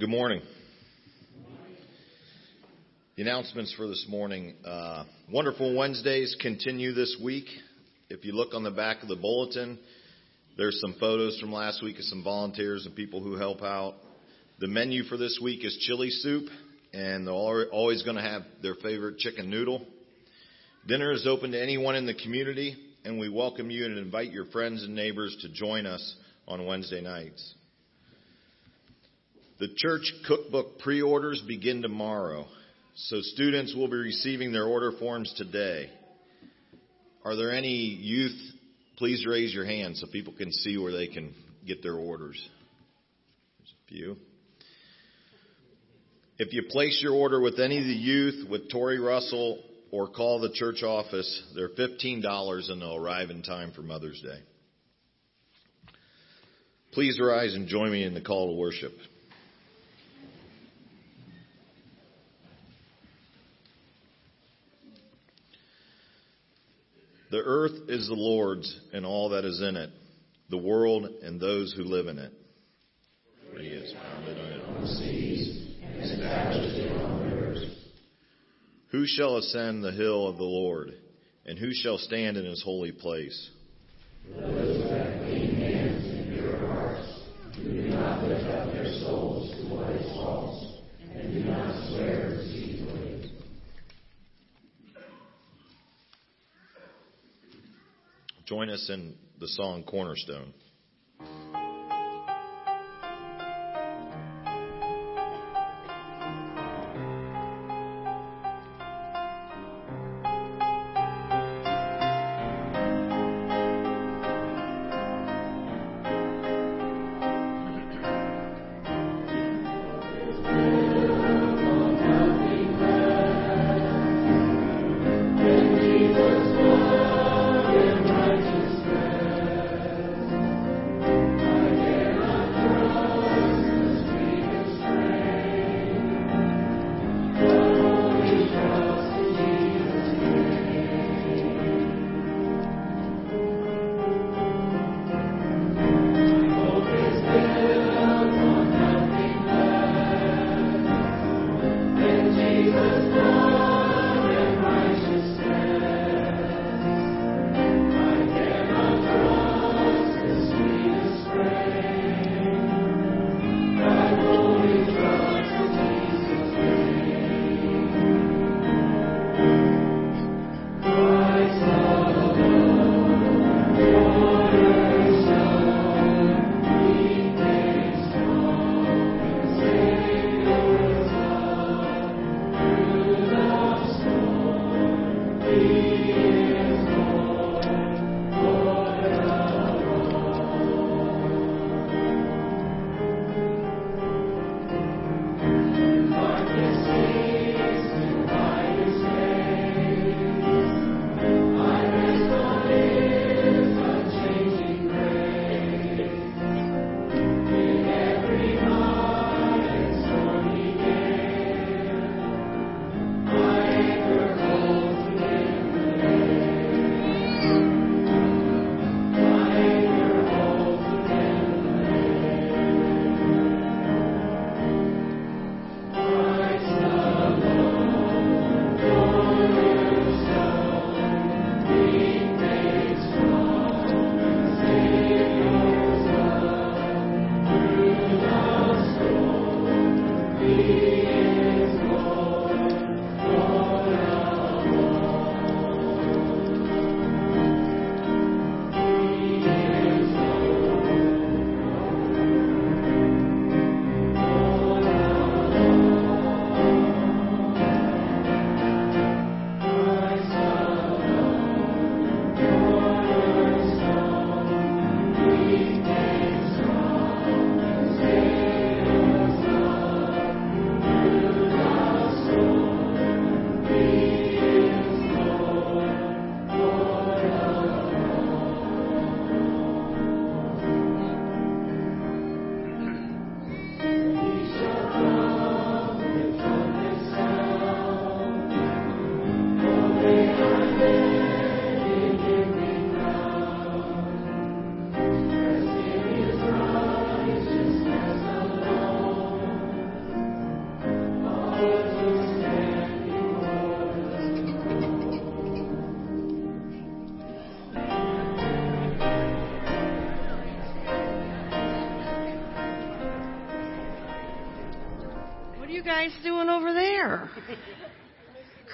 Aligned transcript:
Good 0.00 0.08
morning. 0.08 0.40
The 3.16 3.22
announcements 3.22 3.74
for 3.74 3.86
this 3.86 4.06
morning. 4.08 4.54
Uh, 4.64 5.04
Wonderful 5.30 5.76
Wednesdays 5.76 6.34
continue 6.40 6.94
this 6.94 7.18
week. 7.22 7.44
If 8.08 8.24
you 8.24 8.32
look 8.32 8.54
on 8.54 8.62
the 8.62 8.70
back 8.70 9.02
of 9.02 9.10
the 9.10 9.16
bulletin, 9.16 9.78
there's 10.56 10.80
some 10.80 10.96
photos 10.98 11.38
from 11.38 11.52
last 11.52 11.82
week 11.82 11.98
of 11.98 12.04
some 12.04 12.24
volunteers 12.24 12.86
and 12.86 12.96
people 12.96 13.22
who 13.22 13.36
help 13.36 13.60
out. 13.60 13.96
The 14.58 14.68
menu 14.68 15.02
for 15.02 15.18
this 15.18 15.38
week 15.42 15.66
is 15.66 15.76
chili 15.86 16.08
soup, 16.08 16.48
and 16.94 17.26
they're 17.26 17.66
always 17.66 18.02
going 18.02 18.16
to 18.16 18.22
have 18.22 18.44
their 18.62 18.76
favorite 18.76 19.18
chicken 19.18 19.50
noodle. 19.50 19.84
Dinner 20.88 21.12
is 21.12 21.26
open 21.26 21.52
to 21.52 21.62
anyone 21.62 21.94
in 21.94 22.06
the 22.06 22.14
community, 22.14 22.74
and 23.04 23.20
we 23.20 23.28
welcome 23.28 23.70
you 23.70 23.84
and 23.84 23.98
invite 23.98 24.32
your 24.32 24.46
friends 24.46 24.82
and 24.82 24.94
neighbors 24.94 25.36
to 25.42 25.52
join 25.52 25.84
us 25.84 26.16
on 26.48 26.64
Wednesday 26.64 27.02
nights. 27.02 27.54
The 29.60 29.68
church 29.76 30.10
cookbook 30.26 30.78
pre-orders 30.78 31.42
begin 31.46 31.82
tomorrow, 31.82 32.46
so 32.94 33.20
students 33.20 33.74
will 33.74 33.88
be 33.88 33.96
receiving 33.98 34.52
their 34.52 34.64
order 34.64 34.90
forms 34.92 35.34
today. 35.36 35.90
Are 37.26 37.36
there 37.36 37.52
any 37.52 37.68
youth? 37.68 38.40
Please 38.96 39.26
raise 39.28 39.52
your 39.52 39.66
hand 39.66 39.98
so 39.98 40.06
people 40.06 40.32
can 40.32 40.50
see 40.50 40.78
where 40.78 40.92
they 40.92 41.08
can 41.08 41.34
get 41.66 41.82
their 41.82 41.96
orders. 41.96 42.42
There's 43.58 43.74
a 43.74 43.88
few. 43.88 44.16
If 46.38 46.54
you 46.54 46.62
place 46.70 46.98
your 47.02 47.12
order 47.12 47.38
with 47.38 47.60
any 47.60 47.76
of 47.76 47.84
the 47.84 47.90
youth, 47.90 48.48
with 48.48 48.70
Tori 48.70 48.98
Russell, 48.98 49.62
or 49.90 50.08
call 50.08 50.40
the 50.40 50.52
church 50.54 50.82
office, 50.82 51.42
they're 51.54 51.68
$15 51.68 52.70
and 52.70 52.80
they'll 52.80 52.96
arrive 52.96 53.28
in 53.28 53.42
time 53.42 53.72
for 53.72 53.82
Mother's 53.82 54.22
Day. 54.22 54.38
Please 56.92 57.20
rise 57.22 57.54
and 57.54 57.68
join 57.68 57.92
me 57.92 58.04
in 58.04 58.14
the 58.14 58.22
call 58.22 58.54
to 58.54 58.58
worship. 58.58 58.92
The 67.30 67.38
earth 67.38 67.88
is 67.88 68.08
the 68.08 68.14
Lord's 68.14 68.80
and 68.92 69.06
all 69.06 69.28
that 69.28 69.44
is 69.44 69.62
in 69.62 69.76
it, 69.76 69.90
the 70.48 70.58
world 70.58 71.06
and 71.22 71.40
those 71.40 71.72
who 71.76 71.84
live 71.84 72.08
in 72.08 72.18
it. 72.18 72.32
For 73.52 73.60
he 73.60 73.70
has 73.70 73.92
founded 73.92 74.36
on 74.64 74.82
the 74.82 74.88
seas 74.88 75.76
and 75.80 76.02
established 76.02 76.76
it 76.76 76.90
on 76.90 77.24
rivers. 77.24 77.70
Who 78.90 79.04
shall 79.06 79.36
ascend 79.36 79.84
the 79.84 79.92
hill 79.92 80.26
of 80.26 80.38
the 80.38 80.42
Lord, 80.42 80.92
and 81.46 81.56
who 81.56 81.72
shall 81.72 81.98
stand 81.98 82.36
in 82.36 82.44
his 82.44 82.62
holy 82.64 82.90
place? 82.90 83.50
Those 84.28 84.82
who 84.82 84.88
have 84.88 85.22
clean 85.22 85.54
hands 85.54 86.04
and 86.06 86.36
pure 86.36 86.66
hearts, 86.66 87.22
who 87.58 87.62
do 87.62 87.90
not 87.90 88.24
lift 88.24 88.46
up 88.46 88.72
their 88.72 88.92
souls 89.04 89.52
to 89.52 89.74
what 89.74 89.88
is 89.90 90.12
false, 90.14 90.80
and 91.14 91.32
do 91.32 91.48
not 91.48 91.90
swear 91.90 92.30
deceitfully. 92.30 93.30
Join 98.50 98.68
us 98.68 98.90
in 98.90 99.14
the 99.38 99.46
song 99.46 99.84
Cornerstone. 99.84 100.52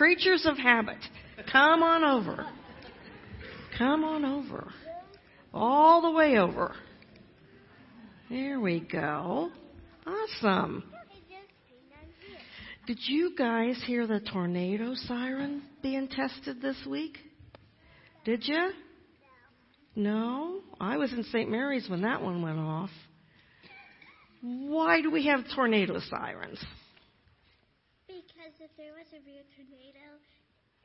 Creatures 0.06 0.46
of 0.46 0.56
habit. 0.56 0.98
Come 1.50 1.82
on 1.82 2.04
over. 2.04 2.46
Come 3.76 4.04
on 4.04 4.24
over. 4.24 4.72
All 5.52 6.00
the 6.00 6.12
way 6.12 6.38
over. 6.38 6.76
There 8.30 8.60
we 8.60 8.78
go. 8.78 9.50
Awesome. 10.06 10.84
Did 12.86 12.98
you 13.08 13.34
guys 13.36 13.82
hear 13.84 14.06
the 14.06 14.20
tornado 14.20 14.94
siren 14.94 15.64
being 15.82 16.06
tested 16.06 16.62
this 16.62 16.76
week? 16.88 17.18
Did 18.24 18.46
you? 18.46 18.70
No? 19.96 20.60
I 20.80 20.98
was 20.98 21.12
in 21.12 21.24
St. 21.24 21.50
Mary's 21.50 21.88
when 21.90 22.02
that 22.02 22.22
one 22.22 22.42
went 22.42 22.60
off. 22.60 22.90
Why 24.40 25.00
do 25.02 25.10
we 25.10 25.26
have 25.26 25.40
tornado 25.56 25.98
sirens? 26.08 26.64
Because 28.06 28.60
if 28.60 28.70
there 28.76 28.92
was 28.92 29.06
a 29.10 29.20
real 29.26 29.42
tornado, 29.55 29.55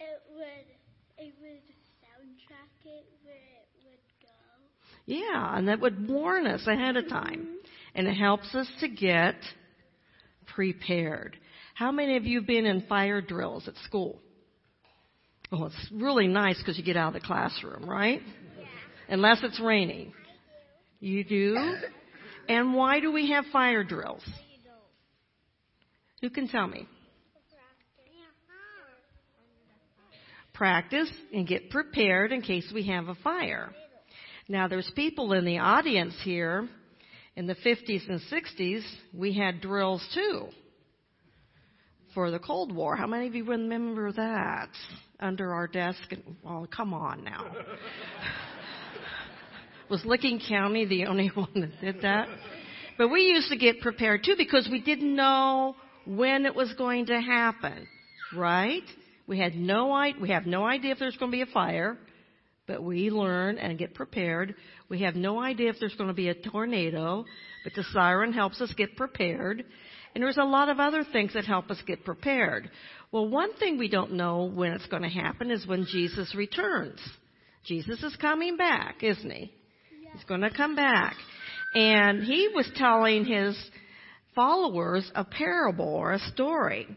it 0.02 0.22
would 0.36 1.26
it 1.26 1.34
would 1.42 1.62
soundtrack 2.02 2.86
it 2.86 3.06
where 3.24 3.36
it 3.36 3.68
would 3.86 4.00
go. 4.22 4.28
Yeah, 5.06 5.58
and 5.58 5.68
that 5.68 5.80
would 5.80 6.10
warn 6.10 6.48
us 6.48 6.66
ahead 6.68 6.98
of 6.98 7.08
time. 7.08 7.40
Mm-hmm. 7.40 7.56
And 7.94 8.08
it 8.08 8.14
helps 8.14 8.56
us 8.56 8.68
to 8.80 8.88
get 8.88 9.36
prepared. 10.56 11.38
How 11.74 11.92
many 11.92 12.18
of 12.18 12.26
you 12.26 12.40
have 12.40 12.48
been 12.48 12.66
in 12.66 12.82
fire 12.84 13.22
drills 13.22 13.68
at 13.68 13.76
school? 13.86 14.20
Well, 15.52 15.66
it's 15.66 15.92
really 15.92 16.28
nice 16.28 16.58
because 16.58 16.78
you 16.78 16.84
get 16.84 16.96
out 16.96 17.14
of 17.16 17.22
the 17.22 17.28
classroom, 17.28 17.90
right? 17.90 18.22
Yeah. 18.58 18.66
Unless 19.10 19.40
it's 19.44 19.60
raining. 19.60 20.14
You 21.02 21.24
do? 21.26 21.58
And 22.48 22.74
why 22.74 23.02
do 23.02 23.12
we 23.12 23.32
have 23.32 23.46
fire 23.52 23.84
drills? 23.84 24.24
Who 26.22 26.30
can 26.30 26.48
tell 26.48 26.68
me? 26.68 26.88
Practice 30.62 31.12
and 31.34 31.48
get 31.48 31.72
prepared 31.72 32.32
in 32.32 32.44
case 32.44 32.72
we 32.72 32.86
have 32.86 33.08
a 33.08 33.16
fire. 33.16 33.74
Now 34.48 34.68
there's 34.68 34.92
people 34.96 35.34
in 35.34 35.44
the 35.44 35.58
audience 35.58 36.14
here 36.24 36.70
in 37.36 37.48
the 37.48 37.56
50s 37.56 38.08
and 38.08 38.22
60s, 38.32 38.84
we 39.12 39.34
had 39.34 39.60
drills 39.60 40.08
too 40.14 40.50
for 42.14 42.30
the 42.30 42.38
Cold 42.38 42.72
War. 42.76 42.96
How 42.96 43.08
many 43.08 43.26
of 43.26 43.34
you 43.34 43.44
remember 43.44 44.12
that 44.12 44.70
under 45.20 45.52
our 45.52 45.66
desk? 45.66 46.14
Oh, 46.46 46.68
come 46.68 46.94
on 46.94 47.24
now. 47.24 47.52
Was 49.90 50.06
Licking 50.06 50.40
County 50.48 50.86
the 50.86 51.08
only 51.08 51.30
one 51.34 51.50
that 51.56 51.82
did 51.82 52.04
that? 52.04 52.28
But 53.00 53.08
we 53.08 53.22
used 53.22 53.50
to 53.50 53.58
get 53.58 53.82
prepared 53.82 54.24
too 54.24 54.36
because 54.38 54.70
we 54.72 54.80
didn't 54.80 55.16
know 55.16 55.76
when 56.06 56.46
it 56.46 56.54
was 56.54 56.72
going 56.78 57.08
to 57.08 57.20
happen, 57.20 57.88
right? 58.38 58.84
We 59.28 59.40
had 59.40 59.56
no 59.56 60.12
we 60.20 60.30
have 60.30 60.46
no 60.46 60.66
idea 60.66 60.92
if 60.92 61.00
there's 61.00 61.18
going 61.18 61.32
to 61.32 61.36
be 61.36 61.42
a 61.42 61.54
fire, 61.54 61.98
but 62.68 62.84
we 62.84 63.10
learn 63.10 63.58
and 63.58 63.78
get 63.78 63.94
prepared. 63.94 64.56
We 64.90 65.02
have 65.02 65.16
no 65.16 65.42
idea 65.42 65.70
if 65.70 65.78
there's 65.80 65.96
going 65.96 66.10
to 66.10 66.14
be 66.14 66.30
a 66.30 66.36
tornado, 66.36 67.26
but 67.64 67.74
the 67.76 67.84
siren 67.92 68.34
helps 68.34 68.62
us 68.62 68.74
get 68.76 68.96
prepared. 68.96 69.64
And 70.14 70.24
there's 70.24 70.38
a 70.38 70.44
lot 70.44 70.70
of 70.70 70.80
other 70.80 71.06
things 71.12 71.34
that 71.34 71.46
help 71.46 71.72
us 71.72 71.82
get 71.88 72.04
prepared. 72.04 72.70
Well, 73.12 73.28
one 73.28 73.54
thing 73.56 73.78
we 73.78 73.90
don't 73.90 74.14
know 74.14 74.46
when 74.46 74.74
it's 74.74 74.88
going 74.88 75.04
to 75.04 75.10
happen 75.10 75.52
is 75.52 75.66
when 75.66 75.86
Jesus 75.86 76.36
returns. 76.36 77.00
Jesus 77.66 78.02
is 78.04 78.16
coming 78.18 78.58
back, 78.58 79.04
isn't 79.04 79.32
he? 79.32 79.54
He's 80.14 80.24
going 80.26 80.42
to 80.42 80.50
come 80.50 80.76
back. 80.76 81.16
And 81.74 82.24
he 82.24 82.50
was 82.54 82.70
telling 82.76 83.24
his 83.26 83.58
followers 84.36 85.10
a 85.16 85.24
parable 85.24 85.94
or 85.94 86.14
a 86.14 86.20
story. 86.20 86.88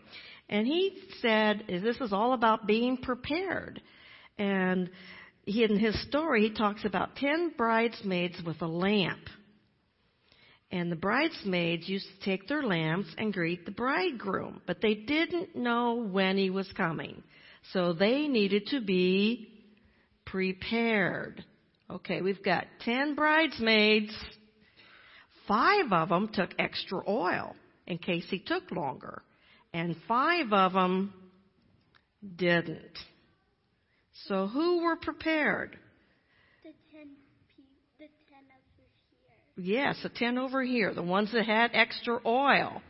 And 0.48 0.66
he 0.66 0.98
said, 1.20 1.64
this 1.68 2.00
is 2.00 2.12
all 2.12 2.32
about 2.34 2.66
being 2.66 2.98
prepared. 2.98 3.80
And 4.38 4.90
he, 5.44 5.64
in 5.64 5.78
his 5.78 6.00
story, 6.08 6.48
he 6.48 6.54
talks 6.54 6.84
about 6.84 7.16
ten 7.16 7.52
bridesmaids 7.56 8.40
with 8.44 8.60
a 8.62 8.66
lamp. 8.66 9.20
And 10.70 10.90
the 10.90 10.96
bridesmaids 10.96 11.88
used 11.88 12.06
to 12.06 12.24
take 12.24 12.48
their 12.48 12.62
lamps 12.62 13.08
and 13.16 13.32
greet 13.32 13.64
the 13.64 13.70
bridegroom, 13.70 14.60
but 14.66 14.80
they 14.80 14.94
didn't 14.94 15.54
know 15.54 15.94
when 15.94 16.36
he 16.36 16.50
was 16.50 16.70
coming. 16.72 17.22
So 17.72 17.92
they 17.92 18.26
needed 18.26 18.66
to 18.68 18.80
be 18.80 19.48
prepared. 20.26 21.44
Okay, 21.88 22.22
we've 22.22 22.42
got 22.42 22.66
ten 22.80 23.14
bridesmaids. 23.14 24.12
Five 25.46 25.92
of 25.92 26.08
them 26.08 26.28
took 26.32 26.50
extra 26.58 27.02
oil 27.08 27.54
in 27.86 27.98
case 27.98 28.26
he 28.28 28.38
took 28.40 28.70
longer. 28.70 29.22
And 29.74 29.96
five 30.06 30.52
of 30.52 30.72
them 30.72 31.12
didn't. 32.36 32.96
So 34.28 34.46
who 34.46 34.84
were 34.84 34.94
prepared? 34.94 35.76
The 36.62 36.70
ten, 36.92 37.08
the 37.98 38.06
ten 38.30 38.44
over 38.54 39.66
here. 39.66 39.84
Yes, 39.84 39.98
the 40.00 40.10
ten 40.10 40.38
over 40.38 40.62
here, 40.62 40.94
the 40.94 41.02
ones 41.02 41.32
that 41.32 41.44
had 41.44 41.72
extra 41.74 42.20
oil. 42.24 42.82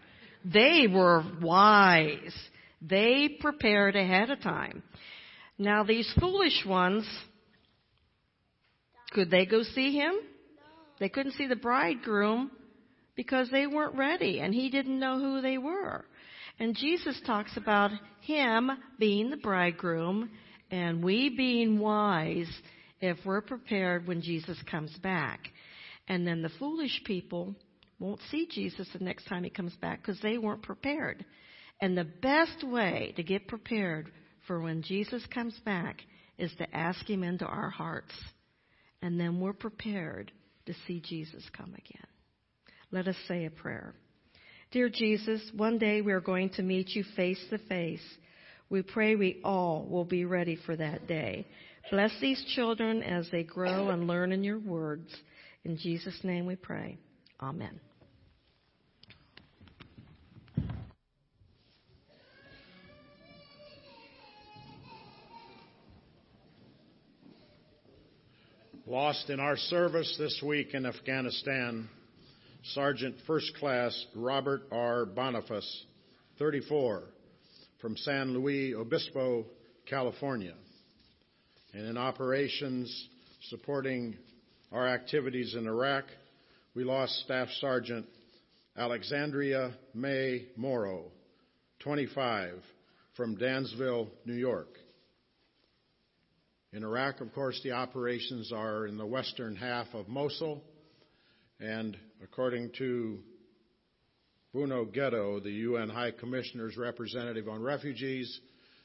They 0.44 0.86
were 0.86 1.24
wise. 1.40 2.36
They 2.82 3.30
prepared 3.40 3.96
ahead 3.96 4.28
of 4.28 4.42
time. 4.42 4.82
Now 5.56 5.84
these 5.84 6.12
foolish 6.20 6.66
ones, 6.66 7.08
could 9.12 9.30
they 9.30 9.46
go 9.46 9.62
see 9.62 9.96
him? 9.96 10.12
No. 10.12 10.20
They 11.00 11.08
couldn't 11.08 11.32
see 11.32 11.46
the 11.46 11.56
bridegroom 11.56 12.50
because 13.16 13.48
they 13.50 13.66
weren't 13.66 13.96
ready 13.96 14.40
and 14.40 14.52
he 14.52 14.68
didn't 14.68 14.98
know 14.98 15.18
who 15.18 15.40
they 15.40 15.56
were. 15.56 16.04
And 16.58 16.76
Jesus 16.76 17.20
talks 17.26 17.56
about 17.56 17.90
him 18.20 18.70
being 18.98 19.30
the 19.30 19.36
bridegroom 19.36 20.30
and 20.70 21.02
we 21.02 21.30
being 21.30 21.78
wise 21.78 22.50
if 23.00 23.18
we're 23.24 23.40
prepared 23.40 24.06
when 24.06 24.22
Jesus 24.22 24.58
comes 24.70 24.96
back. 24.98 25.40
And 26.08 26.26
then 26.26 26.42
the 26.42 26.50
foolish 26.58 27.02
people 27.04 27.54
won't 27.98 28.20
see 28.30 28.46
Jesus 28.50 28.88
the 28.92 29.04
next 29.04 29.24
time 29.24 29.44
he 29.44 29.50
comes 29.50 29.74
back 29.76 30.00
because 30.00 30.20
they 30.20 30.38
weren't 30.38 30.62
prepared. 30.62 31.24
And 31.80 31.96
the 31.96 32.04
best 32.04 32.62
way 32.62 33.12
to 33.16 33.22
get 33.22 33.48
prepared 33.48 34.10
for 34.46 34.60
when 34.60 34.82
Jesus 34.82 35.24
comes 35.32 35.58
back 35.64 36.00
is 36.38 36.52
to 36.58 36.76
ask 36.76 37.08
him 37.08 37.22
into 37.22 37.46
our 37.46 37.70
hearts. 37.70 38.12
And 39.02 39.18
then 39.18 39.40
we're 39.40 39.52
prepared 39.52 40.32
to 40.66 40.74
see 40.86 41.00
Jesus 41.00 41.42
come 41.56 41.74
again. 41.74 42.06
Let 42.90 43.08
us 43.08 43.16
say 43.26 43.44
a 43.44 43.50
prayer. 43.50 43.94
Dear 44.74 44.88
Jesus, 44.88 45.40
one 45.56 45.78
day 45.78 46.00
we 46.00 46.12
are 46.12 46.20
going 46.20 46.50
to 46.54 46.62
meet 46.64 46.96
you 46.96 47.04
face 47.14 47.38
to 47.50 47.58
face. 47.58 48.02
We 48.68 48.82
pray 48.82 49.14
we 49.14 49.40
all 49.44 49.86
will 49.88 50.04
be 50.04 50.24
ready 50.24 50.58
for 50.66 50.74
that 50.74 51.06
day. 51.06 51.46
Bless 51.92 52.10
these 52.20 52.44
children 52.56 53.00
as 53.00 53.28
they 53.30 53.44
grow 53.44 53.90
and 53.90 54.08
learn 54.08 54.32
in 54.32 54.42
your 54.42 54.58
words. 54.58 55.14
In 55.62 55.76
Jesus' 55.76 56.18
name 56.24 56.44
we 56.46 56.56
pray. 56.56 56.98
Amen. 57.40 57.78
Lost 68.88 69.30
in 69.30 69.38
our 69.38 69.56
service 69.56 70.16
this 70.18 70.42
week 70.44 70.74
in 70.74 70.84
Afghanistan, 70.84 71.88
Sergeant 72.72 73.16
First 73.26 73.54
Class 73.58 74.06
Robert 74.14 74.62
R. 74.72 75.04
Boniface, 75.04 75.84
34, 76.38 77.02
from 77.82 77.94
San 77.98 78.32
Luis 78.32 78.74
Obispo, 78.74 79.44
California. 79.86 80.54
And 81.74 81.86
in 81.86 81.98
operations 81.98 83.08
supporting 83.50 84.16
our 84.72 84.88
activities 84.88 85.54
in 85.54 85.66
Iraq, 85.66 86.04
we 86.74 86.84
lost 86.84 87.12
Staff 87.24 87.48
Sergeant 87.60 88.06
Alexandria 88.78 89.74
May 89.92 90.46
Morrow, 90.56 91.12
25, 91.80 92.62
from 93.14 93.36
Dansville, 93.36 94.08
New 94.24 94.32
York. 94.32 94.78
In 96.72 96.82
Iraq, 96.82 97.20
of 97.20 97.32
course, 97.34 97.60
the 97.62 97.72
operations 97.72 98.52
are 98.52 98.86
in 98.86 98.96
the 98.96 99.06
western 99.06 99.54
half 99.54 99.88
of 99.92 100.08
Mosul, 100.08 100.64
and 101.60 101.96
according 102.22 102.70
to 102.78 103.18
Bruno 104.52 104.84
Geddo, 104.84 105.42
the 105.42 105.50
UN 105.50 105.88
High 105.88 106.12
Commissioner's 106.12 106.76
representative 106.76 107.48
on 107.48 107.62
refugees, 107.62 108.40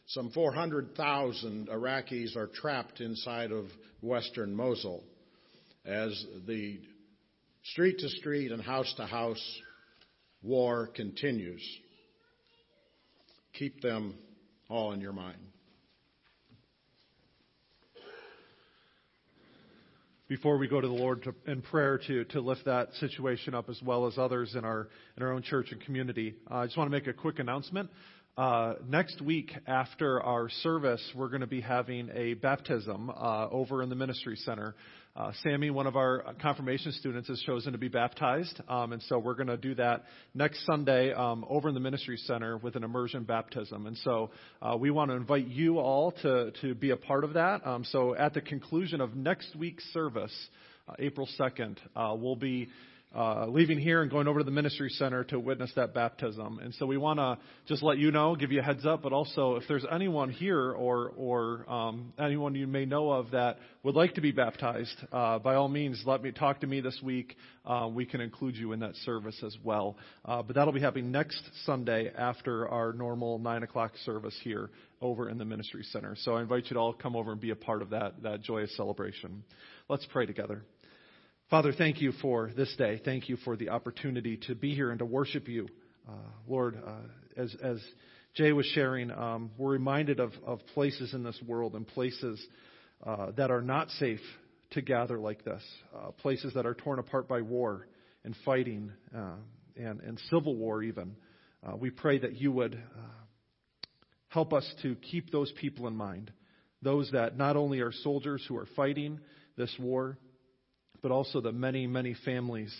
some 0.07 0.31
400,000 0.31 1.67
Iraqis 1.67 2.35
are 2.35 2.47
trapped 2.47 3.01
inside 3.01 3.51
of 3.51 3.65
western 4.01 4.55
Mosul 4.55 5.03
as 5.85 6.25
the 6.47 6.79
street 7.63 7.99
to 7.99 8.09
street 8.09 8.51
and 8.51 8.61
house 8.61 8.91
to 8.97 9.05
house 9.05 9.61
war 10.41 10.87
continues. 10.95 11.61
Keep 13.53 13.81
them 13.81 14.15
all 14.69 14.93
in 14.93 15.01
your 15.01 15.13
mind. 15.13 15.37
Before 20.29 20.59
we 20.59 20.67
go 20.67 20.79
to 20.79 20.87
the 20.87 20.93
Lord 20.93 21.23
to, 21.23 21.33
in 21.51 21.61
prayer 21.63 21.99
to, 22.07 22.23
to 22.25 22.39
lift 22.39 22.63
that 22.65 22.93
situation 22.99 23.55
up 23.55 23.67
as 23.67 23.81
well 23.81 24.05
as 24.05 24.17
others 24.17 24.55
in 24.55 24.63
our, 24.63 24.87
in 25.17 25.23
our 25.23 25.33
own 25.33 25.41
church 25.41 25.71
and 25.71 25.81
community. 25.81 26.35
Uh, 26.49 26.57
I 26.57 26.65
just 26.65 26.77
want 26.77 26.89
to 26.89 26.95
make 26.95 27.07
a 27.07 27.13
quick 27.13 27.39
announcement. 27.39 27.89
Uh, 28.39 28.75
next 28.87 29.19
week 29.19 29.51
after 29.67 30.23
our 30.23 30.47
service, 30.63 31.01
we're 31.13 31.27
going 31.27 31.41
to 31.41 31.45
be 31.45 31.59
having 31.59 32.09
a 32.13 32.35
baptism 32.35 33.09
uh, 33.09 33.49
over 33.49 33.83
in 33.83 33.89
the 33.89 33.95
ministry 33.97 34.37
center. 34.37 34.75
Uh, 35.13 35.33
Sammy, 35.43 35.69
one 35.71 35.87
of 35.87 35.97
our 35.97 36.23
confirmation 36.41 36.93
students, 36.93 37.27
has 37.27 37.41
chosen 37.41 37.73
to 37.73 37.77
be 37.77 37.89
baptized, 37.89 38.61
um, 38.69 38.93
and 38.93 39.01
so 39.09 39.19
we're 39.19 39.33
going 39.33 39.47
to 39.47 39.57
do 39.57 39.75
that 39.75 40.05
next 40.33 40.65
Sunday 40.65 41.11
um, 41.11 41.43
over 41.49 41.67
in 41.67 41.73
the 41.73 41.81
ministry 41.81 42.15
center 42.15 42.55
with 42.55 42.77
an 42.77 42.85
immersion 42.85 43.25
baptism. 43.25 43.87
And 43.87 43.97
so 44.05 44.29
uh, 44.61 44.77
we 44.79 44.89
want 44.89 45.11
to 45.11 45.17
invite 45.17 45.47
you 45.47 45.79
all 45.79 46.13
to 46.21 46.51
to 46.61 46.73
be 46.73 46.91
a 46.91 46.97
part 46.97 47.25
of 47.25 47.33
that. 47.33 47.67
Um, 47.67 47.83
so 47.83 48.15
at 48.15 48.33
the 48.33 48.39
conclusion 48.39 49.01
of 49.01 49.17
next 49.17 49.53
week's 49.57 49.83
service, 49.91 50.33
uh, 50.87 50.93
April 50.99 51.27
2nd, 51.37 51.75
uh, 51.93 52.15
we'll 52.17 52.37
be 52.37 52.69
uh, 53.15 53.47
leaving 53.47 53.79
here 53.79 54.03
and 54.03 54.11
going 54.11 54.27
over 54.27 54.39
to 54.39 54.43
the 54.43 54.51
ministry 54.51 54.89
center 54.89 55.23
to 55.23 55.39
witness 55.39 55.71
that 55.75 55.95
baptism. 55.95 56.59
And 56.61 56.73
so 56.75 56.85
we 56.85 56.97
want 56.97 57.17
to 57.17 57.39
just 57.67 57.81
let 57.81 57.97
you 57.97 58.11
know, 58.11 58.35
give 58.35 58.51
you 58.51 58.59
a 58.59 58.63
heads 58.63 58.85
up, 58.85 59.01
but 59.01 59.13
also 59.13 59.55
if 59.55 59.63
there's 59.67 59.85
anyone 59.91 60.29
here 60.29 60.71
or 60.71 61.11
or 61.17 61.69
um, 61.69 62.13
anyone 62.19 62.53
you 62.53 62.67
may 62.67 62.85
know 62.85 63.11
of 63.11 63.31
that 63.31 63.57
would 63.81 63.95
like 63.95 64.13
to 64.13 64.21
be 64.21 64.31
baptized, 64.31 64.95
uh, 65.11 65.39
by 65.39 65.55
all 65.55 65.67
means, 65.67 66.03
let 66.05 66.21
me 66.21 66.31
talk 66.31 66.61
to 66.61 66.67
me 66.67 66.81
this 66.81 66.99
week. 67.03 67.35
Uh, 67.65 67.89
we 67.91 68.05
can 68.05 68.21
include 68.21 68.55
you 68.55 68.73
in 68.73 68.79
that 68.81 68.95
service 68.97 69.41
as 69.43 69.57
well. 69.63 69.97
Uh, 70.23 70.43
but 70.43 70.55
that'll 70.55 70.73
be 70.73 70.79
happening 70.79 71.11
next 71.11 71.41
Sunday 71.65 72.11
after 72.15 72.67
our 72.67 72.93
normal 72.93 73.39
nine 73.39 73.63
o'clock 73.63 73.93
service 74.05 74.37
here 74.43 74.69
over 75.01 75.29
in 75.29 75.39
the 75.39 75.45
ministry 75.45 75.83
center. 75.91 76.15
So 76.19 76.35
I 76.35 76.41
invite 76.41 76.65
you 76.65 76.75
to 76.75 76.79
all 76.79 76.93
come 76.93 77.15
over 77.15 77.31
and 77.31 77.41
be 77.41 77.49
a 77.49 77.55
part 77.55 77.81
of 77.81 77.89
that 77.89 78.21
that 78.21 78.43
joyous 78.43 78.75
celebration. 78.77 79.43
Let's 79.87 80.05
pray 80.11 80.27
together. 80.27 80.63
Father, 81.49 81.73
thank 81.73 81.99
you 81.99 82.11
for 82.21 82.51
this 82.55 82.71
day. 82.77 83.01
Thank 83.03 83.27
you 83.27 83.35
for 83.37 83.57
the 83.57 83.69
opportunity 83.69 84.37
to 84.45 84.53
be 84.53 84.75
here 84.75 84.91
and 84.91 84.99
to 84.99 85.05
worship 85.05 85.47
you. 85.47 85.67
Uh, 86.07 86.11
Lord, 86.47 86.79
uh, 86.85 86.91
as, 87.35 87.55
as 87.63 87.79
Jay 88.35 88.51
was 88.51 88.67
sharing, 88.67 89.09
um, 89.09 89.49
we're 89.57 89.71
reminded 89.71 90.19
of, 90.19 90.31
of 90.45 90.59
places 90.75 91.15
in 91.15 91.23
this 91.23 91.41
world 91.47 91.73
and 91.73 91.87
places 91.87 92.39
uh, 93.03 93.31
that 93.31 93.49
are 93.49 93.63
not 93.63 93.89
safe 93.89 94.19
to 94.71 94.81
gather 94.83 95.17
like 95.17 95.43
this, 95.43 95.63
uh, 95.97 96.11
places 96.11 96.53
that 96.53 96.67
are 96.67 96.75
torn 96.75 96.99
apart 96.99 97.27
by 97.27 97.41
war 97.41 97.87
and 98.23 98.35
fighting 98.45 98.91
uh, 99.17 99.33
and, 99.75 100.01
and 100.01 100.19
civil 100.29 100.55
war, 100.55 100.83
even. 100.83 101.15
Uh, 101.67 101.75
we 101.75 101.89
pray 101.89 102.19
that 102.19 102.35
you 102.39 102.51
would 102.51 102.79
help 104.27 104.53
us 104.53 104.71
to 104.83 104.95
keep 104.97 105.31
those 105.31 105.51
people 105.59 105.87
in 105.87 105.95
mind, 105.95 106.31
those 106.83 107.09
that 107.11 107.37
not 107.37 107.55
only 107.57 107.79
are 107.79 107.91
soldiers 107.91 108.45
who 108.47 108.55
are 108.55 108.67
fighting 108.75 109.19
this 109.57 109.75
war, 109.79 110.15
but 111.01 111.11
also 111.11 111.41
the 111.41 111.51
many, 111.51 111.87
many 111.87 112.15
families 112.25 112.73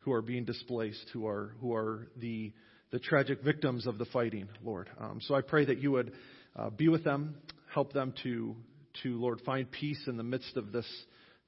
who 0.00 0.12
are 0.12 0.22
being 0.22 0.44
displaced, 0.44 1.08
who 1.12 1.26
are 1.26 1.54
who 1.60 1.74
are 1.74 2.08
the 2.16 2.52
the 2.90 2.98
tragic 2.98 3.42
victims 3.42 3.86
of 3.86 3.98
the 3.98 4.04
fighting, 4.06 4.48
Lord. 4.62 4.88
Um, 5.00 5.18
so 5.20 5.34
I 5.34 5.40
pray 5.40 5.64
that 5.64 5.78
you 5.78 5.90
would 5.92 6.12
uh, 6.54 6.70
be 6.70 6.88
with 6.88 7.04
them, 7.04 7.36
help 7.72 7.92
them 7.92 8.14
to 8.22 8.54
to 9.02 9.20
Lord 9.20 9.40
find 9.44 9.70
peace 9.70 10.02
in 10.06 10.16
the 10.16 10.22
midst 10.22 10.56
of 10.56 10.72
this 10.72 10.86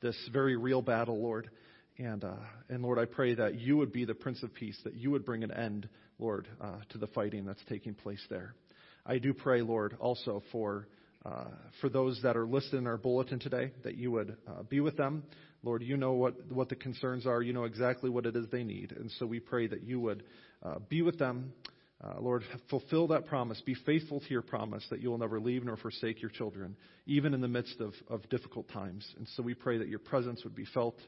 this 0.03 0.17
very 0.33 0.57
real 0.57 0.83
battle, 0.83 1.23
Lord. 1.23 1.51
And 1.99 2.25
uh, 2.25 2.37
and 2.69 2.83
Lord, 2.83 2.99
I 2.99 3.05
pray 3.05 3.35
that 3.35 3.61
you 3.61 3.77
would 3.77 3.93
be 3.93 4.05
the 4.05 4.15
Prince 4.15 4.43
of 4.43 4.53
Peace, 4.55 4.79
that 4.85 4.95
you 4.95 5.11
would 5.13 5.25
bring 5.25 5.45
an 5.45 5.53
end, 5.53 5.89
Lord, 6.19 6.49
uh, 6.61 6.79
to 6.91 6.99
the 6.99 7.07
fighting 7.09 7.47
that's 7.47 7.63
taking 7.69 7.95
place 7.95 8.23
there. 8.29 8.55
I 9.07 9.19
do 9.19 9.33
pray, 9.33 9.63
Lord, 9.63 9.97
also 10.01 10.43
for 10.51 10.89
uh, 11.25 11.45
for 11.81 11.89
those 11.89 12.21
that 12.23 12.37
are 12.37 12.47
listed 12.47 12.75
in 12.75 12.87
our 12.87 12.97
bulletin 12.97 13.39
today, 13.39 13.73
that 13.83 13.97
you 13.97 14.11
would 14.13 14.37
uh, 14.47 14.63
be 14.63 14.81
with 14.81 14.97
them, 14.97 15.25
Lord, 15.67 15.83
you 15.83 15.97
know 15.97 16.13
what, 16.13 16.35
what 16.53 16.69
the 16.69 16.77
concerns 16.77 17.27
are. 17.27 17.43
You 17.43 17.53
know 17.53 17.65
exactly 17.65 18.09
what 18.09 18.25
it 18.25 18.37
is 18.37 18.47
they 18.53 18.63
need. 18.63 18.93
And 18.93 19.11
so 19.19 19.27
we 19.27 19.41
pray 19.41 19.67
that 19.67 19.83
you 19.83 19.99
would 19.99 20.23
uh, 20.63 20.77
be 20.89 21.03
with 21.03 21.19
them. 21.19 21.53
Uh, 22.03 22.21
Lord, 22.21 22.45
fulfill 22.71 23.09
that 23.09 23.27
promise. 23.27 23.61
Be 23.67 23.75
faithful 23.75 24.21
to 24.21 24.31
your 24.31 24.43
promise 24.43 24.87
that 24.91 25.01
you 25.01 25.11
will 25.11 25.19
never 25.19 25.41
leave 25.41 25.65
nor 25.65 25.77
forsake 25.77 26.23
your 26.23 26.31
children, 26.31 26.77
even 27.07 27.35
in 27.35 27.41
the 27.41 27.49
midst 27.49 27.81
of, 27.81 27.95
of 28.09 28.29
difficult 28.29 28.69
times. 28.69 29.05
And 29.19 29.27
so 29.35 29.43
we 29.43 29.55
pray 29.55 29.77
that 29.79 29.89
your 29.89 29.99
presence 29.99 30.45
would 30.45 30.55
be 30.55 30.67
felt 30.73 31.01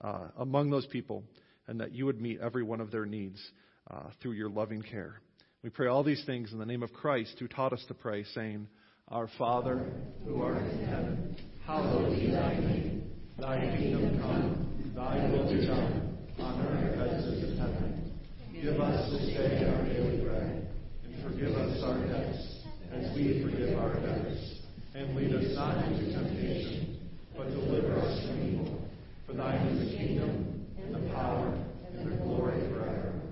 uh, 0.00 0.28
among 0.38 0.70
those 0.70 0.86
people 0.86 1.22
and 1.68 1.78
that 1.78 1.92
you 1.92 2.04
would 2.06 2.20
meet 2.20 2.40
every 2.40 2.64
one 2.64 2.80
of 2.80 2.90
their 2.90 3.06
needs 3.06 3.40
uh, 3.92 4.08
through 4.20 4.32
your 4.32 4.50
loving 4.50 4.82
care. 4.82 5.20
We 5.62 5.70
pray 5.70 5.86
all 5.86 6.02
these 6.02 6.24
things 6.26 6.52
in 6.52 6.58
the 6.58 6.66
name 6.66 6.82
of 6.82 6.92
Christ, 6.92 7.36
who 7.38 7.46
taught 7.46 7.72
us 7.72 7.84
to 7.86 7.94
pray, 7.94 8.24
saying, 8.34 8.66
Our 9.06 9.28
Father, 9.38 9.78
who 10.24 10.42
art 10.42 10.56
in 10.56 10.86
heaven, 10.86 11.36
hallowed 11.64 12.18
be 12.18 12.32
thy 12.32 12.58
name. 12.58 12.79
Thy 13.40 13.58
kingdom 13.74 14.20
come, 14.20 14.92
thy 14.94 15.16
will 15.30 15.48
be 15.50 15.66
done, 15.66 16.18
on 16.40 16.60
earth 16.60 17.00
as 17.00 17.24
it 17.24 17.38
is 17.38 17.52
in 17.52 17.56
heaven. 17.56 18.12
Give 18.52 18.78
us 18.78 19.10
this 19.12 19.28
day 19.32 19.64
our 19.64 19.82
daily 19.82 20.20
bread, 20.22 20.68
and 21.04 21.22
forgive 21.24 21.56
us 21.56 21.82
our 21.82 21.96
debts, 22.06 22.36
as 22.92 23.16
we 23.16 23.42
forgive 23.42 23.78
our 23.78 23.94
debtors. 23.94 24.60
And 24.94 25.16
lead 25.16 25.34
us 25.34 25.56
not 25.56 25.88
into 25.88 26.12
temptation, 26.12 27.00
but 27.34 27.48
deliver 27.48 27.98
us 28.00 28.26
from 28.26 28.42
evil. 28.46 28.82
For 29.26 29.32
thine 29.32 29.66
is 29.68 29.88
the 29.88 29.96
kingdom, 29.96 30.66
and 30.76 30.94
the 30.94 31.14
power, 31.14 31.66
and 31.88 32.12
the 32.12 32.16
glory 32.22 32.60
forever. 32.68 33.22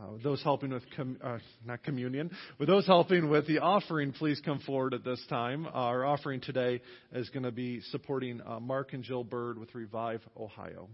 Uh, 0.00 0.07
those 0.22 0.42
helping 0.42 0.70
with 0.70 0.84
com- 0.96 1.18
uh, 1.22 1.38
not 1.64 1.82
communion, 1.82 2.30
with 2.58 2.68
those 2.68 2.86
helping 2.86 3.28
with 3.28 3.46
the 3.46 3.58
offering, 3.58 4.12
please 4.12 4.40
come 4.44 4.60
forward 4.60 4.94
at 4.94 5.04
this 5.04 5.24
time. 5.28 5.66
Our 5.72 6.04
offering 6.04 6.40
today 6.40 6.80
is 7.12 7.28
going 7.30 7.44
to 7.44 7.52
be 7.52 7.80
supporting 7.90 8.40
uh, 8.46 8.60
Mark 8.60 8.92
and 8.92 9.02
Jill 9.02 9.24
Bird 9.24 9.58
with 9.58 9.74
Revive 9.74 10.22
Ohio. 10.38 10.88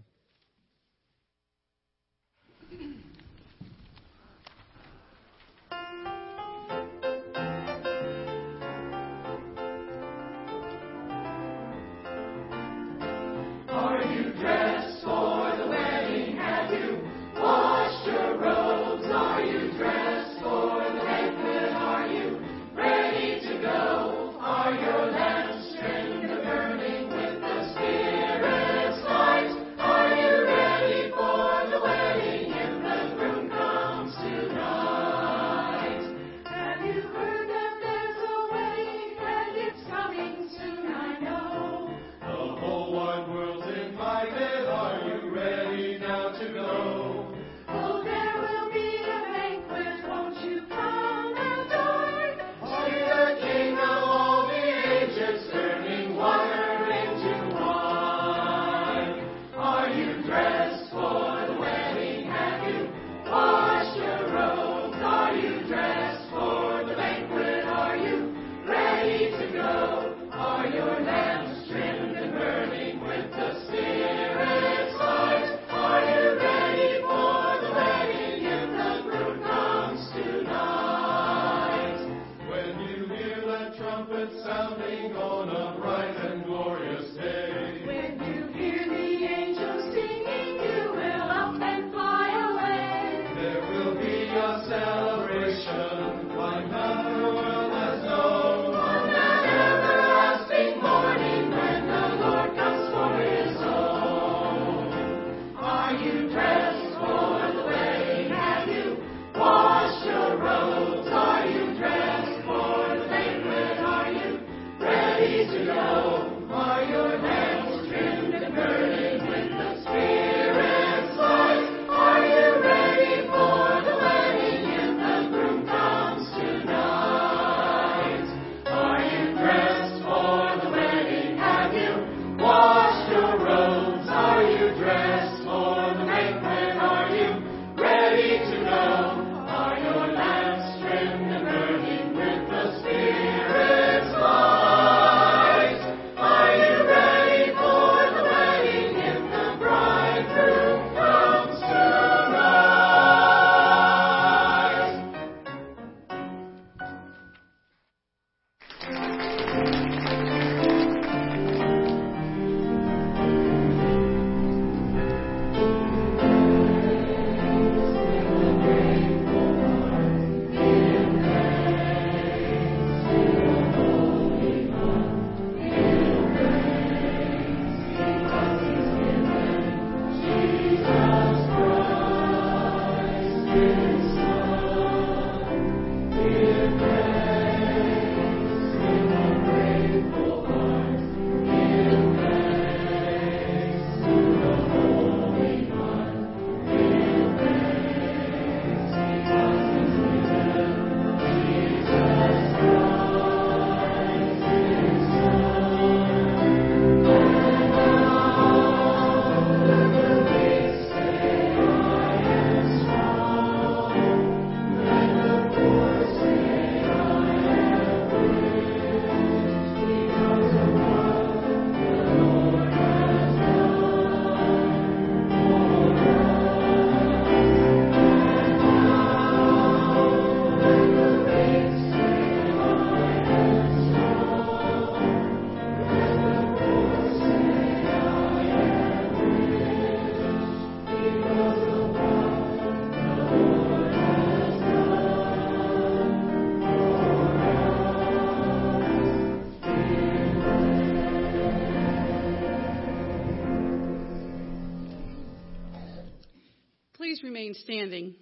Remain 257.25 257.55
standing. 257.55 258.13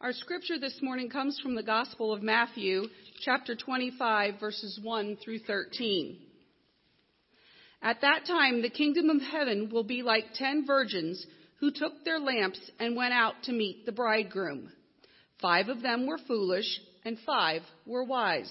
Our 0.00 0.14
scripture 0.14 0.58
this 0.58 0.78
morning 0.80 1.10
comes 1.10 1.38
from 1.38 1.54
the 1.54 1.62
Gospel 1.62 2.14
of 2.14 2.22
Matthew, 2.22 2.84
chapter 3.20 3.54
25, 3.54 4.40
verses 4.40 4.80
1 4.82 5.18
through 5.22 5.40
13. 5.40 6.16
At 7.82 8.00
that 8.00 8.24
time, 8.26 8.62
the 8.62 8.70
kingdom 8.70 9.10
of 9.10 9.20
heaven 9.20 9.68
will 9.70 9.84
be 9.84 10.00
like 10.02 10.32
ten 10.32 10.64
virgins 10.66 11.26
who 11.60 11.70
took 11.70 11.92
their 12.06 12.18
lamps 12.18 12.58
and 12.80 12.96
went 12.96 13.12
out 13.12 13.34
to 13.42 13.52
meet 13.52 13.84
the 13.84 13.92
bridegroom. 13.92 14.72
Five 15.42 15.68
of 15.68 15.82
them 15.82 16.06
were 16.06 16.18
foolish, 16.26 16.80
and 17.04 17.18
five 17.26 17.60
were 17.84 18.02
wise. 18.02 18.50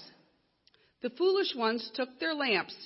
The 1.02 1.10
foolish 1.10 1.56
ones 1.56 1.90
took 1.94 2.20
their 2.20 2.34
lamps, 2.34 2.76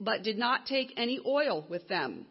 but 0.00 0.22
did 0.22 0.38
not 0.38 0.66
take 0.66 0.94
any 0.96 1.18
oil 1.26 1.66
with 1.68 1.88
them. 1.88 2.26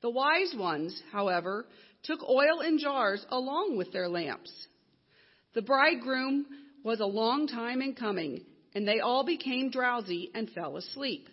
The 0.00 0.10
wise 0.10 0.54
ones, 0.56 1.02
however, 1.12 1.66
took 2.02 2.20
oil 2.22 2.60
in 2.60 2.78
jars 2.78 3.24
along 3.30 3.76
with 3.76 3.92
their 3.92 4.08
lamps. 4.08 4.52
The 5.54 5.62
bridegroom 5.62 6.46
was 6.84 7.00
a 7.00 7.06
long 7.06 7.46
time 7.46 7.82
in 7.82 7.94
coming, 7.94 8.44
and 8.74 8.86
they 8.86 9.00
all 9.00 9.24
became 9.24 9.70
drowsy 9.70 10.30
and 10.34 10.50
fell 10.50 10.76
asleep. 10.76 11.28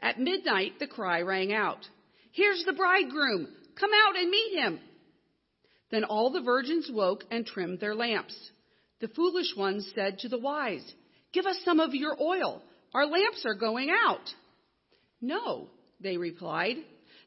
At 0.00 0.18
midnight, 0.18 0.78
the 0.78 0.86
cry 0.86 1.22
rang 1.22 1.52
out, 1.52 1.86
Here's 2.32 2.64
the 2.64 2.72
bridegroom! 2.72 3.48
Come 3.78 3.90
out 4.06 4.16
and 4.16 4.30
meet 4.30 4.58
him! 4.58 4.80
Then 5.90 6.04
all 6.04 6.30
the 6.30 6.40
virgins 6.40 6.90
woke 6.92 7.24
and 7.30 7.46
trimmed 7.46 7.80
their 7.80 7.94
lamps. 7.94 8.36
The 9.00 9.08
foolish 9.08 9.54
ones 9.56 9.90
said 9.94 10.18
to 10.20 10.28
the 10.28 10.38
wise, 10.38 10.84
Give 11.32 11.46
us 11.46 11.58
some 11.64 11.80
of 11.80 11.94
your 11.94 12.16
oil. 12.20 12.62
Our 12.94 13.06
lamps 13.06 13.44
are 13.46 13.54
going 13.54 13.90
out. 13.90 14.28
No, 15.20 15.68
they 16.00 16.16
replied. 16.16 16.76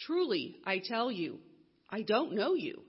Truly, 0.00 0.56
I 0.64 0.78
tell 0.78 1.10
you, 1.10 1.38
I 1.90 2.02
don't 2.02 2.34
know 2.34 2.54
you. 2.54 2.82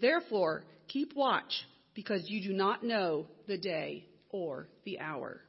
Therefore, 0.00 0.64
keep 0.88 1.14
watch, 1.14 1.52
because 1.94 2.28
you 2.28 2.42
do 2.42 2.52
not 2.52 2.84
know 2.84 3.26
the 3.48 3.58
day 3.58 4.06
or 4.30 4.68
the 4.84 5.00
hour. 5.00 5.40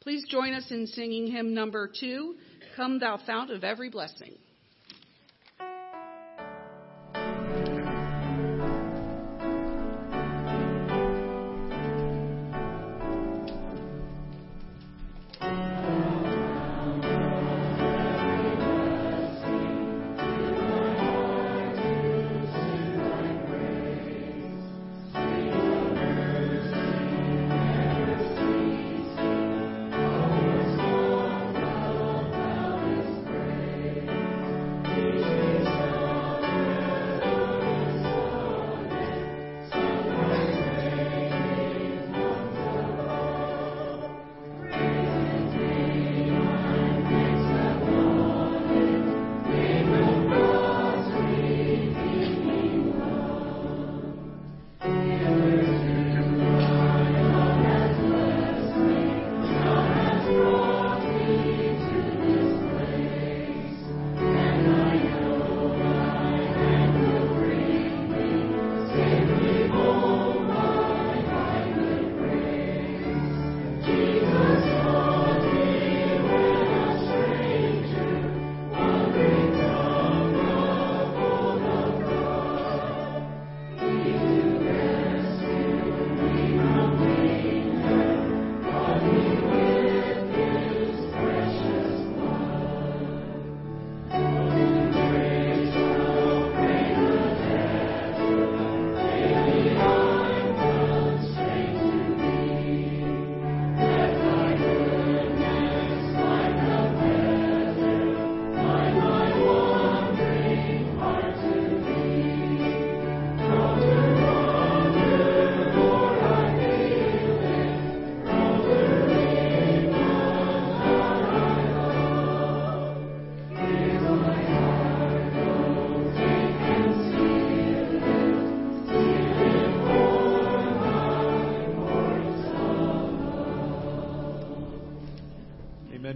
Please 0.00 0.24
join 0.28 0.54
us 0.54 0.70
in 0.70 0.86
singing 0.86 1.26
hymn 1.26 1.52
number 1.52 1.90
two, 2.00 2.36
Come 2.76 3.00
Thou 3.00 3.18
Fount 3.26 3.50
of 3.50 3.64
Every 3.64 3.90
Blessing. 3.90 4.38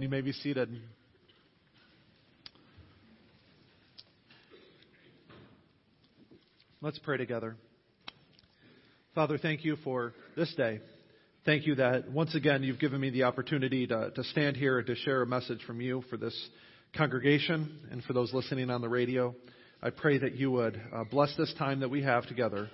May 0.09 0.21
be 0.21 0.31
seated. 0.31 0.69
Let's 6.81 6.99
pray 6.99 7.17
together. 7.17 7.55
Father, 9.15 9.37
thank 9.37 9.65
you 9.65 9.77
for 9.77 10.13
this 10.35 10.53
day. 10.55 10.81
Thank 11.45 11.65
you 11.65 11.75
that 11.75 12.11
once 12.11 12.35
again 12.35 12.63
you've 12.63 12.79
given 12.79 12.99
me 12.99 13.09
the 13.09 13.23
opportunity 13.23 13.87
to, 13.87 14.11
to 14.11 14.23
stand 14.25 14.57
here 14.57 14.79
and 14.79 14.87
to 14.87 14.95
share 14.95 15.21
a 15.21 15.27
message 15.27 15.61
from 15.65 15.79
you 15.79 16.03
for 16.09 16.17
this 16.17 16.35
congregation 16.97 17.79
and 17.91 18.03
for 18.03 18.13
those 18.13 18.33
listening 18.33 18.69
on 18.69 18.81
the 18.81 18.89
radio. 18.89 19.33
I 19.81 19.91
pray 19.91 20.17
that 20.17 20.35
you 20.35 20.51
would 20.51 20.81
uh, 20.93 21.03
bless 21.03 21.35
this 21.37 21.53
time 21.57 21.79
that 21.81 21.89
we 21.89 22.03
have 22.03 22.27
together. 22.27 22.69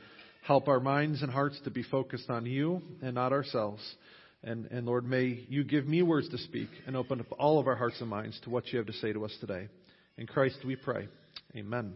Help 0.45 0.67
our 0.67 0.79
minds 0.79 1.21
and 1.21 1.31
hearts 1.31 1.59
to 1.65 1.69
be 1.69 1.83
focused 1.83 2.29
on 2.29 2.45
you 2.45 2.81
and 3.01 3.15
not 3.15 3.31
ourselves. 3.31 3.81
And, 4.43 4.65
and 4.67 4.87
Lord, 4.87 5.07
may 5.07 5.45
you 5.49 5.63
give 5.63 5.87
me 5.87 6.01
words 6.01 6.27
to 6.29 6.37
speak 6.39 6.69
and 6.87 6.95
open 6.95 7.19
up 7.19 7.27
all 7.37 7.59
of 7.59 7.67
our 7.67 7.75
hearts 7.75 8.01
and 8.01 8.09
minds 8.09 8.39
to 8.43 8.49
what 8.49 8.67
you 8.67 8.79
have 8.79 8.87
to 8.87 8.93
say 8.93 9.13
to 9.13 9.23
us 9.23 9.35
today. 9.39 9.67
In 10.17 10.25
Christ 10.25 10.57
we 10.65 10.75
pray. 10.75 11.07
Amen. 11.55 11.93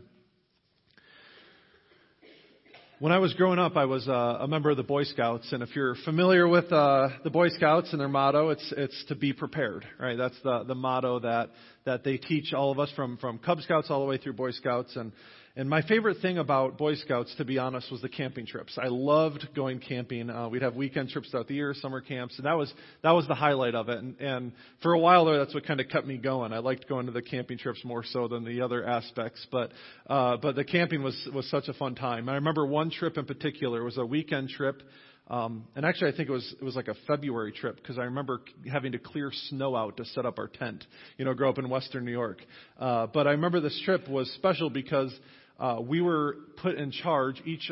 When 2.99 3.11
I 3.11 3.17
was 3.17 3.33
growing 3.33 3.59
up, 3.59 3.75
I 3.75 3.85
was 3.85 4.07
uh, 4.07 4.37
a 4.39 4.47
member 4.47 4.69
of 4.69 4.77
the 4.77 4.83
Boy 4.83 5.03
Scouts, 5.03 5.51
and 5.51 5.61
if 5.61 5.75
you're 5.75 5.95
familiar 6.05 6.47
with 6.47 6.71
uh, 6.71 7.09
the 7.25 7.29
Boy 7.29 7.49
Scouts 7.49 7.91
and 7.91 7.99
their 7.99 8.07
motto, 8.07 8.51
it's 8.51 8.73
it's 8.77 9.05
to 9.09 9.15
be 9.15 9.33
prepared, 9.33 9.85
right? 9.99 10.17
That's 10.17 10.39
the 10.45 10.63
the 10.63 10.75
motto 10.75 11.19
that 11.19 11.49
that 11.83 12.05
they 12.05 12.15
teach 12.15 12.53
all 12.53 12.71
of 12.71 12.79
us 12.79 12.89
from 12.95 13.17
from 13.17 13.39
Cub 13.39 13.59
Scouts 13.59 13.87
all 13.89 13.99
the 13.99 14.05
way 14.05 14.17
through 14.17 14.33
Boy 14.33 14.51
Scouts, 14.51 14.95
and 14.95 15.11
And 15.57 15.69
my 15.69 15.81
favorite 15.83 16.17
thing 16.21 16.37
about 16.37 16.77
Boy 16.77 16.95
Scouts, 16.95 17.33
to 17.37 17.45
be 17.45 17.57
honest, 17.57 17.89
was 17.89 18.01
the 18.01 18.09
camping 18.09 18.45
trips. 18.45 18.77
I 18.77 18.87
loved 18.87 19.47
going 19.55 19.79
camping. 19.79 20.29
Uh, 20.29 20.49
we'd 20.49 20.61
have 20.61 20.75
weekend 20.75 21.07
trips 21.09 21.29
throughout 21.29 21.47
the 21.47 21.53
year, 21.53 21.73
summer 21.73 22.01
camps, 22.01 22.35
and 22.35 22.45
that 22.45 22.57
was 22.57 22.73
that 23.03 23.11
was 23.11 23.25
the 23.29 23.35
highlight 23.35 23.73
of 23.73 23.87
it. 23.87 23.97
And, 23.97 24.19
and 24.19 24.51
for 24.81 24.91
a 24.91 24.99
while 24.99 25.23
there, 25.23 25.37
that's 25.37 25.53
what 25.53 25.65
kind 25.65 25.79
of 25.79 25.87
kept 25.87 26.05
me 26.05 26.17
going. 26.17 26.51
I 26.51 26.57
liked 26.57 26.89
going 26.89 27.05
to 27.05 27.13
the 27.13 27.21
camping 27.21 27.57
trips 27.57 27.85
more 27.85 28.03
so 28.03 28.27
than 28.27 28.43
the 28.43 28.61
other 28.63 28.85
aspects. 28.85 29.47
But 29.49 29.71
uh, 30.07 30.35
but 30.35 30.55
the 30.57 30.65
camping 30.65 31.01
was 31.01 31.17
was 31.33 31.49
such 31.49 31.69
a 31.69 31.73
fun 31.73 31.95
time. 31.95 32.27
I 32.27 32.35
remember 32.35 32.65
one 32.65 32.91
trip 32.91 33.17
in 33.17 33.25
particular. 33.25 33.79
It 33.79 33.85
was 33.85 33.97
a 33.97 34.05
weekend 34.05 34.49
trip. 34.49 34.81
Um, 35.27 35.65
and 35.75 35.85
actually, 35.85 36.11
I 36.11 36.17
think 36.17 36.27
it 36.27 36.33
was 36.33 36.55
it 36.59 36.65
was 36.65 36.75
like 36.75 36.89
a 36.89 36.95
February 37.07 37.53
trip 37.53 37.77
because 37.77 37.97
I 37.97 38.03
remember 38.03 38.41
having 38.69 38.91
to 38.91 38.99
clear 38.99 39.31
snow 39.47 39.73
out 39.75 39.95
to 39.97 40.05
set 40.05 40.25
up 40.25 40.37
our 40.37 40.49
tent. 40.49 40.85
You 41.17 41.23
know, 41.23 41.33
grow 41.33 41.49
up 41.49 41.59
in 41.59 41.69
Western 41.69 42.03
New 42.03 42.11
York. 42.11 42.41
Uh, 42.77 43.07
but 43.07 43.25
I 43.25 43.31
remember 43.31 43.61
this 43.61 43.81
trip 43.85 44.09
was 44.09 44.29
special 44.33 44.69
because 44.69 45.17
uh, 45.59 45.79
we 45.81 46.01
were 46.01 46.37
put 46.61 46.75
in 46.75 46.91
charge 46.91 47.41
each 47.45 47.71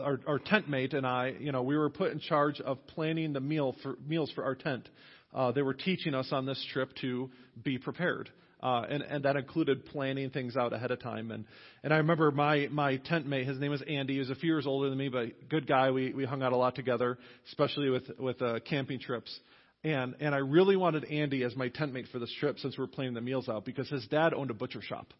our, 0.00 0.20
our 0.26 0.38
tent 0.38 0.68
mate 0.68 0.92
and 0.92 1.06
I, 1.06 1.34
you 1.38 1.52
know, 1.52 1.62
we 1.62 1.76
were 1.76 1.90
put 1.90 2.12
in 2.12 2.20
charge 2.20 2.60
of 2.60 2.84
planning 2.88 3.32
the 3.32 3.40
meal 3.40 3.74
for 3.82 3.96
meals 4.06 4.30
for 4.34 4.44
our 4.44 4.54
tent. 4.54 4.88
Uh, 5.32 5.52
they 5.52 5.62
were 5.62 5.74
teaching 5.74 6.14
us 6.14 6.28
on 6.30 6.46
this 6.46 6.64
trip 6.72 6.90
to 7.00 7.30
be 7.62 7.78
prepared. 7.78 8.30
Uh, 8.62 8.86
and, 8.88 9.02
and 9.02 9.24
that 9.26 9.36
included 9.36 9.84
planning 9.86 10.30
things 10.30 10.56
out 10.56 10.72
ahead 10.72 10.90
of 10.90 10.98
time. 10.98 11.30
And, 11.30 11.44
and 11.82 11.92
I 11.92 11.98
remember 11.98 12.30
my, 12.30 12.68
my 12.70 12.96
tent 12.96 13.26
mate, 13.26 13.46
his 13.46 13.58
name 13.58 13.70
was 13.70 13.82
Andy. 13.82 14.14
He 14.14 14.18
was 14.20 14.30
a 14.30 14.34
few 14.34 14.50
years 14.50 14.66
older 14.66 14.88
than 14.88 14.96
me, 14.96 15.10
but 15.10 15.50
good 15.50 15.66
guy. 15.66 15.90
We, 15.90 16.14
we 16.14 16.24
hung 16.24 16.42
out 16.42 16.52
a 16.52 16.56
lot 16.56 16.74
together, 16.74 17.18
especially 17.48 17.90
with, 17.90 18.04
with 18.18 18.40
uh, 18.40 18.60
camping 18.60 19.00
trips. 19.00 19.38
And, 19.82 20.14
and 20.18 20.34
I 20.34 20.38
really 20.38 20.76
wanted 20.76 21.04
Andy 21.04 21.42
as 21.42 21.54
my 21.54 21.68
tent 21.68 21.92
mate 21.92 22.06
for 22.10 22.18
this 22.18 22.32
trip 22.40 22.58
since 22.58 22.78
we 22.78 22.82
were 22.82 22.88
planning 22.88 23.12
the 23.12 23.20
meals 23.20 23.50
out 23.50 23.66
because 23.66 23.86
his 23.90 24.06
dad 24.06 24.32
owned 24.32 24.50
a 24.50 24.54
butcher 24.54 24.80
shop. 24.80 25.12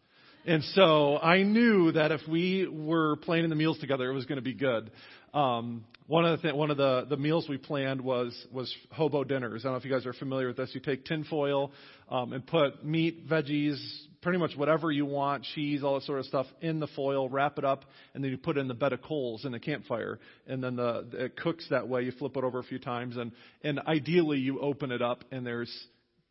And 0.47 0.63
so 0.75 1.17
I 1.17 1.41
knew 1.41 1.91
that 1.93 2.11
if 2.11 2.21
we 2.29 2.67
were 2.67 3.15
planning 3.15 3.49
the 3.49 3.55
meals 3.55 3.79
together, 3.79 4.11
it 4.11 4.13
was 4.13 4.25
going 4.25 4.35
to 4.35 4.43
be 4.43 4.53
good. 4.53 4.91
Um, 5.33 5.85
one 6.05 6.23
of 6.23 6.39
the 6.39 6.41
th- 6.43 6.55
one 6.55 6.69
of 6.69 6.77
the, 6.77 7.07
the 7.09 7.17
meals 7.17 7.49
we 7.49 7.57
planned 7.57 7.99
was 7.99 8.31
was 8.51 8.71
hobo 8.91 9.23
dinners. 9.23 9.61
I 9.63 9.67
don't 9.67 9.73
know 9.73 9.77
if 9.77 9.85
you 9.85 9.91
guys 9.91 10.05
are 10.05 10.13
familiar 10.13 10.47
with 10.47 10.57
this. 10.57 10.69
You 10.73 10.81
take 10.81 11.03
tinfoil 11.03 11.71
um, 12.09 12.31
and 12.31 12.45
put 12.45 12.85
meat, 12.85 13.27
veggies, 13.27 13.83
pretty 14.21 14.37
much 14.37 14.51
whatever 14.55 14.91
you 14.91 15.07
want, 15.07 15.45
cheese, 15.55 15.83
all 15.83 15.95
that 15.95 16.03
sort 16.03 16.19
of 16.19 16.25
stuff 16.25 16.45
in 16.61 16.79
the 16.79 16.87
foil, 16.95 17.27
wrap 17.27 17.57
it 17.57 17.65
up, 17.65 17.83
and 18.13 18.23
then 18.23 18.29
you 18.29 18.37
put 18.37 18.55
it 18.55 18.59
in 18.59 18.67
the 18.67 18.75
bed 18.75 18.93
of 18.93 19.01
coals 19.01 19.45
in 19.45 19.51
the 19.51 19.59
campfire, 19.59 20.19
and 20.45 20.63
then 20.63 20.75
the 20.75 21.07
it 21.13 21.37
cooks 21.37 21.65
that 21.71 21.87
way. 21.87 22.03
You 22.03 22.11
flip 22.11 22.37
it 22.37 22.43
over 22.43 22.59
a 22.59 22.63
few 22.63 22.77
times, 22.77 23.17
and 23.17 23.31
and 23.63 23.79
ideally 23.87 24.37
you 24.37 24.59
open 24.59 24.91
it 24.91 25.01
up 25.01 25.23
and 25.31 25.43
there's 25.43 25.75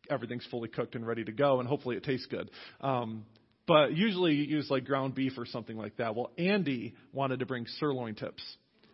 everything's 0.09 0.45
fully 0.49 0.69
cooked 0.69 0.95
and 0.95 1.05
ready 1.05 1.25
to 1.25 1.33
go, 1.33 1.59
and 1.59 1.67
hopefully 1.67 1.97
it 1.97 2.03
tastes 2.05 2.27
good. 2.27 2.49
Um, 2.79 3.25
but 3.67 3.95
usually 3.95 4.33
you 4.33 4.43
use 4.43 4.69
like 4.69 4.85
ground 4.85 5.15
beef 5.15 5.33
or 5.37 5.45
something 5.45 5.77
like 5.77 5.97
that. 5.97 6.15
Well, 6.15 6.31
Andy 6.37 6.93
wanted 7.13 7.39
to 7.39 7.45
bring 7.45 7.65
sirloin 7.79 8.15
tips. 8.15 8.43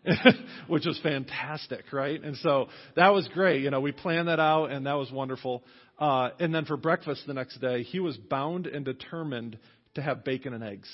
which 0.67 0.85
was 0.85 0.99
fantastic, 1.03 1.93
right? 1.93 2.23
And 2.23 2.35
so 2.37 2.69
that 2.95 3.09
was 3.09 3.27
great. 3.27 3.61
You 3.61 3.69
know, 3.69 3.81
we 3.81 3.91
planned 3.91 4.29
that 4.29 4.39
out, 4.39 4.71
and 4.71 4.87
that 4.87 4.95
was 4.95 5.11
wonderful. 5.11 5.63
Uh, 5.99 6.29
and 6.39 6.53
then 6.53 6.65
for 6.65 6.75
breakfast 6.75 7.21
the 7.27 7.35
next 7.35 7.61
day, 7.61 7.83
he 7.83 7.99
was 7.99 8.17
bound 8.17 8.65
and 8.65 8.83
determined 8.83 9.59
to 9.93 10.01
have 10.01 10.23
bacon 10.23 10.53
and 10.53 10.63
eggs. 10.63 10.89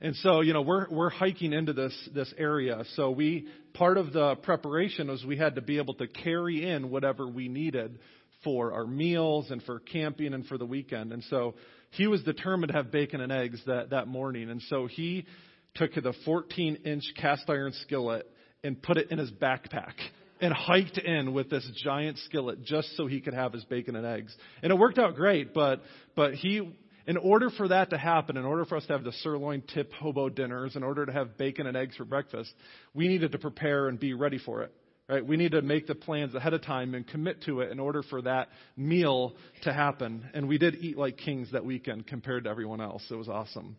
And 0.00 0.16
so, 0.16 0.40
you 0.40 0.52
know, 0.52 0.62
we're 0.62 0.88
we're 0.90 1.10
hiking 1.10 1.52
into 1.52 1.72
this 1.72 1.96
this 2.12 2.32
area. 2.36 2.82
So 2.96 3.10
we 3.10 3.46
part 3.74 3.96
of 3.96 4.12
the 4.12 4.34
preparation 4.36 5.08
was 5.08 5.24
we 5.24 5.36
had 5.36 5.54
to 5.54 5.62
be 5.62 5.78
able 5.78 5.94
to 5.94 6.08
carry 6.08 6.68
in 6.68 6.90
whatever 6.90 7.28
we 7.28 7.48
needed 7.48 8.00
for 8.42 8.72
our 8.74 8.86
meals 8.86 9.50
and 9.50 9.62
for 9.62 9.78
camping 9.78 10.34
and 10.34 10.44
for 10.46 10.58
the 10.58 10.66
weekend. 10.66 11.12
And 11.12 11.22
so 11.30 11.54
he 11.94 12.06
was 12.06 12.22
determined 12.22 12.72
to 12.72 12.76
have 12.76 12.90
bacon 12.90 13.20
and 13.20 13.32
eggs 13.32 13.60
that, 13.66 13.90
that 13.90 14.08
morning. 14.08 14.50
And 14.50 14.60
so 14.68 14.86
he 14.86 15.26
took 15.74 15.94
the 15.94 16.14
14 16.24 16.76
inch 16.84 17.04
cast 17.16 17.44
iron 17.48 17.72
skillet 17.82 18.30
and 18.62 18.80
put 18.80 18.96
it 18.96 19.10
in 19.10 19.18
his 19.18 19.30
backpack 19.30 19.92
and 20.40 20.52
hiked 20.52 20.98
in 20.98 21.32
with 21.32 21.50
this 21.50 21.68
giant 21.82 22.18
skillet 22.18 22.64
just 22.64 22.96
so 22.96 23.06
he 23.06 23.20
could 23.20 23.34
have 23.34 23.52
his 23.52 23.64
bacon 23.64 23.96
and 23.96 24.06
eggs. 24.06 24.34
And 24.62 24.72
it 24.72 24.76
worked 24.76 24.98
out 24.98 25.14
great, 25.14 25.54
but, 25.54 25.82
but 26.16 26.34
he, 26.34 26.76
in 27.06 27.16
order 27.16 27.50
for 27.50 27.68
that 27.68 27.90
to 27.90 27.98
happen, 27.98 28.36
in 28.36 28.44
order 28.44 28.64
for 28.64 28.76
us 28.76 28.86
to 28.86 28.92
have 28.92 29.04
the 29.04 29.12
sirloin 29.12 29.62
tip 29.62 29.92
hobo 29.92 30.28
dinners, 30.28 30.74
in 30.74 30.82
order 30.82 31.06
to 31.06 31.12
have 31.12 31.38
bacon 31.38 31.66
and 31.66 31.76
eggs 31.76 31.96
for 31.96 32.04
breakfast, 32.04 32.52
we 32.92 33.06
needed 33.08 33.32
to 33.32 33.38
prepare 33.38 33.88
and 33.88 34.00
be 34.00 34.14
ready 34.14 34.38
for 34.38 34.62
it. 34.62 34.72
Right? 35.06 35.26
We 35.26 35.36
need 35.36 35.52
to 35.52 35.60
make 35.60 35.86
the 35.86 35.94
plans 35.94 36.34
ahead 36.34 36.54
of 36.54 36.62
time 36.62 36.94
and 36.94 37.06
commit 37.06 37.42
to 37.42 37.60
it 37.60 37.70
in 37.70 37.78
order 37.78 38.02
for 38.02 38.22
that 38.22 38.48
meal 38.74 39.34
to 39.62 39.72
happen. 39.72 40.24
And 40.32 40.48
we 40.48 40.56
did 40.56 40.76
eat 40.76 40.96
like 40.96 41.18
kings 41.18 41.50
that 41.52 41.64
weekend 41.64 42.06
compared 42.06 42.44
to 42.44 42.50
everyone 42.50 42.80
else. 42.80 43.04
It 43.10 43.16
was 43.16 43.28
awesome. 43.28 43.76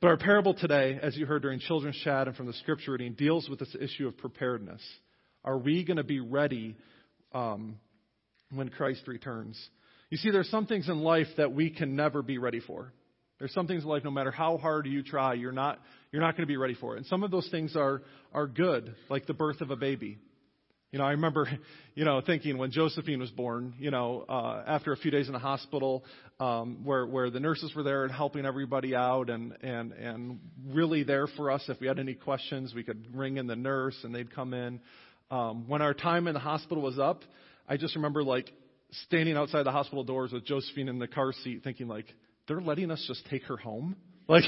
But 0.00 0.08
our 0.08 0.16
parable 0.16 0.52
today, 0.52 0.98
as 1.00 1.16
you 1.16 1.26
heard 1.26 1.42
during 1.42 1.60
children's 1.60 1.96
chat 2.02 2.26
and 2.26 2.36
from 2.36 2.46
the 2.46 2.52
scripture 2.54 2.92
reading, 2.92 3.14
deals 3.14 3.48
with 3.48 3.60
this 3.60 3.74
issue 3.80 4.08
of 4.08 4.16
preparedness. 4.18 4.82
Are 5.44 5.56
we 5.56 5.84
going 5.84 5.96
to 5.96 6.04
be 6.04 6.18
ready 6.18 6.76
um, 7.32 7.76
when 8.52 8.68
Christ 8.68 9.02
returns? 9.06 9.56
You 10.10 10.18
see, 10.18 10.30
there's 10.30 10.50
some 10.50 10.66
things 10.66 10.88
in 10.88 11.00
life 11.00 11.28
that 11.36 11.52
we 11.52 11.70
can 11.70 11.96
never 11.96 12.22
be 12.22 12.38
ready 12.38 12.60
for. 12.60 12.92
There's 13.38 13.52
some 13.52 13.66
things 13.66 13.82
in 13.82 13.88
life, 13.88 14.04
no 14.04 14.10
matter 14.10 14.30
how 14.30 14.56
hard 14.56 14.86
you 14.86 15.02
try, 15.02 15.34
you're 15.34 15.52
not, 15.52 15.78
you're 16.10 16.22
not 16.22 16.32
going 16.32 16.42
to 16.42 16.50
be 16.50 16.56
ready 16.56 16.74
for 16.74 16.94
it. 16.94 16.98
And 16.98 17.06
some 17.06 17.22
of 17.22 17.30
those 17.30 17.48
things 17.50 17.76
are, 17.76 18.02
are 18.32 18.46
good, 18.46 18.94
like 19.10 19.26
the 19.26 19.34
birth 19.34 19.60
of 19.60 19.70
a 19.70 19.76
baby. 19.76 20.18
You 20.92 21.00
know, 21.00 21.04
I 21.04 21.10
remember, 21.10 21.46
you 21.94 22.04
know, 22.04 22.22
thinking 22.24 22.56
when 22.56 22.70
Josephine 22.70 23.18
was 23.18 23.30
born, 23.30 23.74
you 23.78 23.90
know, 23.90 24.24
uh, 24.28 24.62
after 24.66 24.92
a 24.92 24.96
few 24.96 25.10
days 25.10 25.26
in 25.26 25.34
the 25.34 25.38
hospital, 25.38 26.04
um, 26.40 26.84
where 26.84 27.04
where 27.04 27.28
the 27.28 27.40
nurses 27.40 27.74
were 27.74 27.82
there 27.82 28.04
and 28.04 28.12
helping 28.12 28.46
everybody 28.46 28.94
out, 28.94 29.28
and 29.28 29.52
and 29.62 29.92
and 29.92 30.38
really 30.68 31.02
there 31.02 31.26
for 31.26 31.50
us 31.50 31.64
if 31.68 31.80
we 31.80 31.86
had 31.86 31.98
any 31.98 32.14
questions, 32.14 32.72
we 32.74 32.84
could 32.84 33.14
ring 33.14 33.36
in 33.36 33.46
the 33.46 33.56
nurse 33.56 33.96
and 34.04 34.14
they'd 34.14 34.34
come 34.34 34.54
in. 34.54 34.80
Um, 35.30 35.68
when 35.68 35.82
our 35.82 35.92
time 35.92 36.28
in 36.28 36.34
the 36.34 36.40
hospital 36.40 36.82
was 36.82 36.98
up, 36.98 37.22
I 37.68 37.76
just 37.76 37.96
remember 37.96 38.22
like 38.22 38.50
standing 39.08 39.36
outside 39.36 39.64
the 39.64 39.72
hospital 39.72 40.04
doors 40.04 40.32
with 40.32 40.46
Josephine 40.46 40.88
in 40.88 40.98
the 40.98 41.08
car 41.08 41.32
seat, 41.44 41.64
thinking 41.64 41.88
like, 41.88 42.06
they're 42.48 42.60
letting 42.60 42.90
us 42.90 43.04
just 43.06 43.26
take 43.30 43.44
her 43.44 43.56
home? 43.56 43.96
Like, 44.28 44.42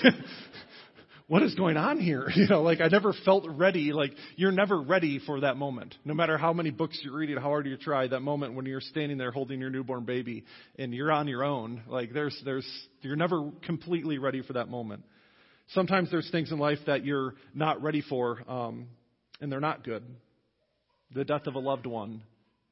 what 1.29 1.43
is 1.43 1.55
going 1.55 1.77
on 1.77 2.01
here? 2.01 2.29
You 2.35 2.49
know, 2.49 2.63
like 2.63 2.81
I 2.81 2.89
never 2.89 3.13
felt 3.25 3.47
ready. 3.49 3.93
Like 3.93 4.13
you're 4.37 4.51
never 4.51 4.81
ready 4.81 5.21
for 5.25 5.41
that 5.41 5.57
moment. 5.57 5.95
No 6.05 6.15
matter 6.15 6.37
how 6.37 6.53
many 6.53 6.71
books 6.71 6.99
you're 7.03 7.17
reading, 7.17 7.37
how 7.37 7.43
hard 7.43 7.67
you 7.67 7.77
try, 7.77 8.09
that 8.09 8.21
moment 8.21 8.55
when 8.55 8.67
you're 8.67 8.81
standing 8.81 9.19
there 9.19 9.31
holding 9.31 9.61
your 9.61 9.71
newborn 9.71 10.05
baby 10.05 10.45
and 10.79 10.93
you're 10.93 11.13
on 11.13 11.29
your 11.29 11.45
own, 11.45 11.83
like 11.87 12.13
there's, 12.13 12.41
there's, 12.45 12.67
you're 13.03 13.15
never 13.15 13.51
completely 13.65 14.19
ready 14.19 14.43
for 14.43 14.55
that 14.55 14.69
moment. 14.69 15.05
Sometimes 15.69 16.11
there's 16.11 16.29
things 16.31 16.51
in 16.51 16.59
life 16.59 16.79
that 16.87 17.05
you're 17.05 17.35
not 17.55 17.83
ready 17.83 18.03
for, 18.09 18.43
um, 18.49 18.87
and 19.41 19.53
they're 19.53 19.61
not 19.61 19.85
good. 19.85 20.03
The 21.15 21.25
death 21.25 21.47
of 21.47 21.55
a 21.57 21.59
loved 21.59 21.87
one, 21.87 22.23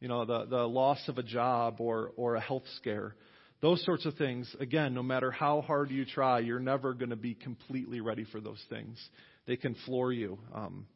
you 0.00 0.08
know, 0.08 0.24
the, 0.24 0.46
the 0.46 0.66
loss 0.66 1.00
of 1.08 1.18
a 1.18 1.22
job 1.22 1.76
or, 1.78 2.12
or 2.16 2.36
a 2.36 2.40
health 2.40 2.64
scare. 2.76 3.14
Those 3.62 3.84
sorts 3.84 4.04
of 4.04 4.14
things, 4.14 4.54
again, 4.60 4.92
no 4.92 5.02
matter 5.02 5.30
how 5.30 5.62
hard 5.62 5.90
you 5.90 6.04
try, 6.04 6.40
you're 6.40 6.60
never 6.60 6.92
going 6.92 7.10
to 7.10 7.16
be 7.16 7.34
completely 7.34 8.00
ready 8.00 8.24
for 8.24 8.40
those 8.40 8.62
things. 8.68 9.02
They 9.46 9.56
can 9.56 9.74
floor 9.86 10.12
you. 10.12 10.38
Um, 10.54 10.86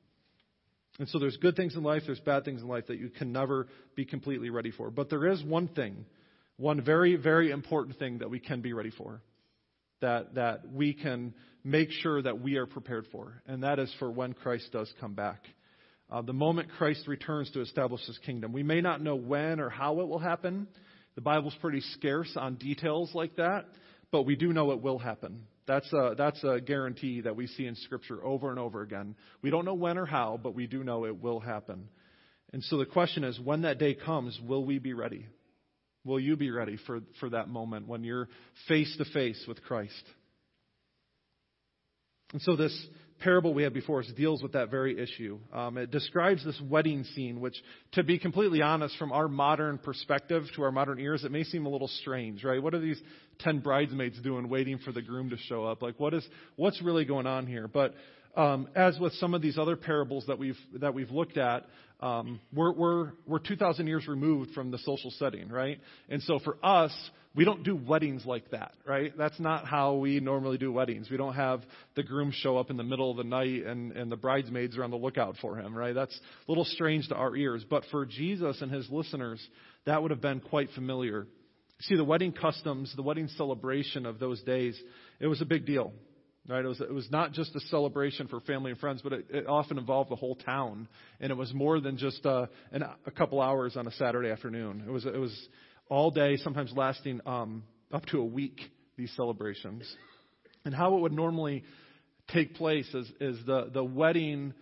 and 0.98 1.08
so 1.08 1.18
there's 1.18 1.38
good 1.38 1.56
things 1.56 1.74
in 1.74 1.82
life, 1.82 2.02
there's 2.04 2.20
bad 2.20 2.44
things 2.44 2.60
in 2.60 2.68
life 2.68 2.86
that 2.88 2.98
you 2.98 3.08
can 3.08 3.32
never 3.32 3.68
be 3.96 4.04
completely 4.04 4.50
ready 4.50 4.70
for. 4.70 4.90
But 4.90 5.08
there 5.08 5.26
is 5.26 5.42
one 5.42 5.68
thing, 5.68 6.04
one 6.58 6.82
very, 6.82 7.16
very 7.16 7.50
important 7.50 7.98
thing 7.98 8.18
that 8.18 8.28
we 8.28 8.38
can 8.38 8.60
be 8.60 8.74
ready 8.74 8.90
for, 8.90 9.22
that, 10.02 10.34
that 10.34 10.70
we 10.70 10.92
can 10.92 11.32
make 11.64 11.90
sure 11.90 12.20
that 12.20 12.40
we 12.40 12.56
are 12.56 12.66
prepared 12.66 13.06
for, 13.10 13.42
and 13.46 13.62
that 13.62 13.78
is 13.78 13.94
for 13.98 14.10
when 14.10 14.34
Christ 14.34 14.70
does 14.72 14.92
come 15.00 15.14
back. 15.14 15.42
Uh, 16.10 16.22
the 16.22 16.32
moment 16.32 16.68
Christ 16.76 17.06
returns 17.06 17.50
to 17.52 17.60
establish 17.60 18.04
his 18.06 18.18
kingdom. 18.18 18.52
We 18.52 18.64
may 18.64 18.80
not 18.80 19.00
know 19.00 19.14
when 19.14 19.60
or 19.60 19.70
how 19.70 20.00
it 20.00 20.08
will 20.08 20.18
happen. 20.18 20.66
The 21.14 21.20
Bible's 21.20 21.56
pretty 21.60 21.80
scarce 21.94 22.32
on 22.36 22.54
details 22.54 23.10
like 23.14 23.36
that, 23.36 23.66
but 24.10 24.22
we 24.22 24.36
do 24.36 24.52
know 24.52 24.72
it 24.72 24.80
will 24.80 24.98
happen. 24.98 25.42
That's 25.66 25.92
a, 25.92 26.14
that's 26.16 26.42
a 26.42 26.60
guarantee 26.60 27.20
that 27.22 27.36
we 27.36 27.46
see 27.46 27.66
in 27.66 27.76
Scripture 27.76 28.24
over 28.24 28.50
and 28.50 28.58
over 28.58 28.82
again. 28.82 29.14
We 29.42 29.50
don't 29.50 29.64
know 29.64 29.74
when 29.74 29.98
or 29.98 30.06
how, 30.06 30.38
but 30.42 30.54
we 30.54 30.66
do 30.66 30.82
know 30.82 31.04
it 31.04 31.22
will 31.22 31.40
happen. 31.40 31.88
And 32.52 32.62
so 32.64 32.78
the 32.78 32.86
question 32.86 33.22
is 33.22 33.38
when 33.38 33.62
that 33.62 33.78
day 33.78 33.94
comes, 33.94 34.38
will 34.44 34.64
we 34.64 34.78
be 34.78 34.94
ready? 34.94 35.26
Will 36.04 36.18
you 36.18 36.36
be 36.36 36.50
ready 36.50 36.78
for, 36.86 37.00
for 37.20 37.30
that 37.30 37.48
moment 37.48 37.86
when 37.86 38.02
you're 38.02 38.28
face 38.66 38.94
to 38.98 39.04
face 39.04 39.44
with 39.46 39.62
Christ? 39.62 40.02
And 42.32 42.40
so 42.42 42.56
this 42.56 42.76
parable 43.20 43.54
we 43.54 43.62
have 43.62 43.72
before 43.72 44.00
us 44.00 44.10
deals 44.16 44.42
with 44.42 44.52
that 44.52 44.70
very 44.70 44.98
issue. 44.98 45.38
Um, 45.52 45.78
it 45.78 45.90
describes 45.90 46.44
this 46.44 46.60
wedding 46.68 47.04
scene, 47.04 47.40
which, 47.40 47.56
to 47.92 48.02
be 48.02 48.18
completely 48.18 48.62
honest, 48.62 48.96
from 48.96 49.12
our 49.12 49.28
modern 49.28 49.78
perspective, 49.78 50.44
to 50.56 50.62
our 50.62 50.72
modern 50.72 50.98
ears, 50.98 51.24
it 51.24 51.30
may 51.30 51.44
seem 51.44 51.66
a 51.66 51.68
little 51.68 51.88
strange, 51.88 52.42
right? 52.44 52.62
What 52.62 52.74
are 52.74 52.80
these 52.80 53.00
ten 53.40 53.60
bridesmaids 53.60 54.20
doing, 54.20 54.48
waiting 54.48 54.78
for 54.78 54.92
the 54.92 55.02
groom 55.02 55.30
to 55.30 55.36
show 55.36 55.64
up? 55.64 55.82
Like, 55.82 56.00
what 56.00 56.14
is 56.14 56.26
what's 56.56 56.82
really 56.82 57.04
going 57.04 57.26
on 57.26 57.46
here? 57.46 57.68
But 57.68 57.94
um, 58.36 58.68
as 58.74 58.98
with 58.98 59.12
some 59.14 59.34
of 59.34 59.42
these 59.42 59.58
other 59.58 59.76
parables 59.76 60.24
that 60.28 60.38
we've 60.38 60.58
that 60.80 60.94
we've 60.94 61.10
looked 61.10 61.38
at, 61.38 61.66
um, 62.00 62.40
we're 62.52 62.72
we're 62.72 63.12
we're 63.26 63.38
2,000 63.38 63.86
years 63.86 64.06
removed 64.08 64.52
from 64.52 64.70
the 64.70 64.78
social 64.78 65.10
setting, 65.18 65.48
right? 65.48 65.78
And 66.08 66.22
so 66.22 66.38
for 66.38 66.56
us, 66.62 66.92
we 67.34 67.44
don't 67.44 67.62
do 67.62 67.76
weddings 67.76 68.26
like 68.26 68.50
that, 68.50 68.72
right? 68.84 69.16
That's 69.16 69.38
not 69.38 69.64
how 69.64 69.94
we 69.94 70.18
normally 70.18 70.58
do 70.58 70.72
weddings. 70.72 71.08
We 71.10 71.16
don't 71.16 71.34
have 71.34 71.62
the 71.94 72.02
groom 72.02 72.32
show 72.34 72.58
up 72.58 72.70
in 72.70 72.76
the 72.76 72.82
middle 72.82 73.10
of 73.10 73.18
the 73.18 73.24
night 73.24 73.64
and, 73.64 73.92
and 73.92 74.10
the 74.10 74.16
bridesmaids 74.16 74.76
are 74.76 74.82
on 74.82 74.90
the 74.90 74.96
lookout 74.96 75.36
for 75.40 75.56
him, 75.56 75.72
right? 75.72 75.94
That's 75.94 76.14
a 76.16 76.50
little 76.50 76.64
strange 76.64 77.08
to 77.08 77.14
our 77.14 77.36
ears. 77.36 77.64
But 77.68 77.84
for 77.92 78.04
Jesus 78.04 78.60
and 78.60 78.70
his 78.70 78.88
listeners, 78.90 79.40
that 79.86 80.02
would 80.02 80.10
have 80.10 80.20
been 80.20 80.40
quite 80.40 80.70
familiar. 80.74 81.28
See, 81.82 81.96
the 81.96 82.04
wedding 82.04 82.32
customs, 82.32 82.92
the 82.96 83.02
wedding 83.02 83.28
celebration 83.36 84.06
of 84.06 84.18
those 84.18 84.42
days, 84.42 84.80
it 85.20 85.28
was 85.28 85.40
a 85.40 85.46
big 85.46 85.66
deal. 85.66 85.92
Right? 86.48 86.64
It 86.64 86.68
was, 86.68 86.80
it 86.80 86.92
was 86.92 87.08
not 87.12 87.32
just 87.32 87.54
a 87.54 87.60
celebration 87.68 88.26
for 88.26 88.40
family 88.40 88.72
and 88.72 88.80
friends, 88.80 89.02
but 89.02 89.12
it, 89.12 89.26
it 89.30 89.46
often 89.46 89.78
involved 89.78 90.10
the 90.10 90.16
whole 90.16 90.34
town. 90.34 90.88
And 91.20 91.30
it 91.30 91.36
was 91.36 91.54
more 91.54 91.80
than 91.80 91.96
just 91.96 92.24
a, 92.24 92.48
an, 92.72 92.82
a 93.06 93.10
couple 93.12 93.40
hours 93.40 93.76
on 93.76 93.86
a 93.86 93.92
Saturday 93.92 94.30
afternoon. 94.30 94.82
It 94.84 94.90
was, 94.90 95.04
it 95.06 95.18
was 95.18 95.48
all 95.90 96.10
day, 96.10 96.36
sometimes 96.38 96.72
lasting 96.74 97.20
um, 97.26 97.64
up 97.92 98.06
to 98.06 98.20
a 98.20 98.24
week, 98.24 98.58
these 98.96 99.12
celebrations. 99.16 99.84
And 100.64 100.74
how 100.74 100.96
it 100.96 101.00
would 101.00 101.12
normally 101.12 101.64
take 102.28 102.54
place 102.54 102.88
is, 102.94 103.10
is 103.20 103.44
the, 103.44 103.70
the 103.72 103.84
wedding 103.84 104.54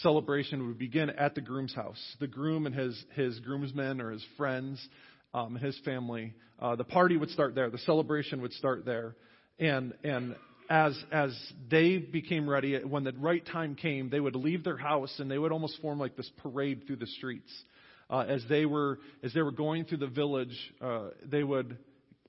celebration 0.00 0.66
would 0.66 0.78
begin 0.78 1.08
at 1.10 1.34
the 1.34 1.40
groom's 1.40 1.74
house. 1.74 2.00
The 2.20 2.26
groom 2.26 2.66
and 2.66 2.74
his, 2.74 3.02
his 3.14 3.38
groomsmen 3.40 4.00
or 4.00 4.10
his 4.10 4.24
friends, 4.36 4.86
um, 5.32 5.54
his 5.54 5.78
family, 5.84 6.34
uh, 6.58 6.76
the 6.76 6.84
party 6.84 7.16
would 7.16 7.30
start 7.30 7.54
there. 7.54 7.70
The 7.70 7.78
celebration 7.78 8.42
would 8.42 8.52
start 8.52 8.84
there. 8.84 9.14
And, 9.58 9.94
and 10.02 10.34
as 10.68 10.98
as 11.12 11.38
they 11.70 11.98
became 11.98 12.48
ready, 12.48 12.78
when 12.82 13.04
the 13.04 13.12
right 13.12 13.44
time 13.44 13.74
came, 13.74 14.10
they 14.10 14.20
would 14.20 14.34
leave 14.34 14.64
their 14.64 14.76
house 14.76 15.14
and 15.18 15.30
they 15.30 15.38
would 15.38 15.52
almost 15.52 15.80
form 15.82 15.98
like 15.98 16.16
this 16.16 16.30
parade 16.38 16.84
through 16.86 16.96
the 16.96 17.06
streets. 17.06 17.52
Uh, 18.12 18.26
as 18.28 18.44
they 18.50 18.66
were 18.66 18.98
as 19.24 19.32
they 19.32 19.40
were 19.40 19.50
going 19.50 19.86
through 19.86 19.96
the 19.96 20.06
village, 20.06 20.54
uh, 20.82 21.08
they 21.24 21.42
would 21.42 21.78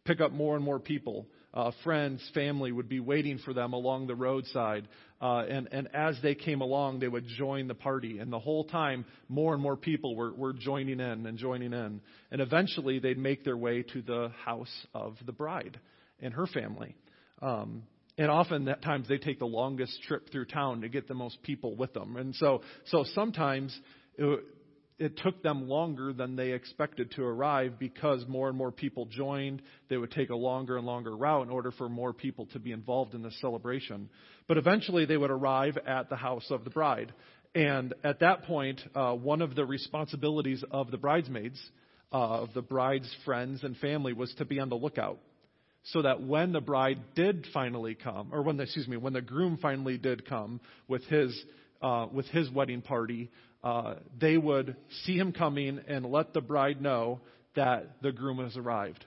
pick 0.06 0.22
up 0.22 0.32
more 0.32 0.56
and 0.56 0.64
more 0.64 0.80
people. 0.80 1.28
Uh, 1.54 1.72
friends, 1.84 2.22
family 2.34 2.72
would 2.72 2.90
be 2.90 3.00
waiting 3.00 3.38
for 3.38 3.54
them 3.54 3.74
along 3.74 4.08
the 4.08 4.16
roadside. 4.16 4.88
Uh, 5.22 5.44
and, 5.48 5.70
and 5.72 5.88
as 5.94 6.18
they 6.24 6.36
came 6.36 6.62
along, 6.62 7.00
they 7.00 7.08
would 7.08 7.28
join 7.38 7.68
the 7.68 7.76
party. 7.76 8.18
And 8.18 8.34
the 8.34 8.40
whole 8.40 8.64
time, 8.64 9.06
more 9.30 9.54
and 9.54 9.62
more 9.62 9.78
people 9.78 10.16
were, 10.16 10.34
were 10.34 10.54
joining 10.54 11.00
in 11.00 11.26
and 11.28 11.38
joining 11.38 11.74
in. 11.74 12.02
And 12.32 12.42
eventually, 12.42 13.00
they'd 13.00 13.20
make 13.20 13.44
their 13.44 13.58
way 13.58 13.84
to 13.84 14.02
the 14.02 14.32
house 14.46 14.74
of 14.96 15.16
the 15.26 15.32
bride 15.32 15.80
and 16.22 16.34
her 16.34 16.48
family. 16.48 16.96
Um, 17.42 17.84
and 18.18 18.32
often 18.32 18.68
at 18.68 18.82
times 18.82 19.08
they 19.08 19.18
take 19.18 19.40
the 19.40 19.46
longest 19.46 20.02
trip 20.08 20.32
through 20.32 20.46
town 20.46 20.82
to 20.82 20.90
get 20.90 21.08
the 21.08 21.14
most 21.14 21.42
people 21.44 21.76
with 21.76 21.94
them. 21.94 22.16
And 22.16 22.34
so, 22.36 22.62
so 22.86 23.06
sometimes 23.14 23.78
it, 24.18 24.44
it 25.00 25.18
took 25.18 25.42
them 25.42 25.68
longer 25.68 26.14
than 26.14 26.36
they 26.36 26.52
expected 26.52 27.12
to 27.12 27.24
arrive 27.24 27.80
because 27.80 28.26
more 28.28 28.48
and 28.48 28.58
more 28.58 28.72
people 28.72 29.06
joined. 29.06 29.62
They 29.90 29.98
would 29.98 30.12
take 30.12 30.30
a 30.30 30.36
longer 30.36 30.78
and 30.78 30.86
longer 30.86 31.16
route 31.16 31.46
in 31.46 31.50
order 31.50 31.72
for 31.72 31.90
more 31.90 32.14
people 32.14 32.46
to 32.54 32.60
be 32.60 32.72
involved 32.72 33.14
in 33.14 33.22
the 33.22 33.32
celebration. 33.42 34.10
But 34.48 34.58
eventually 34.58 35.06
they 35.06 35.18
would 35.18 35.32
arrive 35.32 35.78
at 35.86 36.10
the 36.10 36.16
house 36.16 36.46
of 36.50 36.64
the 36.64 36.70
bride. 36.70 37.14
And 37.56 37.94
at 38.04 38.20
that 38.20 38.44
point, 38.44 38.82
uh, 38.96 39.14
one 39.14 39.42
of 39.42 39.56
the 39.56 39.66
responsibilities 39.66 40.64
of 40.72 40.92
the 40.92 40.98
bridesmaids, 40.98 41.60
uh, 42.12 42.42
of 42.42 42.54
the 42.54 42.62
bride's 42.62 43.14
friends 43.26 43.64
and 43.64 43.78
family, 43.78 44.14
was 44.14 44.34
to 44.36 44.46
be 44.46 44.60
on 44.60 44.70
the 44.70 44.76
lookout 44.76 45.20
so 45.88 46.02
that 46.02 46.22
when 46.22 46.54
the 46.54 46.62
bride 46.62 47.00
did 47.16 47.46
finally 47.54 47.96
come, 47.96 48.30
or 48.32 48.42
when 48.42 48.58
the, 48.58 48.64
excuse 48.64 48.88
me, 48.88 48.98
when 48.98 49.14
the 49.14 49.22
groom 49.22 49.58
finally 49.62 49.98
did 49.98 50.28
come 50.28 50.62
with 50.88 51.04
his 51.06 51.38
uh, 51.82 52.08
with 52.12 52.26
his 52.28 52.50
wedding 52.50 52.82
party, 52.82 53.30
uh, 53.64 53.96
they 54.20 54.38
would 54.38 54.76
see 55.04 55.18
him 55.18 55.32
coming 55.32 55.80
and 55.88 56.06
let 56.06 56.34
the 56.34 56.42
bride 56.42 56.82
know 56.82 57.22
that 57.56 58.02
the 58.02 58.12
groom 58.12 58.40
has 58.40 58.58
arrived. 58.58 59.06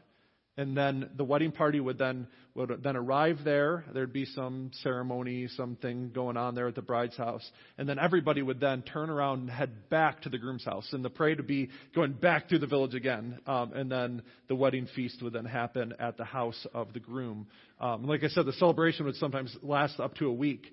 And 0.58 0.74
then 0.74 1.10
the 1.16 1.24
wedding 1.24 1.52
party 1.52 1.80
would 1.80 1.98
then 1.98 2.28
would 2.54 2.82
then 2.82 2.96
arrive 2.96 3.40
there. 3.44 3.84
There'd 3.92 4.14
be 4.14 4.24
some 4.24 4.70
ceremony, 4.82 5.48
something 5.48 6.10
going 6.14 6.38
on 6.38 6.54
there 6.54 6.68
at 6.68 6.74
the 6.74 6.80
bride's 6.80 7.16
house, 7.16 7.46
and 7.76 7.86
then 7.86 7.98
everybody 7.98 8.40
would 8.40 8.58
then 8.58 8.80
turn 8.80 9.10
around 9.10 9.40
and 9.40 9.50
head 9.50 9.90
back 9.90 10.22
to 10.22 10.30
the 10.30 10.38
groom's 10.38 10.64
house. 10.64 10.88
And 10.92 11.04
the 11.04 11.10
parade 11.10 11.36
would 11.36 11.46
be 11.46 11.68
going 11.94 12.14
back 12.14 12.48
through 12.48 12.60
the 12.60 12.66
village 12.66 12.94
again. 12.94 13.38
Um, 13.46 13.74
and 13.74 13.92
then 13.92 14.22
the 14.48 14.54
wedding 14.54 14.88
feast 14.96 15.22
would 15.22 15.34
then 15.34 15.44
happen 15.44 15.92
at 15.98 16.16
the 16.16 16.24
house 16.24 16.66
of 16.72 16.94
the 16.94 17.00
groom. 17.00 17.46
Um, 17.78 18.06
like 18.06 18.24
I 18.24 18.28
said, 18.28 18.46
the 18.46 18.54
celebration 18.54 19.04
would 19.04 19.16
sometimes 19.16 19.54
last 19.62 20.00
up 20.00 20.14
to 20.16 20.28
a 20.28 20.32
week, 20.32 20.64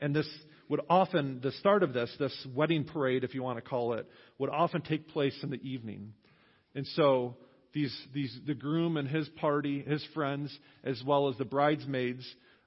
and 0.00 0.14
this 0.14 0.28
would 0.68 0.80
often 0.88 1.40
the 1.42 1.52
start 1.52 1.82
of 1.82 1.92
this, 1.92 2.14
this 2.18 2.46
wedding 2.54 2.84
parade, 2.84 3.24
if 3.24 3.34
you 3.34 3.42
want 3.42 3.58
to 3.58 3.62
call 3.62 3.94
it, 3.94 4.06
would 4.38 4.50
often 4.50 4.82
take 4.82 5.08
place 5.08 5.38
in 5.42 5.50
the 5.50 5.62
evening. 5.68 6.14
And 6.74 6.86
so 6.88 7.36
these, 7.72 7.96
these, 8.12 8.36
the 8.46 8.54
groom 8.54 8.96
and 8.96 9.08
his 9.08 9.28
party, 9.28 9.82
his 9.82 10.04
friends, 10.14 10.56
as 10.82 11.02
well 11.06 11.28
as 11.28 11.36
the 11.36 11.44
bridesmaids, 11.44 12.24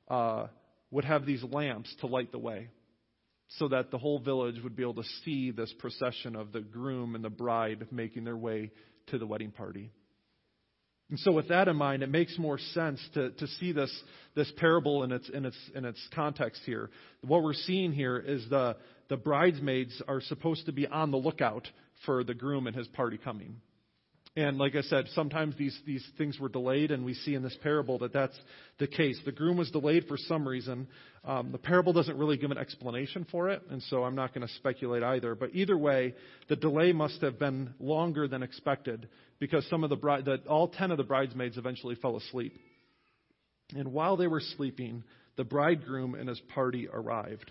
uh, 0.10 0.48
would 0.92 1.06
have 1.06 1.26
these 1.26 1.44
lamps 1.44 1.94
to 2.02 2.08
light 2.08 2.32
the 2.32 2.40
way 2.40 2.70
so 3.60 3.70
that 3.70 3.92
the 3.92 3.98
whole 3.98 4.20
village 4.20 4.62
would 4.64 4.76
be 4.76 4.84
able 4.84 4.96
to 4.96 5.10
see 5.24 5.52
this 5.52 5.74
procession 5.80 6.36
of 6.36 6.52
the 6.52 6.62
groom 6.62 7.16
and 7.16 7.24
the 7.24 7.30
bride 7.30 7.88
making 7.92 8.24
their 8.24 8.38
way 8.38 8.72
to 9.08 9.18
the 9.18 9.26
wedding 9.26 9.52
party. 9.52 9.92
And 11.10 11.18
so, 11.20 11.32
with 11.32 11.48
that 11.48 11.70
in 11.70 11.78
mind, 11.78 12.04
it 12.04 12.10
makes 12.10 12.38
more 12.38 12.58
sense 12.58 13.00
to, 13.14 13.32
to 13.32 13.48
see 13.48 13.72
this, 13.72 13.92
this 14.36 14.52
parable 14.58 15.04
in 15.04 15.14
its, 15.14 15.30
in, 15.30 15.46
its, 15.46 15.58
in 15.74 15.86
its 15.86 16.06
context 16.14 16.62
here. 16.66 16.90
What 17.22 17.44
we're 17.44 17.54
seeing 17.54 17.94
here 17.94 18.18
is 18.18 18.48
the, 18.50 18.76
the 19.08 19.16
bridesmaids 19.16 20.02
are 20.08 20.20
supposed 20.20 20.66
to 20.66 20.74
be 20.74 20.86
on 20.86 21.12
the 21.12 21.18
lookout 21.18 21.66
for 22.06 22.26
the 22.26 22.34
groom 22.34 22.68
and 22.68 22.76
his 22.76 22.88
party 22.90 23.18
coming. 23.18 23.62
And 24.38 24.60
like 24.60 24.76
I 24.76 24.82
said, 24.82 25.06
sometimes 25.16 25.56
these, 25.58 25.76
these 25.88 26.08
things 26.16 26.40
were 26.40 26.48
delayed, 26.48 26.92
and 26.92 27.04
we 27.04 27.16
see 27.16 27.34
in 27.34 27.42
this 27.42 27.58
parable 27.64 27.98
that 27.98 28.14
that's 28.14 28.38
the 28.78 28.86
case. 28.86 29.20
The 29.26 29.32
groom 29.32 29.58
was 29.58 29.72
delayed 29.72 30.06
for 30.08 30.16
some 30.16 30.48
reason. 30.48 30.88
Um, 31.26 31.52
the 31.52 31.58
parable 31.58 31.92
doesn't 31.92 32.16
really 32.16 32.38
give 32.38 32.52
an 32.52 32.58
explanation 32.60 33.26
for 33.32 33.50
it, 33.50 33.64
and 33.72 33.82
so 33.82 34.04
I'm 34.04 34.14
not 34.14 34.36
going 34.36 34.48
to 34.48 34.54
speculate 34.54 35.02
either. 35.02 35.34
But 35.34 35.56
either 35.56 35.76
way, 35.76 36.14
the 36.50 36.56
delay 36.56 36.92
must 36.92 37.20
have 37.22 37.40
been 37.40 37.74
longer 37.80 38.28
than 38.28 38.44
expected 38.44 39.10
because 39.40 39.68
some 39.72 39.84
of 39.84 39.90
the 39.90 39.96
the, 39.96 40.40
all 40.48 40.68
ten 40.68 40.92
of 40.92 40.98
the 40.98 41.04
bridesmaids 41.04 41.58
eventually 41.58 41.96
fell 41.96 42.16
asleep. 42.16 42.54
And 43.76 43.92
while 43.92 44.18
they 44.18 44.28
were 44.28 44.42
sleeping, 44.56 45.04
the 45.36 45.46
bridegroom 45.46 46.14
and 46.14 46.30
his 46.30 46.40
party 46.54 46.88
arrived. 46.88 47.50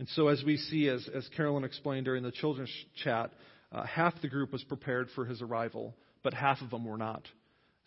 And 0.00 0.08
so, 0.16 0.26
as 0.26 0.42
we 0.44 0.56
see, 0.56 0.88
as, 0.88 1.08
as 1.14 1.28
Carolyn 1.36 1.62
explained 1.62 2.06
during 2.06 2.24
the 2.24 2.32
children's 2.32 2.74
chat, 3.04 3.30
uh, 3.72 3.84
half 3.84 4.20
the 4.20 4.28
group 4.28 4.52
was 4.52 4.62
prepared 4.64 5.08
for 5.14 5.24
his 5.24 5.40
arrival, 5.42 5.94
but 6.22 6.34
half 6.34 6.60
of 6.60 6.70
them 6.70 6.84
were 6.84 6.98
not. 6.98 7.22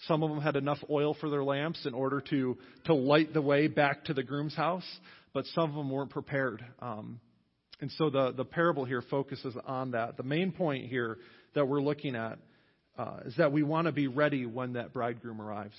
Some 0.07 0.23
of 0.23 0.29
them 0.29 0.41
had 0.41 0.55
enough 0.55 0.79
oil 0.89 1.15
for 1.19 1.29
their 1.29 1.43
lamps 1.43 1.85
in 1.85 1.93
order 1.93 2.21
to, 2.29 2.57
to 2.85 2.93
light 2.93 3.33
the 3.33 3.41
way 3.41 3.67
back 3.67 4.05
to 4.05 4.13
the 4.13 4.23
groom's 4.23 4.55
house, 4.55 4.85
but 5.33 5.45
some 5.47 5.69
of 5.69 5.75
them 5.75 5.89
weren't 5.89 6.09
prepared. 6.09 6.65
Um, 6.79 7.19
and 7.79 7.91
so 7.91 8.09
the, 8.09 8.31
the 8.31 8.45
parable 8.45 8.85
here 8.85 9.01
focuses 9.01 9.55
on 9.65 9.91
that. 9.91 10.17
The 10.17 10.23
main 10.23 10.51
point 10.51 10.87
here 10.87 11.17
that 11.53 11.67
we're 11.67 11.81
looking 11.81 12.15
at 12.15 12.39
uh, 12.97 13.19
is 13.25 13.35
that 13.37 13.51
we 13.51 13.63
want 13.63 13.85
to 13.87 13.91
be 13.91 14.07
ready 14.07 14.45
when 14.45 14.73
that 14.73 14.93
bridegroom 14.93 15.41
arrives. 15.41 15.75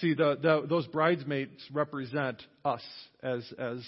See, 0.00 0.14
the, 0.14 0.36
the, 0.40 0.66
those 0.68 0.86
bridesmaids 0.88 1.62
represent 1.72 2.42
us 2.64 2.82
as, 3.22 3.44
as 3.58 3.78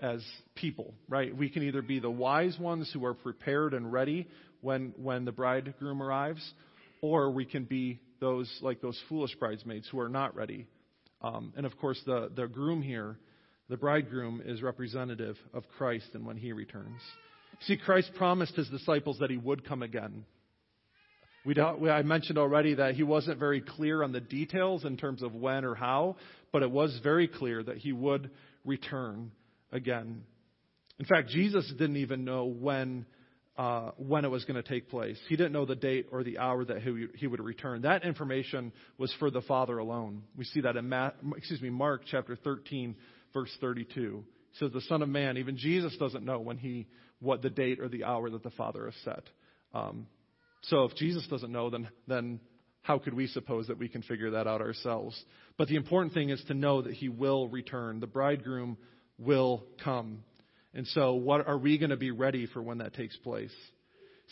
as 0.00 0.24
people, 0.54 0.94
right? 1.08 1.36
We 1.36 1.48
can 1.48 1.62
either 1.62 1.82
be 1.82 1.98
the 2.00 2.10
wise 2.10 2.58
ones 2.58 2.90
who 2.92 3.04
are 3.04 3.14
prepared 3.14 3.74
and 3.74 3.92
ready 3.92 4.28
when, 4.60 4.92
when 4.96 5.24
the 5.24 5.32
bridegroom 5.32 6.02
arrives, 6.02 6.42
or 7.00 7.30
we 7.30 7.44
can 7.44 7.64
be 7.64 8.00
those 8.20 8.50
like 8.62 8.80
those 8.80 9.00
foolish 9.08 9.34
bridesmaids 9.36 9.88
who 9.90 10.00
are 10.00 10.08
not 10.08 10.34
ready. 10.34 10.66
Um, 11.20 11.52
and 11.56 11.66
of 11.66 11.76
course, 11.78 12.00
the, 12.06 12.30
the 12.34 12.46
groom 12.46 12.82
here, 12.82 13.18
the 13.68 13.76
bridegroom, 13.76 14.42
is 14.44 14.62
representative 14.62 15.36
of 15.52 15.64
Christ 15.76 16.06
and 16.14 16.26
when 16.26 16.36
he 16.36 16.52
returns. 16.52 17.00
See, 17.62 17.76
Christ 17.76 18.10
promised 18.16 18.56
his 18.56 18.68
disciples 18.68 19.18
that 19.20 19.30
he 19.30 19.36
would 19.36 19.66
come 19.66 19.82
again. 19.82 20.24
We 21.46 21.54
we, 21.78 21.90
I 21.90 22.02
mentioned 22.02 22.38
already 22.38 22.74
that 22.74 22.94
he 22.94 23.02
wasn't 23.02 23.38
very 23.38 23.60
clear 23.60 24.02
on 24.02 24.12
the 24.12 24.20
details 24.20 24.84
in 24.84 24.96
terms 24.96 25.22
of 25.22 25.34
when 25.34 25.64
or 25.64 25.74
how, 25.74 26.16
but 26.52 26.62
it 26.62 26.70
was 26.70 26.98
very 27.02 27.28
clear 27.28 27.62
that 27.62 27.76
he 27.76 27.92
would 27.92 28.30
return 28.64 29.30
again. 29.74 30.22
In 30.98 31.04
fact, 31.04 31.28
Jesus 31.28 31.70
didn't 31.76 31.96
even 31.96 32.24
know 32.24 32.46
when 32.46 33.04
uh, 33.56 33.90
when 33.96 34.24
it 34.24 34.28
was 34.28 34.44
going 34.44 34.60
to 34.60 34.68
take 34.68 34.88
place. 34.88 35.16
He 35.28 35.36
didn't 35.36 35.52
know 35.52 35.64
the 35.64 35.76
date 35.76 36.08
or 36.10 36.24
the 36.24 36.38
hour 36.38 36.64
that 36.64 36.82
he, 36.82 37.06
he 37.14 37.28
would 37.28 37.40
return. 37.40 37.82
That 37.82 38.04
information 38.04 38.72
was 38.98 39.14
for 39.20 39.30
the 39.30 39.42
Father 39.42 39.78
alone. 39.78 40.22
We 40.36 40.44
see 40.44 40.62
that 40.62 40.76
in 40.76 40.88
Ma- 40.88 41.12
excuse 41.36 41.62
me, 41.62 41.70
Mark 41.70 42.02
chapter 42.10 42.34
13, 42.34 42.96
verse 43.32 43.56
32. 43.60 44.24
It 44.24 44.58
says 44.58 44.72
the 44.72 44.80
Son 44.82 45.02
of 45.02 45.08
Man, 45.08 45.36
even 45.36 45.56
Jesus 45.56 45.96
doesn't 45.98 46.24
know 46.24 46.40
when 46.40 46.58
he 46.58 46.88
what 47.20 47.42
the 47.42 47.50
date 47.50 47.78
or 47.78 47.88
the 47.88 48.04
hour 48.04 48.28
that 48.28 48.42
the 48.42 48.50
Father 48.50 48.86
has 48.86 48.94
set. 49.04 49.22
Um, 49.72 50.08
so 50.62 50.84
if 50.84 50.96
Jesus 50.96 51.26
doesn't 51.28 51.52
know, 51.52 51.70
then 51.70 51.88
then 52.08 52.40
how 52.82 52.98
could 52.98 53.14
we 53.14 53.26
suppose 53.28 53.68
that 53.68 53.78
we 53.78 53.88
can 53.88 54.02
figure 54.02 54.32
that 54.32 54.46
out 54.46 54.60
ourselves? 54.60 55.18
But 55.56 55.68
the 55.68 55.76
important 55.76 56.12
thing 56.12 56.30
is 56.30 56.42
to 56.48 56.54
know 56.54 56.82
that 56.82 56.92
he 56.92 57.08
will 57.08 57.48
return. 57.48 58.00
The 58.00 58.06
bridegroom 58.06 58.76
will 59.18 59.64
come. 59.82 60.24
And 60.74 60.86
so, 60.88 61.14
what 61.14 61.46
are 61.46 61.58
we 61.58 61.78
going 61.78 61.90
to 61.90 61.96
be 61.96 62.10
ready 62.10 62.46
for 62.46 62.62
when 62.62 62.78
that 62.78 62.94
takes 62.94 63.16
place? 63.18 63.52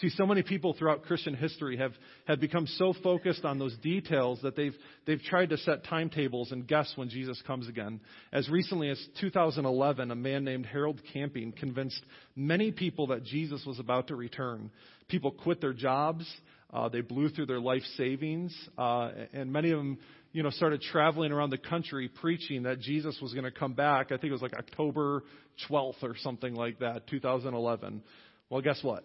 See, 0.00 0.08
so 0.08 0.24
many 0.24 0.42
people 0.42 0.72
throughout 0.72 1.02
Christian 1.02 1.34
history 1.34 1.76
have, 1.76 1.92
have 2.26 2.40
become 2.40 2.66
so 2.66 2.94
focused 3.02 3.44
on 3.44 3.58
those 3.58 3.76
details 3.78 4.40
that 4.42 4.56
they've, 4.56 4.74
they've 5.06 5.20
tried 5.20 5.50
to 5.50 5.58
set 5.58 5.84
timetables 5.84 6.50
and 6.50 6.66
guess 6.66 6.90
when 6.96 7.10
Jesus 7.10 7.40
comes 7.46 7.68
again. 7.68 8.00
As 8.32 8.48
recently 8.48 8.88
as 8.88 8.98
2011, 9.20 10.10
a 10.10 10.14
man 10.14 10.44
named 10.44 10.64
Harold 10.64 11.00
Camping 11.12 11.52
convinced 11.52 12.02
many 12.34 12.72
people 12.72 13.08
that 13.08 13.22
Jesus 13.24 13.64
was 13.66 13.78
about 13.78 14.08
to 14.08 14.16
return. 14.16 14.70
People 15.08 15.30
quit 15.30 15.60
their 15.60 15.74
jobs, 15.74 16.26
uh, 16.72 16.88
they 16.88 17.02
blew 17.02 17.28
through 17.28 17.46
their 17.46 17.60
life 17.60 17.82
savings, 17.98 18.56
uh, 18.78 19.10
and 19.34 19.52
many 19.52 19.72
of 19.72 19.78
them 19.78 19.98
you 20.32 20.42
know, 20.42 20.50
started 20.50 20.80
traveling 20.80 21.32
around 21.32 21.50
the 21.50 21.58
country 21.58 22.08
preaching 22.08 22.62
that 22.64 22.80
Jesus 22.80 23.18
was 23.20 23.32
going 23.32 23.44
to 23.44 23.50
come 23.50 23.74
back. 23.74 24.06
I 24.06 24.16
think 24.16 24.24
it 24.24 24.32
was 24.32 24.42
like 24.42 24.54
October 24.54 25.24
12th 25.68 26.02
or 26.02 26.16
something 26.22 26.54
like 26.54 26.78
that, 26.80 27.06
2011. 27.08 28.02
Well, 28.48 28.60
guess 28.62 28.82
what? 28.82 29.04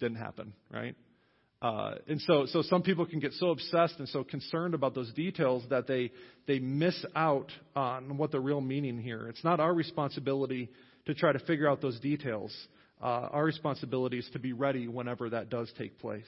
Didn't 0.00 0.18
happen, 0.18 0.52
right? 0.70 0.94
Uh, 1.62 1.94
and 2.06 2.20
so, 2.20 2.46
so 2.46 2.62
some 2.62 2.82
people 2.82 3.06
can 3.06 3.18
get 3.18 3.32
so 3.32 3.50
obsessed 3.50 3.94
and 3.98 4.08
so 4.10 4.22
concerned 4.22 4.74
about 4.74 4.94
those 4.94 5.12
details 5.14 5.64
that 5.70 5.86
they 5.86 6.12
they 6.46 6.58
miss 6.58 7.02
out 7.16 7.50
on 7.74 8.18
what 8.18 8.30
the 8.30 8.38
real 8.38 8.60
meaning 8.60 8.98
here. 8.98 9.28
It's 9.28 9.42
not 9.42 9.58
our 9.58 9.72
responsibility 9.72 10.68
to 11.06 11.14
try 11.14 11.32
to 11.32 11.38
figure 11.40 11.68
out 11.68 11.80
those 11.80 11.98
details. 12.00 12.54
Uh, 13.02 13.28
our 13.32 13.44
responsibility 13.44 14.18
is 14.18 14.28
to 14.32 14.38
be 14.38 14.52
ready 14.52 14.86
whenever 14.86 15.30
that 15.30 15.48
does 15.48 15.72
take 15.78 15.98
place. 15.98 16.24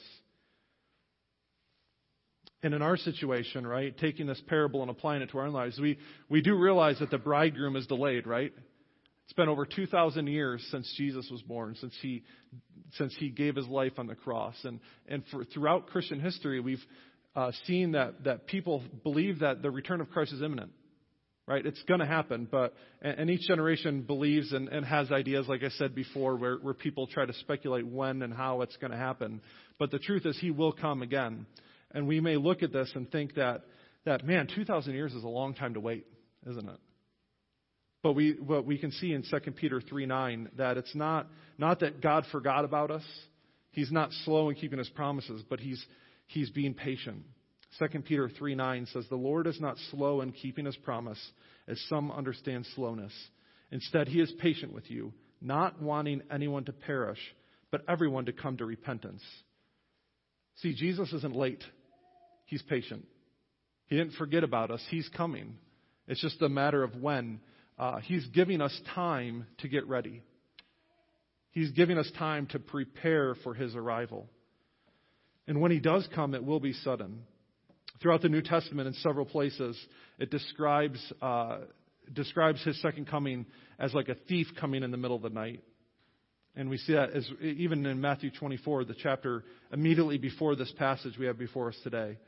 And 2.62 2.74
in 2.74 2.82
our 2.82 2.96
situation, 2.96 3.66
right, 3.66 3.96
taking 3.96 4.26
this 4.26 4.42
parable 4.48 4.82
and 4.82 4.90
applying 4.90 5.22
it 5.22 5.30
to 5.30 5.38
our 5.38 5.46
own 5.46 5.52
lives, 5.52 5.78
we, 5.78 5.98
we 6.28 6.40
do 6.40 6.56
realize 6.56 6.98
that 6.98 7.10
the 7.10 7.18
bridegroom 7.18 7.76
is 7.76 7.86
delayed, 7.86 8.26
right? 8.26 8.52
It's 9.24 9.32
been 9.34 9.48
over 9.48 9.64
2,000 9.66 10.26
years 10.26 10.66
since 10.70 10.92
Jesus 10.96 11.28
was 11.30 11.42
born, 11.42 11.76
since 11.80 11.94
he, 12.00 12.24
since 12.94 13.14
he 13.18 13.28
gave 13.28 13.54
his 13.56 13.68
life 13.68 13.92
on 13.98 14.06
the 14.06 14.14
cross. 14.14 14.56
And, 14.64 14.80
and 15.06 15.22
for, 15.30 15.44
throughout 15.44 15.88
Christian 15.88 16.18
history, 16.18 16.60
we've 16.60 16.82
uh, 17.36 17.52
seen 17.66 17.92
that, 17.92 18.24
that 18.24 18.46
people 18.46 18.82
believe 19.04 19.40
that 19.40 19.62
the 19.62 19.70
return 19.70 20.00
of 20.00 20.10
Christ 20.10 20.32
is 20.32 20.42
imminent. 20.42 20.72
Right? 21.46 21.64
It's 21.64 21.82
going 21.84 22.00
to 22.00 22.06
happen, 22.06 22.46
but 22.50 22.74
and 23.00 23.30
each 23.30 23.48
generation 23.48 24.02
believes 24.02 24.52
and, 24.52 24.68
and 24.68 24.84
has 24.84 25.10
ideas, 25.10 25.46
like 25.48 25.62
I 25.62 25.70
said 25.70 25.94
before, 25.94 26.36
where, 26.36 26.56
where 26.56 26.74
people 26.74 27.06
try 27.06 27.24
to 27.24 27.32
speculate 27.32 27.86
when 27.86 28.20
and 28.20 28.34
how 28.34 28.60
it's 28.60 28.76
going 28.76 28.90
to 28.90 28.98
happen. 28.98 29.40
But 29.78 29.90
the 29.90 29.98
truth 29.98 30.26
is, 30.26 30.38
He 30.38 30.50
will 30.50 30.72
come 30.72 31.00
again, 31.00 31.46
and 31.92 32.06
we 32.06 32.20
may 32.20 32.36
look 32.36 32.62
at 32.62 32.72
this 32.72 32.90
and 32.94 33.10
think 33.10 33.34
that 33.34 33.62
that 34.04 34.24
man, 34.24 34.48
2,000 34.54 34.94
years 34.94 35.12
is 35.14 35.24
a 35.24 35.28
long 35.28 35.54
time 35.54 35.74
to 35.74 35.80
wait, 35.80 36.06
isn't 36.48 36.68
it? 36.68 36.78
But 38.02 38.12
we, 38.12 38.32
what 38.32 38.64
we 38.64 38.78
can 38.78 38.92
see 38.92 39.12
in 39.12 39.22
2 39.22 39.50
Peter 39.52 39.80
3 39.80 40.06
9, 40.06 40.50
that 40.56 40.76
it's 40.76 40.94
not, 40.94 41.26
not 41.58 41.80
that 41.80 42.00
God 42.00 42.24
forgot 42.30 42.64
about 42.64 42.90
us. 42.90 43.04
He's 43.70 43.92
not 43.92 44.12
slow 44.24 44.48
in 44.48 44.54
keeping 44.54 44.78
his 44.78 44.88
promises, 44.88 45.42
but 45.48 45.60
he's, 45.60 45.84
he's 46.26 46.50
being 46.50 46.74
patient. 46.74 47.24
2 47.78 48.00
Peter 48.00 48.30
3 48.30 48.54
9 48.54 48.86
says, 48.92 49.04
The 49.10 49.16
Lord 49.16 49.46
is 49.46 49.60
not 49.60 49.76
slow 49.90 50.20
in 50.20 50.32
keeping 50.32 50.64
his 50.64 50.76
promise, 50.76 51.20
as 51.66 51.80
some 51.88 52.10
understand 52.10 52.66
slowness. 52.74 53.12
Instead, 53.70 54.08
he 54.08 54.20
is 54.20 54.32
patient 54.38 54.72
with 54.72 54.90
you, 54.90 55.12
not 55.40 55.82
wanting 55.82 56.22
anyone 56.30 56.64
to 56.64 56.72
perish, 56.72 57.20
but 57.70 57.82
everyone 57.88 58.24
to 58.26 58.32
come 58.32 58.56
to 58.56 58.64
repentance. 58.64 59.22
See, 60.56 60.74
Jesus 60.74 61.12
isn't 61.12 61.36
late, 61.36 61.62
he's 62.48 62.62
patient. 62.62 63.06
He 63.86 63.96
didn't 63.96 64.14
forget 64.14 64.44
about 64.44 64.70
us, 64.70 64.84
he's 64.90 65.08
coming. 65.16 65.56
It's 66.08 66.20
just 66.20 66.42
a 66.42 66.48
matter 66.48 66.82
of 66.82 66.96
when 66.96 67.40
uh, 67.78 68.00
He's 68.00 68.26
giving 68.28 68.60
us 68.60 68.78
time 68.94 69.46
to 69.58 69.68
get 69.68 69.86
ready. 69.86 70.22
He's 71.50 71.70
giving 71.70 71.98
us 71.98 72.10
time 72.18 72.46
to 72.48 72.58
prepare 72.58 73.36
for 73.44 73.54
His 73.54 73.74
arrival. 73.76 74.28
And 75.46 75.60
when 75.60 75.70
He 75.70 75.80
does 75.80 76.08
come, 76.14 76.34
it 76.34 76.44
will 76.44 76.60
be 76.60 76.72
sudden. 76.72 77.20
Throughout 78.00 78.22
the 78.22 78.28
New 78.28 78.42
Testament, 78.42 78.88
in 78.88 78.94
several 78.94 79.26
places, 79.26 79.78
it 80.18 80.30
describes, 80.30 81.00
uh, 81.22 81.58
describes 82.12 82.62
His 82.64 82.80
second 82.82 83.06
coming 83.06 83.46
as 83.78 83.94
like 83.94 84.08
a 84.08 84.16
thief 84.28 84.46
coming 84.60 84.82
in 84.82 84.90
the 84.90 84.96
middle 84.96 85.16
of 85.16 85.22
the 85.22 85.30
night. 85.30 85.62
And 86.56 86.68
we 86.68 86.78
see 86.78 86.94
that 86.94 87.10
as 87.10 87.28
even 87.40 87.86
in 87.86 88.00
Matthew 88.00 88.30
24, 88.30 88.84
the 88.84 88.94
chapter 89.00 89.44
immediately 89.72 90.18
before 90.18 90.56
this 90.56 90.72
passage 90.76 91.16
we 91.16 91.26
have 91.26 91.38
before 91.38 91.68
us 91.68 91.76
today. 91.84 92.18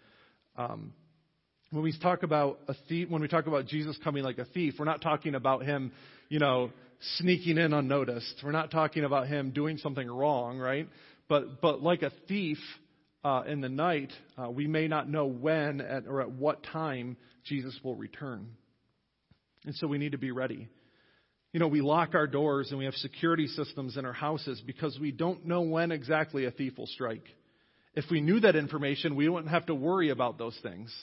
Um, 0.57 0.92
when 1.70 1.82
we 1.82 1.96
talk 1.96 2.22
about 2.22 2.59
a 2.68 2.74
thief, 2.88 3.09
when 3.09 3.22
we 3.22 3.28
talk 3.28 3.46
about 3.46 3.66
Jesus 3.66 3.96
coming 4.03 4.24
like 4.24 4.38
a 4.38 4.44
thief, 4.44 4.74
we're 4.78 4.84
not 4.84 5.01
talking 5.01 5.34
about 5.34 5.64
him, 5.64 5.92
you 6.28 6.40
know, 6.40 6.70
sneaking 7.18 7.59
in 7.59 7.72
unnoticed. 7.72 8.42
We're 8.42 8.51
not 8.51 8.70
talking 8.70 9.05
about 9.05 9.28
him 9.28 9.53
doing 9.53 9.78
something 9.78 10.09
wrong, 10.09 10.59
right? 10.59 10.88
But 11.28 11.61
but 11.61 11.80
like 11.80 12.03
a 12.03 12.11
thief 12.26 12.59
uh, 13.22 13.42
in 13.46 13.61
the 13.61 13.68
night, 13.68 14.11
uh, 14.36 14.51
we 14.51 14.66
may 14.66 14.88
not 14.88 15.09
know 15.09 15.26
when 15.26 15.80
at, 15.80 16.07
or 16.07 16.20
at 16.22 16.30
what 16.30 16.64
time 16.64 17.16
Jesus 17.44 17.78
will 17.84 17.94
return, 17.94 18.48
and 19.64 19.74
so 19.76 19.86
we 19.86 19.98
need 19.98 20.12
to 20.12 20.18
be 20.18 20.32
ready. 20.32 20.68
You 21.53 21.59
know, 21.59 21.68
we 21.68 21.80
lock 21.80 22.14
our 22.14 22.28
doors 22.28 22.70
and 22.70 22.78
we 22.78 22.84
have 22.84 22.94
security 22.94 23.48
systems 23.48 23.96
in 23.96 24.05
our 24.05 24.12
houses 24.12 24.62
because 24.64 24.96
we 25.01 25.11
don't 25.11 25.46
know 25.46 25.62
when 25.62 25.90
exactly 25.90 26.44
a 26.44 26.53
thief 26.53 26.78
will 26.78 26.86
strike. 26.86 27.24
If 27.95 28.05
we 28.11 28.20
knew 28.20 28.41
that 28.41 28.57
information, 28.57 29.16
we 29.16 29.28
wouldn't 29.28 29.51
have 29.51 29.66
to 29.66 29.74
worry 29.74 30.11
about 30.11 30.38
those 30.38 30.59
things. 30.62 30.95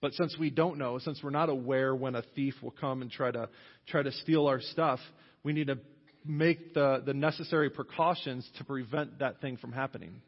But 0.00 0.12
since 0.12 0.36
we 0.38 0.50
don't 0.50 0.78
know, 0.78 0.98
since 0.98 1.20
we're 1.22 1.30
not 1.30 1.48
aware 1.48 1.94
when 1.94 2.14
a 2.14 2.22
thief 2.34 2.54
will 2.62 2.72
come 2.72 3.02
and 3.02 3.10
try 3.10 3.30
to 3.30 3.48
try 3.88 4.02
to 4.02 4.12
steal 4.12 4.46
our 4.46 4.60
stuff, 4.60 5.00
we 5.42 5.52
need 5.52 5.68
to 5.68 5.78
make 6.24 6.74
the, 6.74 7.02
the 7.04 7.14
necessary 7.14 7.70
precautions 7.70 8.48
to 8.58 8.64
prevent 8.64 9.20
that 9.20 9.40
thing 9.40 9.56
from 9.56 9.72
happening. 9.72 10.20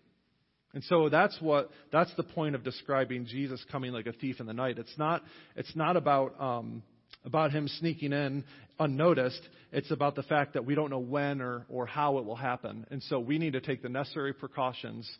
And 0.74 0.82
so 0.84 1.08
that's 1.08 1.36
what 1.40 1.70
that's 1.92 2.14
the 2.16 2.22
point 2.22 2.54
of 2.54 2.62
describing 2.62 3.26
Jesus 3.26 3.62
coming 3.70 3.92
like 3.92 4.06
a 4.06 4.12
thief 4.12 4.40
in 4.40 4.46
the 4.46 4.52
night. 4.52 4.78
It's 4.78 4.96
not 4.96 5.22
it's 5.56 5.74
not 5.74 5.96
about 5.96 6.40
um, 6.40 6.82
about 7.24 7.52
him 7.52 7.68
sneaking 7.68 8.12
in 8.12 8.44
unnoticed. 8.78 9.40
It's 9.72 9.90
about 9.90 10.14
the 10.14 10.22
fact 10.22 10.54
that 10.54 10.64
we 10.64 10.74
don't 10.74 10.90
know 10.90 10.98
when 10.98 11.40
or, 11.40 11.66
or 11.68 11.86
how 11.86 12.18
it 12.18 12.24
will 12.24 12.36
happen. 12.36 12.86
And 12.90 13.02
so 13.04 13.18
we 13.18 13.38
need 13.38 13.54
to 13.54 13.60
take 13.60 13.82
the 13.82 13.88
necessary 13.88 14.32
precautions 14.32 15.10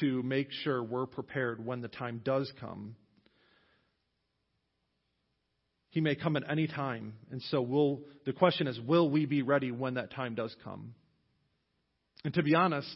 to 0.00 0.22
make 0.22 0.50
sure 0.50 0.82
we're 0.82 1.06
prepared 1.06 1.64
when 1.64 1.80
the 1.80 1.88
time 1.88 2.20
does 2.24 2.52
come 2.60 2.96
he 5.96 6.02
may 6.02 6.14
come 6.14 6.36
at 6.36 6.42
any 6.50 6.66
time. 6.66 7.14
And 7.30 7.40
so 7.44 7.62
will 7.62 8.02
the 8.26 8.34
question 8.34 8.66
is, 8.66 8.78
will 8.78 9.08
we 9.08 9.24
be 9.24 9.40
ready 9.40 9.70
when 9.70 9.94
that 9.94 10.12
time 10.12 10.34
does 10.34 10.54
come? 10.62 10.94
And 12.22 12.34
to 12.34 12.42
be 12.42 12.54
honest, 12.54 12.94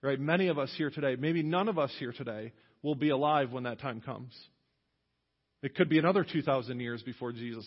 right, 0.00 0.18
many 0.18 0.48
of 0.48 0.58
us 0.58 0.72
here 0.78 0.88
today, 0.88 1.16
maybe 1.20 1.42
none 1.42 1.68
of 1.68 1.78
us 1.78 1.94
here 1.98 2.14
today, 2.14 2.54
will 2.82 2.94
be 2.94 3.10
alive 3.10 3.52
when 3.52 3.64
that 3.64 3.78
time 3.80 4.00
comes. 4.00 4.32
It 5.62 5.74
could 5.74 5.90
be 5.90 5.98
another 5.98 6.24
2,000 6.24 6.80
years 6.80 7.02
before 7.02 7.32
Jesus 7.32 7.66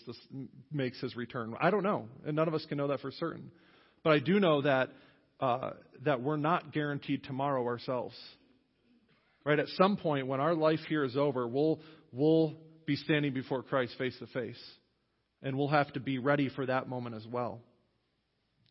makes 0.72 1.00
his 1.00 1.14
return. 1.14 1.54
I 1.60 1.70
don't 1.70 1.84
know, 1.84 2.08
and 2.26 2.34
none 2.34 2.48
of 2.48 2.54
us 2.54 2.66
can 2.68 2.76
know 2.76 2.88
that 2.88 2.98
for 2.98 3.12
certain. 3.12 3.52
But 4.02 4.14
I 4.14 4.18
do 4.18 4.40
know 4.40 4.62
that 4.62 4.88
uh, 5.38 5.70
that 6.04 6.20
we're 6.20 6.36
not 6.36 6.72
guaranteed 6.72 7.22
tomorrow 7.22 7.64
ourselves. 7.64 8.16
Right? 9.44 9.58
At 9.58 9.68
some 9.76 9.96
point, 9.96 10.26
when 10.26 10.40
our 10.40 10.54
life 10.54 10.80
here 10.88 11.04
is 11.04 11.16
over, 11.16 11.46
we'll 11.46 11.80
we'll 12.12 12.54
be 12.86 12.96
standing 12.96 13.32
before 13.32 13.62
Christ 13.62 13.94
face 13.98 14.16
to 14.18 14.26
face. 14.28 14.62
And 15.42 15.58
we'll 15.58 15.68
have 15.68 15.92
to 15.92 16.00
be 16.00 16.18
ready 16.18 16.48
for 16.48 16.64
that 16.64 16.88
moment 16.88 17.16
as 17.16 17.26
well. 17.26 17.60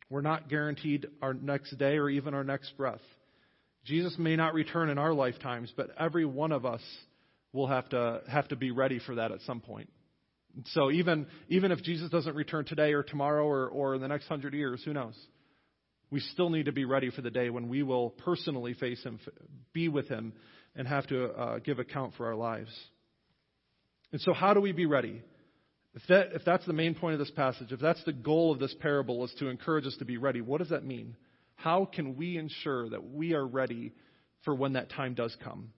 We're 0.09 0.21
not 0.21 0.49
guaranteed 0.49 1.07
our 1.21 1.33
next 1.33 1.77
day 1.77 1.97
or 1.97 2.09
even 2.09 2.33
our 2.33 2.43
next 2.43 2.75
breath. 2.77 3.01
Jesus 3.85 4.15
may 4.17 4.35
not 4.35 4.53
return 4.53 4.89
in 4.89 4.97
our 4.97 5.13
lifetimes, 5.13 5.71
but 5.75 5.89
every 5.99 6.25
one 6.25 6.51
of 6.51 6.65
us 6.65 6.81
will 7.51 7.67
have 7.67 7.89
to 7.89 8.21
have 8.27 8.47
to 8.47 8.55
be 8.55 8.71
ready 8.71 8.99
for 8.99 9.15
that 9.15 9.31
at 9.31 9.41
some 9.41 9.59
point. 9.59 9.89
So 10.67 10.91
even 10.91 11.27
even 11.49 11.71
if 11.71 11.81
Jesus 11.83 12.09
doesn't 12.09 12.35
return 12.35 12.65
today 12.65 12.93
or 12.93 13.03
tomorrow 13.03 13.45
or, 13.45 13.67
or 13.67 13.95
in 13.95 14.01
the 14.01 14.07
next 14.07 14.27
hundred 14.27 14.53
years, 14.53 14.81
who 14.83 14.93
knows? 14.93 15.15
We 16.11 16.19
still 16.19 16.49
need 16.49 16.65
to 16.65 16.71
be 16.71 16.85
ready 16.85 17.09
for 17.09 17.21
the 17.21 17.31
day 17.31 17.49
when 17.49 17.69
we 17.69 17.81
will 17.81 18.11
personally 18.11 18.75
face 18.75 19.01
Him, 19.03 19.19
be 19.73 19.87
with 19.87 20.07
Him, 20.07 20.33
and 20.75 20.87
have 20.87 21.07
to 21.07 21.25
uh, 21.25 21.59
give 21.59 21.79
account 21.79 22.13
for 22.15 22.27
our 22.27 22.35
lives. 22.35 22.71
And 24.11 24.21
so, 24.21 24.33
how 24.33 24.53
do 24.53 24.61
we 24.61 24.71
be 24.71 24.85
ready? 24.85 25.21
If, 25.95 26.01
that, 26.09 26.33
if 26.33 26.43
that's 26.43 26.65
the 26.65 26.73
main 26.73 26.95
point 26.95 27.13
of 27.13 27.19
this 27.19 27.31
passage, 27.31 27.71
if 27.71 27.79
that's 27.79 28.03
the 28.03 28.13
goal 28.13 28.51
of 28.51 28.59
this 28.59 28.75
parable, 28.79 29.23
is 29.25 29.33
to 29.39 29.47
encourage 29.47 29.85
us 29.85 29.95
to 29.99 30.05
be 30.05 30.17
ready, 30.17 30.41
what 30.41 30.57
does 30.57 30.69
that 30.69 30.83
mean? 30.83 31.15
How 31.55 31.85
can 31.85 32.15
we 32.15 32.37
ensure 32.37 32.89
that 32.89 33.11
we 33.11 33.33
are 33.33 33.45
ready 33.45 33.93
for 34.43 34.55
when 34.55 34.73
that 34.73 34.89
time 34.89 35.13
does 35.13 35.35
come? 35.43 35.71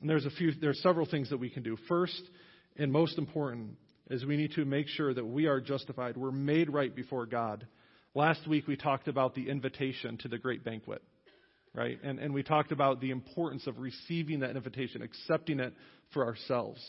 And 0.00 0.10
there's 0.10 0.26
a 0.26 0.30
few, 0.30 0.52
there's 0.60 0.82
several 0.82 1.06
things 1.06 1.30
that 1.30 1.38
we 1.38 1.48
can 1.48 1.62
do. 1.62 1.78
First, 1.88 2.22
and 2.76 2.92
most 2.92 3.16
important, 3.16 3.76
is 4.10 4.24
we 4.24 4.36
need 4.36 4.52
to 4.52 4.64
make 4.64 4.86
sure 4.88 5.12
that 5.12 5.26
we 5.26 5.46
are 5.46 5.60
justified. 5.60 6.16
We're 6.16 6.30
made 6.30 6.70
right 6.70 6.94
before 6.94 7.26
God. 7.26 7.66
Last 8.14 8.46
week 8.46 8.66
we 8.66 8.76
talked 8.76 9.08
about 9.08 9.34
the 9.34 9.48
invitation 9.48 10.18
to 10.18 10.28
the 10.28 10.38
great 10.38 10.64
banquet, 10.64 11.02
right? 11.76 11.98
And, 12.02 12.18
and 12.18 12.32
we 12.32 12.42
talked 12.42 12.72
about 12.72 13.00
the 13.00 13.10
importance 13.10 13.66
of 13.66 13.78
receiving 13.78 14.40
that 14.40 14.56
invitation, 14.56 15.02
accepting 15.02 15.60
it 15.60 15.74
for 16.12 16.24
ourselves. 16.24 16.80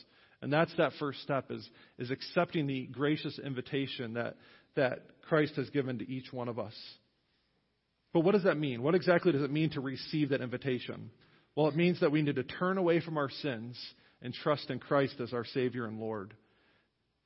And 0.42 0.52
that's 0.52 0.74
that 0.78 0.94
first 0.98 1.22
step 1.22 1.52
is, 1.52 1.68
is 2.00 2.10
accepting 2.10 2.68
the 2.68 2.86
gracious 2.86 3.38
invitation 3.44 4.14
that, 4.14 4.38
that 4.76 5.02
Christ 5.28 5.56
has 5.58 5.70
given 5.72 6.00
to 6.00 6.10
each 6.10 6.32
one 6.32 6.48
of 6.48 6.58
us. 6.58 6.74
But 8.14 8.22
what 8.22 8.32
does 8.32 8.44
that 8.44 8.58
mean? 8.58 8.82
What 8.82 8.96
exactly 8.96 9.34
does 9.34 9.42
it 9.42 9.52
mean 9.52 9.72
to 9.72 9.82
receive 9.82 10.30
that 10.30 10.42
invitation? 10.42 11.12
Well, 11.56 11.68
it 11.68 11.76
means 11.76 12.00
that 12.00 12.12
we 12.12 12.22
need 12.22 12.36
to 12.36 12.44
turn 12.44 12.78
away 12.78 13.02
from 13.02 13.18
our 13.18 13.30
sins 13.30 13.78
and 14.22 14.34
trust 14.34 14.70
in 14.70 14.80
Christ 14.80 15.16
as 15.20 15.34
our 15.34 15.46
Savior 15.46 15.86
and 15.86 16.00
Lord. 16.00 16.34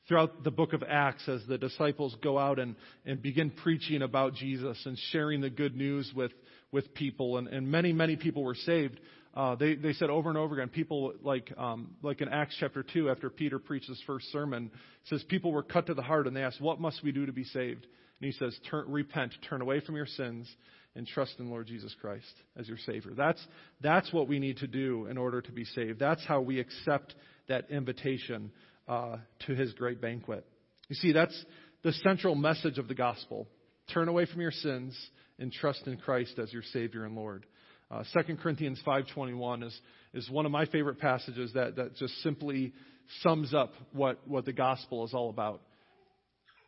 Throughout 0.08 0.44
the 0.44 0.52
book 0.52 0.74
of 0.74 0.84
Acts, 0.88 1.30
as 1.30 1.42
the 1.48 1.60
disciples 1.60 2.16
go 2.24 2.40
out 2.40 2.58
and, 2.58 2.76
and 3.06 3.22
begin 3.22 3.52
preaching 3.52 4.02
about 4.02 4.34
Jesus 4.34 4.82
and 4.86 4.98
sharing 5.12 5.42
the 5.42 5.50
good 5.50 5.76
news 5.76 6.12
with, 6.16 6.32
with 6.72 6.94
people, 6.94 7.38
and, 7.38 7.48
and 7.48 7.70
many, 7.70 7.94
many 7.94 8.16
people 8.16 8.44
were 8.44 8.56
saved, 8.56 9.00
uh, 9.34 9.56
they, 9.56 9.76
they 9.76 9.94
said 9.94 10.10
over 10.10 10.30
and 10.30 10.38
over 10.38 10.56
again, 10.56 10.70
people 10.70 11.14
like, 11.22 11.54
um, 11.58 11.96
like 12.02 12.22
in 12.22 12.28
Acts 12.28 12.56
chapter 12.60 12.84
2, 12.84 13.10
after 13.10 13.30
Peter 13.30 13.60
preached 13.60 13.88
his 13.88 14.02
first 14.06 14.30
sermon, 14.32 14.70
says 15.06 15.24
people 15.30 15.52
were 15.54 15.64
cut 15.64 15.88
to 15.88 15.94
the 15.94 16.02
heart 16.02 16.28
and 16.28 16.36
they 16.36 16.44
asked, 16.44 16.60
What 16.60 16.82
must 16.82 17.02
we 17.04 17.12
do 17.12 17.26
to 17.26 17.32
be 17.32 17.46
saved? 17.46 17.86
And 18.20 18.32
he 18.32 18.34
says, 18.34 18.58
turn, 18.70 18.86
Repent, 18.92 19.34
turn 19.50 19.62
away 19.62 19.80
from 19.80 19.96
your 19.96 20.06
sins, 20.06 20.54
and 20.96 21.08
trust 21.08 21.36
in 21.40 21.50
Lord 21.50 21.68
Jesus 21.68 21.96
Christ 22.02 22.34
as 22.58 22.68
your 22.68 22.78
Savior. 22.86 23.14
That's, 23.16 23.42
that's 23.80 24.12
what 24.12 24.28
we 24.28 24.40
need 24.40 24.58
to 24.58 24.68
do 24.68 25.06
in 25.06 25.18
order 25.18 25.42
to 25.42 25.52
be 25.52 25.64
saved. 25.64 26.00
That's 26.00 26.26
how 26.26 26.42
we 26.42 26.60
accept 26.60 27.16
that 27.48 27.72
invitation 27.72 28.52
uh, 28.88 29.18
to 29.48 29.56
his 29.56 29.72
great 29.74 30.02
banquet. 30.02 30.46
You 30.90 30.96
see, 30.96 31.14
that's 31.14 31.46
the 31.84 31.94
central 31.94 32.36
message 32.36 32.78
of 32.78 32.90
the 32.90 32.94
gospel. 32.94 33.48
Turn 33.94 34.10
away 34.10 34.26
from 34.26 34.42
your 34.42 34.52
sins 34.52 34.98
and 35.42 35.52
trust 35.52 35.86
in 35.88 35.98
Christ 35.98 36.40
as 36.40 36.54
your 36.54 36.64
Savior 36.72 37.04
and 37.04 37.16
Lord. 37.16 37.46
Uh, 37.90 38.04
2 38.14 38.38
Corinthians 38.38 38.82
5.21 38.86 39.66
is, 39.66 39.82
is 40.14 40.30
one 40.30 40.46
of 40.46 40.52
my 40.52 40.66
favorite 40.66 41.00
passages 41.00 41.52
that, 41.56 41.76
that 41.76 41.98
just 41.98 42.14
simply 42.22 42.74
sums 43.22 43.54
up 43.54 43.74
what, 43.92 44.26
what 44.28 44.46
the 44.46 44.54
gospel 44.54 45.04
is 45.04 45.14
all 45.14 45.30
about. 45.30 45.62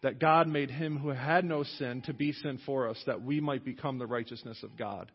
That 0.01 0.19
God 0.19 0.49
made 0.49 0.69
him 0.69 0.97
who 0.97 1.09
had 1.09 1.45
no 1.45 1.63
sin 1.63 2.01
to 2.07 2.13
be 2.13 2.33
sin 2.33 2.59
for 2.65 2.89
us, 2.89 3.01
that 3.07 3.21
we 3.21 3.39
might 3.39 3.63
become 3.63 3.99
the 3.99 4.05
righteousness 4.05 4.61
of 4.63 4.77
God. 4.77 5.09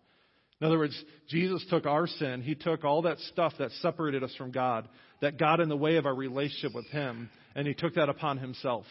In 0.60 0.66
other 0.66 0.78
words, 0.78 1.04
Jesus 1.28 1.64
took 1.68 1.84
our 1.84 2.06
sin. 2.06 2.40
He 2.42 2.54
took 2.54 2.84
all 2.84 3.02
that 3.02 3.18
stuff 3.18 3.52
that 3.58 3.70
separated 3.82 4.24
us 4.24 4.34
from 4.36 4.50
God, 4.50 4.88
that 5.20 5.38
got 5.38 5.60
in 5.60 5.68
the 5.68 5.76
way 5.76 5.96
of 5.96 6.06
our 6.06 6.14
relationship 6.14 6.74
with 6.74 6.86
Him, 6.86 7.28
and 7.54 7.66
He 7.66 7.74
took 7.74 7.94
that 7.94 8.08
upon 8.08 8.38
Himself. 8.38 8.86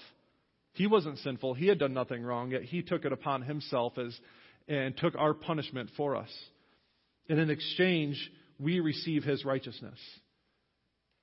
He 0.73 0.85
wasn't 0.85 1.17
sinful. 1.19 1.55
He 1.55 1.67
had 1.67 1.79
done 1.79 1.93
nothing 1.93 2.21
wrong, 2.21 2.51
yet 2.51 2.61
He 2.61 2.83
took 2.83 3.03
it 3.03 3.11
upon 3.11 3.41
Himself 3.41 3.97
as, 3.97 4.17
and 4.67 4.95
took 4.97 5.15
our 5.15 5.33
punishment 5.33 5.89
for 5.95 6.15
us. 6.15 6.29
And 7.29 7.39
in 7.39 7.49
exchange, 7.49 8.17
we 8.59 8.79
receive 8.79 9.23
His 9.23 9.45
righteousness. 9.45 9.99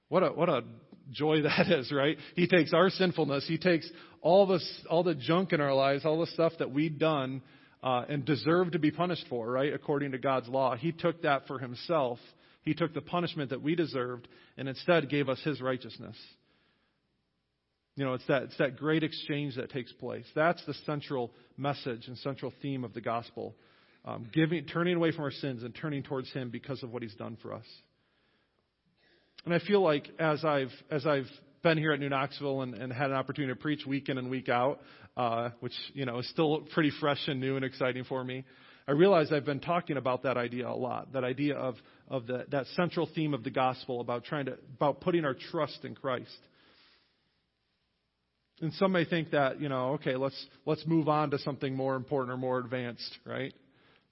What 0.09 0.23
a, 0.23 0.29
what 0.29 0.49
a 0.49 0.63
joy 1.13 1.43
that 1.43 1.71
is, 1.71 1.93
right? 1.93 2.17
He 2.37 2.47
takes 2.47 2.73
our 2.73 2.91
sinfulness. 2.91 3.47
He 3.47 3.59
takes 3.59 3.89
all, 4.21 4.47
this, 4.47 4.85
all 4.89 5.03
the 5.03 5.15
junk 5.15 5.53
in 5.53 5.61
our 5.61 5.75
lives, 5.75 6.05
all 6.05 6.21
the 6.21 6.27
stuff 6.29 6.53
that 6.59 6.71
we've 6.71 6.99
done, 6.99 7.43
uh, 7.83 8.05
and 8.09 8.25
deserve 8.25 8.73
to 8.73 8.79
be 8.79 8.91
punished 8.91 9.27
for, 9.29 9.51
right, 9.51 9.73
according 9.73 10.13
to 10.13 10.19
God's 10.19 10.49
law. 10.49 10.75
He 10.75 10.93
took 10.93 11.23
that 11.23 11.47
for 11.47 11.59
himself. 11.59 12.19
He 12.63 12.73
took 12.73 12.95
the 12.95 13.03
punishment 13.03 13.51
that 13.51 13.63
we 13.63 13.75
deserved 13.75 14.27
and 14.57 14.69
instead 14.69 15.11
gave 15.11 15.29
us 15.29 15.39
his 15.45 15.61
righteousness. 15.61 16.17
You 17.97 18.05
know, 18.05 18.15
it's 18.15 18.27
that, 18.27 18.43
it's 18.45 18.59
that 18.59 18.77
great 18.77 19.05
exchange 19.05 19.57
that 19.57 19.71
takes 19.71 19.93
place. 19.93 20.25
That's 20.35 20.65
the 20.67 20.75
central 20.85 21.31
message 21.57 22.09
and 22.09 22.19
central 22.19 22.53
theme 22.61 22.83
of 22.85 22.93
the 22.93 23.01
gospel. 23.01 23.55
Um, 24.05 24.29
giving, 24.33 24.67
turning 24.67 24.97
away 24.97 25.13
from 25.13 25.25
our 25.25 25.31
sins 25.31 25.63
and 25.63 25.75
turning 25.75 26.03
towards 26.03 26.31
Him 26.33 26.51
because 26.51 26.83
of 26.83 26.93
what 26.93 27.03
He's 27.03 27.15
done 27.15 27.39
for 27.41 27.55
us. 27.55 27.65
And 29.45 29.55
I 29.55 29.59
feel 29.61 29.81
like 29.83 30.09
as 30.19 30.45
I've 30.45 30.73
as 30.91 31.07
I've 31.07 31.29
been 31.63 31.79
here 31.79 31.93
at 31.93 32.01
New 32.01 32.09
Knoxville 32.09 32.63
and, 32.63 32.75
and 32.75 32.93
had 32.93 33.11
an 33.11 33.17
opportunity 33.17 33.53
to 33.55 33.61
preach 33.61 33.87
week 33.87 34.09
in 34.09 34.19
and 34.19 34.31
week 34.31 34.49
out, 34.49 34.81
uh, 35.17 35.51
which 35.61 35.73
you 35.93 36.05
know 36.05 36.19
is 36.19 36.29
still 36.31 36.63
pretty 36.73 36.91
fresh 37.01 37.21
and 37.29 37.41
new 37.41 37.57
and 37.57 37.65
exciting 37.65 38.05
for 38.05 38.23
me. 38.25 38.45
I 38.87 38.93
realize 38.93 39.33
I've 39.33 39.47
been 39.47 39.61
talking 39.61 39.97
about 39.97 40.25
that 40.25 40.37
idea 40.37 40.69
a 40.69 40.77
lot. 40.77 41.13
That 41.13 41.25
idea 41.25 41.57
of 41.57 41.77
of 42.09 42.27
the, 42.27 42.47
that 42.51 42.67
central 42.77 43.09
theme 43.15 43.33
of 43.33 43.45
the 43.45 43.51
gospel 43.51 44.01
about 44.01 44.25
trying 44.25 44.47
to 44.47 44.59
about 44.77 45.01
putting 45.01 45.25
our 45.25 45.35
trust 45.35 45.85
in 45.85 45.95
Christ. 45.95 46.39
And 48.65 48.73
some 48.73 48.93
may 48.93 49.05
think 49.05 49.33
that 49.33 49.61
you 49.61 49.69
know, 49.69 49.91
okay, 49.97 50.17
let's 50.17 50.47
let's 50.65 50.87
move 50.87 51.07
on 51.07 51.31
to 51.33 51.39
something 51.39 51.77
more 51.77 51.97
important 51.97 52.33
or 52.33 52.39
more 52.39 52.59
advanced, 52.59 53.19
right? 53.27 53.53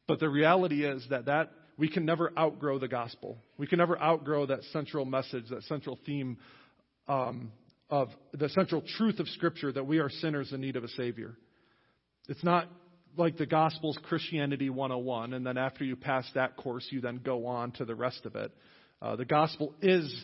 But 0.07 0.21
the 0.21 0.29
reality 0.29 0.85
is 0.85 1.03
that 1.09 1.25
that 1.25 1.53
we 1.79 1.89
can 1.89 2.05
never 2.05 2.31
outgrow 2.39 2.79
the 2.79 2.87
gospel. 2.87 3.39
We 3.57 3.67
can 3.67 3.79
never 3.79 3.99
outgrow 3.99 4.45
that 4.45 4.63
central 4.65 5.07
message, 5.07 5.45
that 5.49 5.63
central 5.63 5.99
theme 6.05 6.37
um, 7.09 7.51
of 7.89 8.11
the 8.35 8.51
central 8.51 8.83
truth 8.99 9.21
of 9.21 9.29
Scripture 9.29 9.73
that 9.73 9.87
we 9.87 10.01
are 10.01 10.11
sinners 10.11 10.53
in 10.53 10.61
need 10.61 10.77
of 10.77 10.85
a 10.85 10.89
Savior. 10.89 11.35
It's 12.29 12.45
not 12.45 12.69
like 13.17 13.39
the 13.39 13.47
Gospel's 13.47 13.99
Christianity 14.03 14.69
101, 14.69 15.33
and 15.33 15.47
then 15.47 15.57
after 15.57 15.83
you 15.83 15.97
pass 15.97 16.31
that 16.35 16.59
course, 16.59 16.87
you 16.91 17.01
then 17.01 17.23
go 17.25 17.47
on 17.47 17.73
to 17.73 17.87
the 17.87 17.95
rest 17.95 18.27
of 18.27 18.37
it. 18.37 18.53
Uh, 19.01 19.17
the 19.17 19.25
Gospel 19.25 19.75
is 19.81 20.15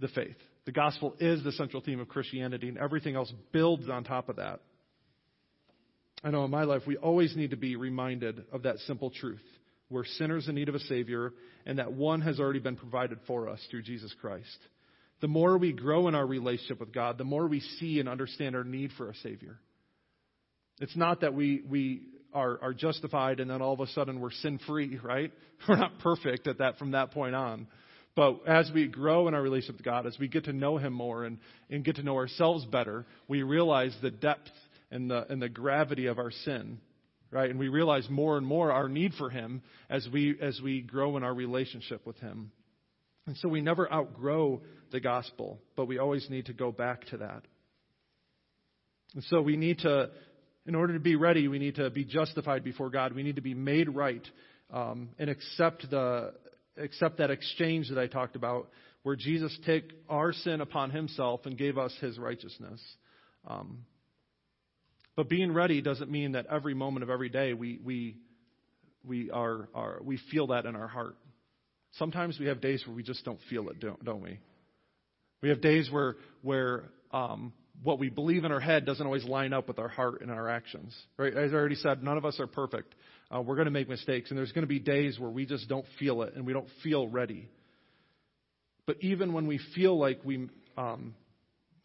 the 0.00 0.08
faith. 0.08 0.38
The 0.64 0.72
Gospel 0.72 1.14
is 1.18 1.42
the 1.42 1.52
central 1.52 1.82
theme 1.82 2.00
of 2.00 2.08
Christianity, 2.08 2.68
and 2.68 2.78
everything 2.78 3.16
else 3.16 3.32
builds 3.52 3.88
on 3.88 4.04
top 4.04 4.28
of 4.28 4.36
that. 4.36 4.60
I 6.22 6.30
know 6.30 6.44
in 6.44 6.50
my 6.50 6.64
life, 6.64 6.82
we 6.86 6.96
always 6.96 7.36
need 7.36 7.50
to 7.50 7.56
be 7.56 7.74
reminded 7.74 8.44
of 8.52 8.62
that 8.62 8.78
simple 8.80 9.10
truth. 9.10 9.42
We're 9.90 10.04
sinners 10.04 10.48
in 10.48 10.54
need 10.54 10.68
of 10.68 10.74
a 10.74 10.80
Savior, 10.80 11.32
and 11.66 11.78
that 11.78 11.92
one 11.92 12.20
has 12.20 12.38
already 12.38 12.60
been 12.60 12.76
provided 12.76 13.18
for 13.26 13.48
us 13.48 13.60
through 13.70 13.82
Jesus 13.82 14.14
Christ 14.20 14.58
the 15.22 15.28
more 15.28 15.56
we 15.56 15.72
grow 15.72 16.08
in 16.08 16.16
our 16.16 16.26
relationship 16.26 16.80
with 16.80 16.92
God, 16.92 17.16
the 17.16 17.24
more 17.24 17.46
we 17.46 17.60
see 17.60 18.00
and 18.00 18.08
understand 18.08 18.56
our 18.56 18.64
need 18.64 18.90
for 18.98 19.08
a 19.08 19.14
Savior. 19.14 19.56
It's 20.80 20.96
not 20.96 21.20
that 21.20 21.32
we, 21.32 21.62
we 21.66 22.02
are, 22.34 22.58
are 22.60 22.74
justified 22.74 23.38
and 23.38 23.48
then 23.48 23.62
all 23.62 23.72
of 23.72 23.78
a 23.78 23.86
sudden 23.86 24.20
we're 24.20 24.32
sin 24.32 24.58
free, 24.66 24.98
right? 25.02 25.32
We're 25.68 25.76
not 25.76 26.00
perfect 26.00 26.48
at 26.48 26.58
that 26.58 26.76
from 26.78 26.90
that 26.90 27.12
point 27.12 27.36
on. 27.36 27.68
But 28.14 28.46
as 28.46 28.70
we 28.74 28.88
grow 28.88 29.28
in 29.28 29.34
our 29.34 29.40
relationship 29.40 29.76
with 29.76 29.84
God, 29.84 30.06
as 30.06 30.18
we 30.18 30.28
get 30.28 30.44
to 30.44 30.52
know 30.52 30.76
Him 30.76 30.92
more 30.92 31.24
and, 31.24 31.38
and 31.70 31.84
get 31.84 31.96
to 31.96 32.02
know 32.02 32.16
ourselves 32.16 32.64
better, 32.66 33.06
we 33.26 33.42
realize 33.42 33.96
the 34.02 34.10
depth 34.10 34.50
and 34.90 35.10
the, 35.10 35.26
and 35.30 35.40
the 35.40 35.48
gravity 35.48 36.06
of 36.06 36.18
our 36.18 36.30
sin, 36.30 36.78
right? 37.30 37.48
And 37.48 37.58
we 37.58 37.68
realize 37.68 38.06
more 38.10 38.36
and 38.36 38.46
more 38.46 38.70
our 38.70 38.88
need 38.88 39.14
for 39.14 39.30
Him 39.30 39.62
as 39.88 40.06
we, 40.12 40.36
as 40.40 40.60
we 40.62 40.82
grow 40.82 41.16
in 41.16 41.22
our 41.22 41.32
relationship 41.32 42.06
with 42.06 42.18
Him. 42.18 42.52
And 43.26 43.36
so 43.38 43.48
we 43.48 43.62
never 43.62 43.90
outgrow 43.90 44.60
the 44.90 45.00
gospel, 45.00 45.58
but 45.74 45.86
we 45.86 45.98
always 45.98 46.28
need 46.28 46.46
to 46.46 46.52
go 46.52 46.70
back 46.70 47.06
to 47.06 47.18
that. 47.18 47.42
And 49.14 49.24
so 49.24 49.40
we 49.40 49.56
need 49.56 49.78
to, 49.80 50.10
in 50.66 50.74
order 50.74 50.94
to 50.94 51.00
be 51.00 51.16
ready, 51.16 51.48
we 51.48 51.58
need 51.58 51.76
to 51.76 51.88
be 51.88 52.04
justified 52.04 52.62
before 52.62 52.90
God. 52.90 53.14
We 53.14 53.22
need 53.22 53.36
to 53.36 53.42
be 53.42 53.54
made 53.54 53.88
right 53.88 54.26
um, 54.70 55.10
and 55.18 55.30
accept 55.30 55.88
the 55.90 56.34
accept 56.76 57.18
that 57.18 57.30
exchange 57.30 57.88
that 57.90 57.98
I 57.98 58.06
talked 58.06 58.36
about, 58.36 58.70
where 59.02 59.16
Jesus 59.16 59.56
took 59.64 59.84
our 60.08 60.32
sin 60.32 60.60
upon 60.60 60.90
Himself 60.90 61.46
and 61.46 61.56
gave 61.56 61.78
us 61.78 61.94
His 62.00 62.18
righteousness. 62.18 62.80
Um, 63.46 63.84
but 65.16 65.28
being 65.28 65.52
ready 65.52 65.82
doesn't 65.82 66.10
mean 66.10 66.32
that 66.32 66.46
every 66.50 66.74
moment 66.74 67.02
of 67.02 67.10
every 67.10 67.28
day 67.28 67.52
we 67.52 67.78
we 67.84 68.16
we 69.04 69.30
are, 69.30 69.68
are 69.74 70.00
we 70.02 70.18
feel 70.30 70.48
that 70.48 70.66
in 70.66 70.76
our 70.76 70.88
heart. 70.88 71.16
Sometimes 71.92 72.38
we 72.38 72.46
have 72.46 72.60
days 72.60 72.82
where 72.86 72.94
we 72.94 73.02
just 73.02 73.24
don't 73.24 73.40
feel 73.50 73.68
it, 73.68 73.80
don't, 73.80 74.02
don't 74.04 74.22
we? 74.22 74.38
We 75.42 75.48
have 75.48 75.60
days 75.60 75.90
where, 75.90 76.16
where 76.42 76.84
um, 77.10 77.52
what 77.82 77.98
we 77.98 78.10
believe 78.10 78.44
in 78.44 78.52
our 78.52 78.60
head 78.60 78.84
doesn't 78.84 79.04
always 79.04 79.24
line 79.24 79.52
up 79.52 79.68
with 79.68 79.78
our 79.78 79.88
heart 79.88 80.20
and 80.20 80.30
our 80.30 80.48
actions. 80.48 80.94
Right? 81.16 81.34
As 81.34 81.52
I 81.52 81.54
already 81.54 81.74
said, 81.76 82.02
none 82.02 82.16
of 82.16 82.24
us 82.24 82.38
are 82.38 82.46
perfect. 82.46 82.94
Uh, 83.34 83.40
we're 83.40 83.56
going 83.56 83.66
to 83.66 83.72
make 83.72 83.88
mistakes, 83.88 84.30
and 84.30 84.38
there's 84.38 84.52
going 84.52 84.62
to 84.62 84.68
be 84.68 84.78
days 84.78 85.18
where 85.18 85.30
we 85.30 85.46
just 85.46 85.68
don't 85.68 85.86
feel 85.98 86.22
it 86.22 86.34
and 86.34 86.46
we 86.46 86.52
don't 86.52 86.68
feel 86.82 87.08
ready. 87.08 87.48
But 88.86 88.96
even 89.00 89.32
when 89.32 89.46
we 89.46 89.58
feel 89.74 89.98
like 89.98 90.20
we, 90.24 90.48
um, 90.76 91.14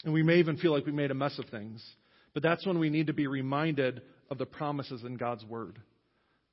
and 0.03 0.13
we 0.13 0.23
may 0.23 0.37
even 0.37 0.57
feel 0.57 0.73
like 0.73 0.85
we 0.85 0.91
made 0.91 1.11
a 1.11 1.15
mess 1.15 1.37
of 1.39 1.45
things, 1.49 1.83
but 2.33 2.43
that's 2.43 2.65
when 2.65 2.79
we 2.79 2.89
need 2.89 3.07
to 3.07 3.13
be 3.13 3.27
reminded 3.27 4.01
of 4.29 4.37
the 4.37 4.45
promises 4.45 5.03
in 5.03 5.15
God's 5.15 5.45
Word. 5.45 5.79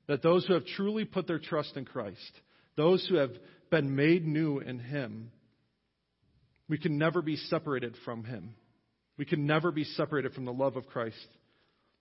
That 0.07 0.21
those 0.21 0.45
who 0.45 0.53
have 0.53 0.65
truly 0.65 1.05
put 1.05 1.27
their 1.27 1.39
trust 1.39 1.75
in 1.75 1.85
Christ, 1.85 2.31
those 2.77 3.05
who 3.07 3.15
have 3.15 3.31
been 3.69 3.95
made 3.95 4.25
new 4.25 4.59
in 4.59 4.79
Him, 4.79 5.31
we 6.69 6.77
can 6.77 6.97
never 6.97 7.21
be 7.21 7.35
separated 7.35 7.95
from 8.05 8.23
Him. 8.23 8.55
We 9.17 9.25
can 9.25 9.45
never 9.45 9.71
be 9.71 9.83
separated 9.83 10.33
from 10.33 10.45
the 10.45 10.53
love 10.53 10.75
of 10.75 10.87
Christ. 10.87 11.15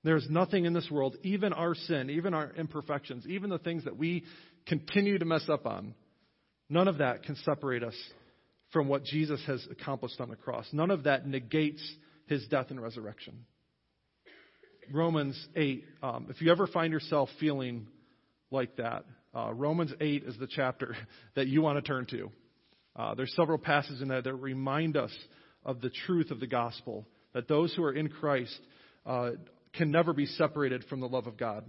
There 0.03 0.17
is 0.17 0.27
nothing 0.29 0.67
in 0.67 0.75
this 0.75 0.91
world, 0.91 1.17
even 1.23 1.53
our 1.53 1.75
sin, 1.75 2.11
even 2.11 2.35
our 2.35 2.53
imperfections, 2.53 3.27
even 3.27 3.49
the 3.51 3.59
things 3.59 3.85
that 3.85 3.97
we 3.97 4.25
continue 4.67 5.19
to 5.19 5.25
mess 5.25 5.49
up 5.49 5.67
on, 5.67 5.95
none 6.69 6.89
of 6.89 6.99
that 6.99 7.23
can 7.23 7.37
separate 7.37 7.83
us 7.83 7.95
from 8.71 8.89
what 8.89 9.05
Jesus 9.05 9.41
has 9.47 9.67
accomplished 9.71 10.21
on 10.21 10.29
the 10.29 10.37
cross. 10.37 10.67
None 10.73 10.91
of 10.91 11.05
that 11.05 11.27
negates 11.27 11.83
his 12.27 12.47
death 12.49 12.67
and 12.71 12.83
resurrection. 12.83 13.47
Romans 14.93 15.43
8, 15.57 15.85
um, 16.03 16.27
if 16.29 16.43
you 16.43 16.51
ever 16.51 16.67
find 16.67 16.93
yourself 16.93 17.29
feeling 17.41 17.87
like 18.51 18.77
that, 18.77 19.05
uh, 19.35 19.53
Romans 19.53 19.93
8 20.01 20.25
is 20.25 20.37
the 20.39 20.47
chapter 20.47 20.97
that 21.37 21.47
you 21.47 21.63
want 21.63 21.83
to 21.83 21.83
turn 21.83 22.07
to. 22.07 22.31
Uh, 22.97 23.15
there's 23.15 23.35
several 23.35 23.59
passages 23.59 24.03
in 24.03 24.09
there 24.09 24.23
that 24.23 24.35
remind 24.35 24.97
us 24.97 25.11
of 25.65 25.81
the 25.81 25.91
truth 26.07 26.31
of 26.31 26.41
the 26.41 26.47
gospel, 26.47 27.07
that 27.33 27.49
those 27.49 27.75
who 27.75 27.85
are 27.85 27.93
in 27.93 28.09
Christ 28.09 28.59
uh, 29.07 29.31
can 29.75 29.91
never 29.91 30.13
be 30.13 30.27
separated 30.27 30.85
from 30.85 31.01
the 31.01 31.09
love 31.09 31.27
of 31.27 31.37
God. 31.37 31.65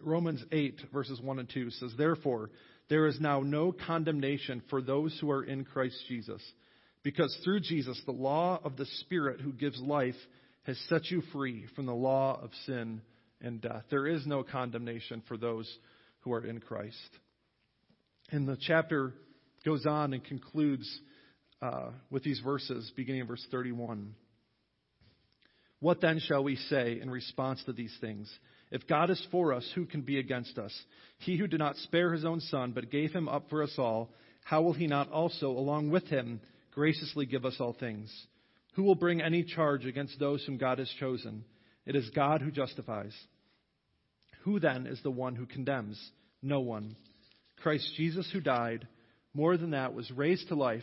Romans 0.00 0.42
8, 0.50 0.80
verses 0.92 1.20
1 1.20 1.38
and 1.38 1.48
2 1.52 1.70
says, 1.70 1.92
Therefore, 1.96 2.50
there 2.88 3.06
is 3.06 3.20
now 3.20 3.40
no 3.40 3.72
condemnation 3.72 4.62
for 4.68 4.82
those 4.82 5.16
who 5.20 5.30
are 5.30 5.44
in 5.44 5.64
Christ 5.64 5.96
Jesus, 6.08 6.42
because 7.02 7.36
through 7.44 7.60
Jesus, 7.60 8.00
the 8.04 8.12
law 8.12 8.60
of 8.64 8.76
the 8.76 8.86
Spirit 9.00 9.40
who 9.40 9.52
gives 9.52 9.80
life 9.80 10.16
has 10.64 10.78
set 10.88 11.10
you 11.10 11.22
free 11.32 11.66
from 11.74 11.86
the 11.86 11.94
law 11.94 12.40
of 12.42 12.50
sin 12.66 13.02
and 13.40 13.60
death. 13.60 13.84
There 13.90 14.06
is 14.06 14.26
no 14.26 14.42
condemnation 14.42 15.22
for 15.26 15.36
those 15.36 15.70
who 16.20 16.32
are 16.32 16.44
in 16.44 16.60
Christ. 16.60 16.96
And 18.30 18.48
the 18.48 18.56
chapter 18.60 19.12
goes 19.64 19.86
on 19.86 20.12
and 20.12 20.24
concludes 20.24 20.88
uh, 21.62 21.90
with 22.10 22.24
these 22.24 22.40
verses, 22.40 22.92
beginning 22.96 23.22
in 23.22 23.26
verse 23.26 23.46
31. 23.50 24.14
What 25.78 26.00
then 26.00 26.20
shall 26.20 26.44
we 26.44 26.56
say 26.56 26.98
in 27.00 27.08
response 27.08 27.62
to 27.64 27.72
these 27.72 27.96
things? 28.00 28.30
If 28.70 28.86
God 28.86 29.10
is 29.10 29.26
for 29.30 29.52
us, 29.52 29.68
who 29.74 29.86
can 29.86 30.02
be 30.02 30.18
against 30.18 30.58
us? 30.58 30.76
He 31.18 31.36
who 31.36 31.46
did 31.46 31.60
not 31.60 31.76
spare 31.76 32.12
his 32.12 32.24
own 32.24 32.40
son, 32.40 32.72
but 32.72 32.90
gave 32.90 33.12
him 33.12 33.28
up 33.28 33.48
for 33.48 33.62
us 33.62 33.74
all, 33.78 34.10
how 34.44 34.62
will 34.62 34.72
he 34.72 34.86
not 34.86 35.10
also, 35.10 35.48
along 35.50 35.90
with 35.90 36.04
him, 36.04 36.40
graciously 36.72 37.26
give 37.26 37.44
us 37.44 37.56
all 37.60 37.76
things? 37.78 38.12
Who 38.74 38.82
will 38.82 38.94
bring 38.94 39.20
any 39.20 39.44
charge 39.44 39.84
against 39.84 40.18
those 40.18 40.44
whom 40.44 40.56
God 40.56 40.78
has 40.78 40.92
chosen? 40.98 41.44
It 41.86 41.94
is 41.94 42.10
God 42.10 42.40
who 42.40 42.50
justifies. 42.50 43.14
Who 44.44 44.58
then 44.58 44.86
is 44.86 45.00
the 45.02 45.10
one 45.10 45.36
who 45.36 45.46
condemns? 45.46 46.00
No 46.42 46.60
one. 46.60 46.96
Christ 47.62 47.88
Jesus, 47.96 48.28
who 48.32 48.40
died, 48.40 48.88
more 49.34 49.56
than 49.56 49.70
that, 49.70 49.94
was 49.94 50.10
raised 50.10 50.48
to 50.48 50.54
life, 50.54 50.82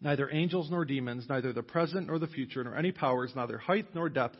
neither 0.00 0.28
angels 0.32 0.70
nor 0.70 0.84
demons, 0.84 1.26
neither 1.28 1.52
the 1.52 1.62
present 1.62 2.06
nor 2.06 2.18
the 2.18 2.26
future, 2.26 2.62
nor 2.64 2.76
any 2.76 2.92
powers, 2.92 3.32
neither 3.34 3.58
height 3.58 3.86
nor 3.94 4.08
depth, 4.08 4.36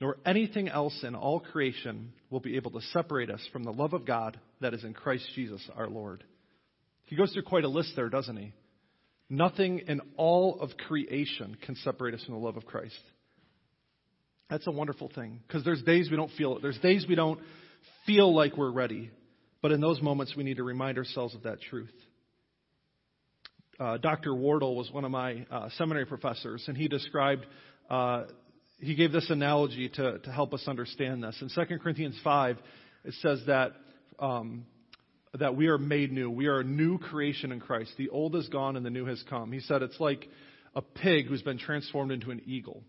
nor 0.00 0.16
anything 0.24 0.68
else 0.68 1.02
in 1.02 1.14
all 1.14 1.40
creation 1.40 2.12
will 2.30 2.40
be 2.40 2.56
able 2.56 2.70
to 2.70 2.80
separate 2.92 3.30
us 3.30 3.46
from 3.52 3.64
the 3.64 3.72
love 3.72 3.92
of 3.92 4.06
God 4.06 4.38
that 4.60 4.74
is 4.74 4.84
in 4.84 4.94
Christ 4.94 5.28
Jesus 5.34 5.62
our 5.76 5.88
Lord. 5.88 6.24
He 7.04 7.16
goes 7.16 7.32
through 7.32 7.42
quite 7.42 7.64
a 7.64 7.68
list 7.68 7.92
there, 7.96 8.08
doesn't 8.08 8.36
he? 8.36 8.52
Nothing 9.30 9.80
in 9.88 10.00
all 10.16 10.60
of 10.60 10.70
creation 10.86 11.56
can 11.64 11.74
separate 11.76 12.14
us 12.14 12.24
from 12.24 12.34
the 12.34 12.40
love 12.40 12.56
of 12.56 12.64
Christ. 12.64 12.98
That's 14.48 14.66
a 14.66 14.70
wonderful 14.70 15.10
thing 15.14 15.40
because 15.46 15.64
there's 15.64 15.82
days 15.82 16.10
we 16.10 16.16
don't 16.16 16.30
feel 16.32 16.56
it. 16.56 16.62
There's 16.62 16.78
days 16.78 17.04
we 17.08 17.14
don't 17.14 17.40
feel 18.06 18.34
like 18.34 18.56
we're 18.56 18.70
ready. 18.70 19.10
But 19.60 19.72
in 19.72 19.80
those 19.80 20.00
moments, 20.00 20.34
we 20.36 20.44
need 20.44 20.56
to 20.58 20.62
remind 20.62 20.96
ourselves 20.98 21.34
of 21.34 21.42
that 21.42 21.60
truth. 21.60 21.92
Uh, 23.78 23.96
Dr. 23.96 24.34
Wardle 24.34 24.74
was 24.74 24.90
one 24.90 25.04
of 25.04 25.12
my 25.12 25.46
uh, 25.50 25.68
seminary 25.76 26.04
professors, 26.04 26.64
and 26.66 26.76
he 26.76 26.88
described, 26.88 27.46
uh, 27.88 28.24
he 28.80 28.96
gave 28.96 29.12
this 29.12 29.30
analogy 29.30 29.88
to, 29.90 30.18
to 30.18 30.32
help 30.32 30.52
us 30.52 30.64
understand 30.66 31.22
this. 31.22 31.40
In 31.40 31.48
2 31.48 31.78
Corinthians 31.78 32.18
5, 32.24 32.58
it 33.04 33.14
says 33.20 33.40
that, 33.46 33.72
um, 34.18 34.66
that 35.38 35.54
we 35.54 35.68
are 35.68 35.78
made 35.78 36.10
new. 36.10 36.28
We 36.28 36.46
are 36.46 36.60
a 36.60 36.64
new 36.64 36.98
creation 36.98 37.52
in 37.52 37.60
Christ. 37.60 37.92
The 37.96 38.08
old 38.08 38.34
is 38.34 38.48
gone 38.48 38.76
and 38.76 38.84
the 38.84 38.90
new 38.90 39.06
has 39.06 39.22
come. 39.30 39.52
He 39.52 39.60
said 39.60 39.82
it's 39.82 40.00
like 40.00 40.28
a 40.74 40.82
pig 40.82 41.26
who's 41.26 41.42
been 41.42 41.58
transformed 41.58 42.10
into 42.10 42.32
an 42.32 42.42
eagle. 42.46 42.82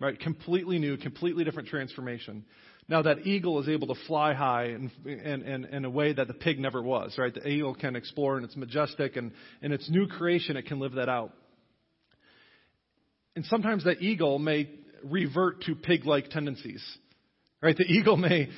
Right? 0.00 0.18
Completely 0.18 0.78
new, 0.78 0.98
completely 0.98 1.44
different 1.44 1.68
transformation. 1.68 2.44
Now 2.90 3.02
that 3.02 3.24
eagle 3.24 3.60
is 3.60 3.68
able 3.68 3.86
to 3.94 4.00
fly 4.08 4.34
high 4.34 4.64
in, 4.64 4.90
in, 5.06 5.42
in, 5.42 5.64
in, 5.64 5.84
a 5.84 5.90
way 5.90 6.12
that 6.12 6.26
the 6.26 6.34
pig 6.34 6.58
never 6.58 6.82
was, 6.82 7.14
right? 7.16 7.32
The 7.32 7.46
eagle 7.46 7.72
can 7.72 7.94
explore 7.94 8.36
and 8.36 8.44
it's 8.44 8.56
majestic 8.56 9.14
and 9.14 9.30
in 9.62 9.70
its 9.70 9.88
new 9.88 10.08
creation 10.08 10.56
it 10.56 10.66
can 10.66 10.80
live 10.80 10.94
that 10.94 11.08
out. 11.08 11.32
And 13.36 13.44
sometimes 13.44 13.84
that 13.84 14.02
eagle 14.02 14.40
may 14.40 14.68
revert 15.04 15.62
to 15.62 15.76
pig-like 15.76 16.30
tendencies, 16.30 16.84
right? 17.62 17.76
The 17.76 17.84
eagle 17.84 18.16
may 18.16 18.48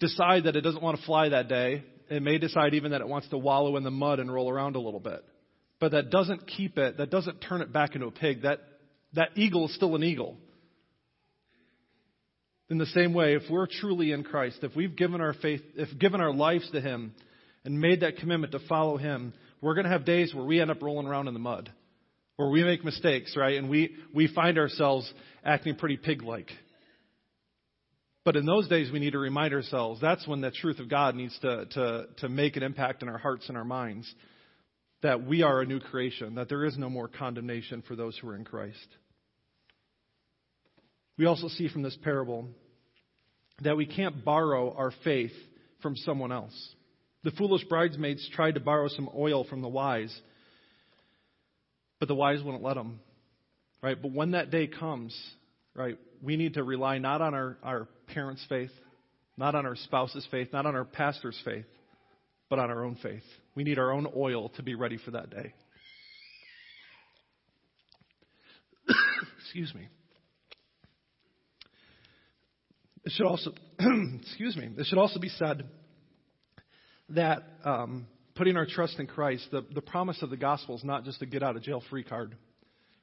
decide 0.00 0.44
that 0.44 0.56
it 0.56 0.62
doesn't 0.62 0.82
want 0.82 0.98
to 0.98 1.04
fly 1.04 1.28
that 1.28 1.48
day. 1.48 1.84
It 2.08 2.22
may 2.22 2.38
decide 2.38 2.72
even 2.72 2.92
that 2.92 3.02
it 3.02 3.08
wants 3.08 3.28
to 3.28 3.38
wallow 3.38 3.76
in 3.76 3.84
the 3.84 3.90
mud 3.90 4.18
and 4.18 4.32
roll 4.32 4.48
around 4.48 4.76
a 4.76 4.80
little 4.80 4.98
bit. 4.98 5.22
But 5.78 5.92
that 5.92 6.08
doesn't 6.08 6.46
keep 6.46 6.78
it, 6.78 6.96
that 6.96 7.10
doesn't 7.10 7.40
turn 7.40 7.60
it 7.60 7.70
back 7.70 7.94
into 7.94 8.06
a 8.06 8.10
pig. 8.10 8.42
That, 8.44 8.60
that 9.12 9.28
eagle 9.36 9.66
is 9.66 9.74
still 9.74 9.94
an 9.94 10.02
eagle. 10.02 10.38
In 12.74 12.78
the 12.78 12.86
same 12.86 13.14
way, 13.14 13.34
if 13.34 13.44
we're 13.48 13.68
truly 13.68 14.10
in 14.10 14.24
Christ, 14.24 14.58
if 14.62 14.74
we've 14.74 14.96
given 14.96 15.20
our 15.20 15.32
faith, 15.32 15.60
if 15.76 15.96
given 15.96 16.20
our 16.20 16.34
lives 16.34 16.68
to 16.72 16.80
Him 16.80 17.14
and 17.64 17.80
made 17.80 18.00
that 18.00 18.16
commitment 18.16 18.50
to 18.50 18.58
follow 18.68 18.96
Him, 18.96 19.32
we're 19.60 19.74
going 19.74 19.84
to 19.84 19.92
have 19.92 20.04
days 20.04 20.34
where 20.34 20.44
we 20.44 20.60
end 20.60 20.72
up 20.72 20.82
rolling 20.82 21.06
around 21.06 21.28
in 21.28 21.34
the 21.34 21.40
mud, 21.40 21.70
where 22.34 22.50
we 22.50 22.64
make 22.64 22.84
mistakes, 22.84 23.36
right? 23.36 23.58
And 23.58 23.70
we, 23.70 23.94
we 24.12 24.26
find 24.26 24.58
ourselves 24.58 25.08
acting 25.44 25.76
pretty 25.76 25.96
pig 25.96 26.24
like. 26.24 26.50
But 28.24 28.34
in 28.34 28.44
those 28.44 28.66
days, 28.66 28.90
we 28.90 28.98
need 28.98 29.12
to 29.12 29.20
remind 29.20 29.54
ourselves 29.54 30.00
that's 30.00 30.26
when 30.26 30.40
the 30.40 30.50
truth 30.50 30.80
of 30.80 30.90
God 30.90 31.14
needs 31.14 31.38
to, 31.42 31.66
to, 31.66 32.06
to 32.22 32.28
make 32.28 32.56
an 32.56 32.64
impact 32.64 33.04
in 33.04 33.08
our 33.08 33.18
hearts 33.18 33.48
and 33.48 33.56
our 33.56 33.64
minds. 33.64 34.12
That 35.02 35.24
we 35.24 35.44
are 35.44 35.60
a 35.60 35.64
new 35.64 35.78
creation, 35.78 36.34
that 36.34 36.48
there 36.48 36.64
is 36.64 36.76
no 36.76 36.90
more 36.90 37.06
condemnation 37.06 37.84
for 37.86 37.94
those 37.94 38.18
who 38.18 38.30
are 38.30 38.34
in 38.34 38.44
Christ. 38.44 38.88
We 41.16 41.26
also 41.26 41.46
see 41.46 41.68
from 41.68 41.82
this 41.82 41.96
parable 42.02 42.48
that 43.62 43.76
we 43.76 43.86
can't 43.86 44.24
borrow 44.24 44.74
our 44.74 44.92
faith 45.04 45.32
from 45.80 45.96
someone 45.96 46.32
else. 46.32 46.74
The 47.22 47.30
foolish 47.32 47.64
bridesmaids 47.64 48.28
tried 48.34 48.54
to 48.54 48.60
borrow 48.60 48.88
some 48.88 49.08
oil 49.16 49.44
from 49.44 49.62
the 49.62 49.68
wise, 49.68 50.14
but 51.98 52.08
the 52.08 52.14
wise 52.14 52.42
wouldn't 52.42 52.62
let 52.62 52.74
them. 52.74 53.00
Right? 53.82 54.00
But 54.00 54.12
when 54.12 54.32
that 54.32 54.50
day 54.50 54.66
comes, 54.66 55.18
right, 55.74 55.98
we 56.22 56.36
need 56.36 56.54
to 56.54 56.62
rely 56.64 56.98
not 56.98 57.20
on 57.20 57.34
our, 57.34 57.58
our 57.62 57.88
parents' 58.08 58.44
faith, 58.48 58.70
not 59.36 59.54
on 59.54 59.66
our 59.66 59.76
spouse's 59.76 60.26
faith, 60.30 60.48
not 60.52 60.66
on 60.66 60.74
our 60.74 60.84
pastor's 60.84 61.38
faith, 61.44 61.66
but 62.48 62.58
on 62.58 62.70
our 62.70 62.84
own 62.84 62.96
faith. 63.02 63.22
We 63.54 63.64
need 63.64 63.78
our 63.78 63.92
own 63.92 64.06
oil 64.16 64.48
to 64.50 64.62
be 64.62 64.74
ready 64.74 64.98
for 64.98 65.12
that 65.12 65.30
day. 65.30 65.52
Excuse 69.38 69.74
me. 69.74 69.88
It 73.04 73.12
should 73.12 73.26
also, 73.26 73.52
excuse 74.22 74.56
me, 74.56 74.70
it 74.78 74.86
should 74.86 74.98
also 74.98 75.20
be 75.20 75.28
said 75.28 75.64
that 77.10 77.42
um, 77.64 78.06
putting 78.34 78.56
our 78.56 78.66
trust 78.66 78.98
in 78.98 79.06
Christ, 79.06 79.46
the, 79.50 79.64
the 79.74 79.82
promise 79.82 80.22
of 80.22 80.30
the 80.30 80.38
gospel 80.38 80.76
is 80.76 80.84
not 80.84 81.04
just 81.04 81.20
a 81.20 81.26
get 81.26 81.42
out 81.42 81.56
of 81.56 81.62
jail 81.62 81.82
free 81.90 82.02
card. 82.02 82.34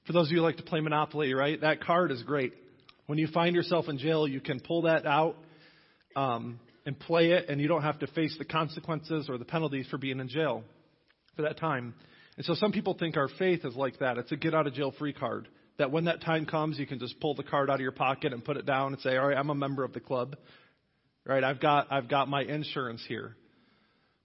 For 0.07 0.13
those 0.13 0.27
of 0.27 0.31
you 0.31 0.39
who 0.39 0.43
like 0.43 0.57
to 0.57 0.63
play 0.63 0.79
Monopoly, 0.79 1.33
right, 1.35 1.61
that 1.61 1.83
card 1.83 2.11
is 2.11 2.23
great. 2.23 2.53
When 3.05 3.19
you 3.19 3.27
find 3.27 3.55
yourself 3.55 3.89
in 3.89 3.99
jail, 3.99 4.27
you 4.27 4.41
can 4.41 4.59
pull 4.59 4.83
that 4.83 5.05
out 5.05 5.35
um, 6.15 6.59
and 6.85 6.99
play 6.99 7.31
it, 7.31 7.49
and 7.49 7.61
you 7.61 7.67
don't 7.67 7.83
have 7.83 7.99
to 7.99 8.07
face 8.07 8.35
the 8.39 8.45
consequences 8.45 9.29
or 9.29 9.37
the 9.37 9.45
penalties 9.45 9.85
for 9.91 9.99
being 9.99 10.19
in 10.19 10.29
jail 10.29 10.63
for 11.35 11.43
that 11.43 11.59
time. 11.59 11.93
And 12.37 12.45
so 12.45 12.55
some 12.55 12.71
people 12.71 12.95
think 12.97 13.17
our 13.17 13.29
faith 13.37 13.65
is 13.65 13.75
like 13.75 13.99
that. 13.99 14.17
It's 14.17 14.31
a 14.31 14.35
get 14.37 14.55
out 14.55 14.65
of 14.65 14.73
jail 14.73 14.93
free 14.97 15.13
card 15.13 15.47
that 15.81 15.91
when 15.91 16.05
that 16.05 16.21
time 16.21 16.45
comes, 16.45 16.77
you 16.77 16.85
can 16.85 16.99
just 16.99 17.19
pull 17.19 17.33
the 17.33 17.43
card 17.43 17.69
out 17.69 17.75
of 17.75 17.81
your 17.81 17.91
pocket 17.91 18.33
and 18.33 18.45
put 18.45 18.55
it 18.55 18.67
down 18.67 18.93
and 18.93 19.01
say, 19.01 19.17
all 19.17 19.27
right, 19.27 19.37
I'm 19.37 19.49
a 19.49 19.55
member 19.55 19.83
of 19.83 19.93
the 19.93 19.99
club. 19.99 20.35
Right? 21.25 21.43
I've 21.43 21.59
got, 21.59 21.91
I've 21.91 22.07
got 22.07 22.29
my 22.29 22.43
insurance 22.43 23.03
here. 23.07 23.35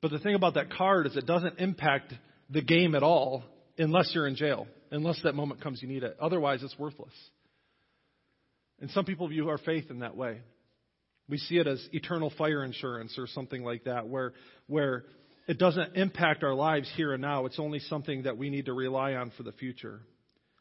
But 0.02 0.10
the 0.10 0.18
thing 0.18 0.34
about 0.34 0.54
that 0.54 0.70
card 0.70 1.06
is 1.06 1.16
it 1.16 1.26
doesn't 1.26 1.58
impact 1.58 2.12
the 2.50 2.60
game 2.60 2.94
at 2.94 3.02
all 3.02 3.42
unless 3.78 4.12
you're 4.14 4.26
in 4.26 4.36
jail, 4.36 4.66
unless 4.90 5.20
that 5.24 5.34
moment 5.34 5.62
comes 5.62 5.80
you 5.80 5.88
need 5.88 6.02
it. 6.02 6.16
Otherwise, 6.20 6.62
it's 6.62 6.78
worthless. 6.78 7.12
And 8.80 8.90
some 8.90 9.06
people 9.06 9.26
view 9.28 9.48
our 9.48 9.58
faith 9.58 9.90
in 9.90 10.00
that 10.00 10.16
way. 10.16 10.40
We 11.28 11.38
see 11.38 11.56
it 11.56 11.66
as 11.66 11.86
eternal 11.92 12.30
fire 12.36 12.62
insurance 12.64 13.16
or 13.18 13.26
something 13.26 13.64
like 13.64 13.84
that, 13.84 14.06
where, 14.06 14.34
where 14.66 15.04
it 15.48 15.58
doesn't 15.58 15.96
impact 15.96 16.44
our 16.44 16.54
lives 16.54 16.90
here 16.96 17.12
and 17.12 17.22
now. 17.22 17.46
It's 17.46 17.58
only 17.58 17.78
something 17.80 18.24
that 18.24 18.36
we 18.36 18.50
need 18.50 18.66
to 18.66 18.74
rely 18.74 19.14
on 19.14 19.32
for 19.36 19.42
the 19.42 19.52
future. 19.52 20.00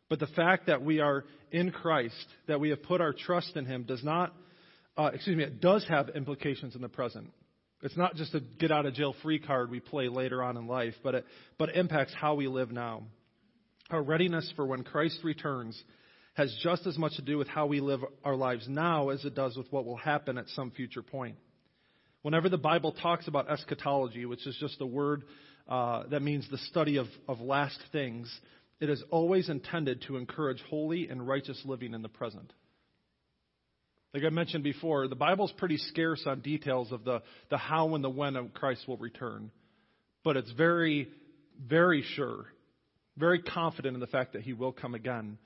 But 0.10 0.20
the 0.20 0.28
fact 0.28 0.68
that 0.68 0.84
we 0.84 1.00
are 1.00 1.26
in 1.52 1.72
Christ, 1.72 2.26
that 2.48 2.60
we 2.60 2.70
have 2.70 2.84
put 2.84 3.02
our 3.02 3.14
trust 3.14 3.56
in 3.56 3.66
Him, 3.66 3.84
does 3.84 4.04
not, 4.04 4.34
uh, 4.98 5.12
excuse 5.14 5.36
me, 5.36 5.44
it 5.44 5.62
does 5.62 5.86
have 5.90 6.10
implications 6.10 6.76
in 6.76 6.82
the 6.82 6.90
present. 6.90 7.32
It's 7.82 7.98
not 7.98 8.16
just 8.16 8.34
a 8.34 8.40
get 8.40 8.72
out 8.72 8.86
of 8.86 8.94
jail 8.94 9.16
free 9.22 9.40
card 9.40 9.70
we 9.70 9.80
play 9.80 10.08
later 10.08 10.42
on 10.42 10.58
in 10.58 10.68
life, 10.68 10.94
but 11.04 11.16
it, 11.16 11.26
but 11.58 11.70
it 11.70 11.76
impacts 11.76 12.14
how 12.14 12.36
we 12.36 12.48
live 12.48 12.72
now. 12.72 13.04
Our 13.90 14.02
readiness 14.02 14.52
for 14.56 14.66
when 14.66 14.84
Christ 14.84 15.20
returns 15.24 15.82
has 16.34 16.56
just 16.64 16.86
as 16.88 16.98
much 16.98 17.16
to 17.16 17.22
do 17.22 17.38
with 17.38 17.48
how 17.48 17.66
we 17.66 17.80
live 17.80 18.02
our 18.24 18.36
lives 18.36 18.68
now 18.68 19.10
as 19.10 19.24
it 19.24 19.36
does 19.36 19.56
with 19.56 19.72
what 19.72 19.86
will 19.86 19.98
happen 19.98 20.38
at 20.38 20.48
some 20.50 20.72
future 20.72 21.02
point. 21.02 21.36
Whenever 22.24 22.50
the 22.50 22.58
Bible 22.58 22.92
talks 22.92 23.28
about 23.28 23.50
eschatology, 23.50 24.26
which 24.26 24.46
is 24.48 24.58
just 24.60 24.82
a 24.82 24.86
word 24.86 25.24
uh, 25.68 26.04
that 26.12 26.22
means 26.22 26.48
the 26.50 26.58
study 26.60 26.98
of, 26.98 27.08
of 27.28 27.40
last 27.40 27.80
things, 27.92 28.32
it 28.80 28.90
is 28.90 29.04
always 29.10 29.50
intended 29.50 30.04
to 30.04 30.18
encourage 30.18 30.62
holy 30.70 31.08
and 31.10 31.26
righteous 31.26 31.62
living 31.66 31.94
in 31.94 32.02
the 32.02 32.10
present. 32.10 32.52
Like 34.14 34.24
I 34.24 34.30
mentioned 34.30 34.64
before, 34.64 35.08
the 35.08 35.16
Bible's 35.16 35.52
pretty 35.58 35.78
scarce 35.78 36.24
on 36.26 36.40
details 36.40 36.92
of 36.92 37.04
the, 37.04 37.22
the 37.50 37.58
how 37.58 37.96
and 37.96 38.04
the 38.04 38.10
when 38.10 38.36
of 38.36 38.54
Christ 38.54 38.88
will 38.88 38.98
return. 38.98 39.52
But 40.24 40.38
it's 40.38 40.52
very, 40.52 41.10
very 41.62 42.02
sure, 42.16 42.46
very 43.18 43.42
confident 43.42 43.94
in 43.94 44.00
the 44.00 44.08
fact 44.08 44.34
that 44.34 44.42
he 44.42 44.54
will 44.54 44.72
come 44.72 44.96
again. 44.96 45.38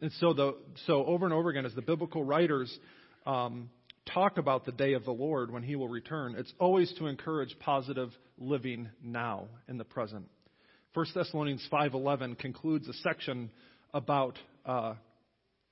And 0.00 0.12
so, 0.20 0.32
the, 0.32 0.56
so 0.86 1.04
over 1.06 1.24
and 1.24 1.34
over 1.34 1.48
again, 1.48 1.64
as 1.64 1.74
the 1.74 1.82
biblical 1.82 2.22
writers 2.22 2.76
um, 3.26 3.70
talk 4.12 4.38
about 4.38 4.64
the 4.64 4.72
day 4.72 4.92
of 4.92 5.04
the 5.04 5.10
Lord 5.10 5.50
when 5.50 5.62
he 5.62 5.74
will 5.74 5.88
return, 5.88 6.34
it's 6.36 6.52
always 6.58 6.92
to 6.98 7.06
encourage 7.06 7.58
positive 7.58 8.10
living 8.36 8.88
now 9.02 9.48
in 9.68 9.78
the 9.78 9.84
present. 9.84 10.26
1 10.98 11.06
Thessalonians 11.14 11.64
5:11 11.70 12.36
concludes 12.40 12.88
a 12.88 12.92
section 12.92 13.52
about 13.94 14.36
uh, 14.66 14.94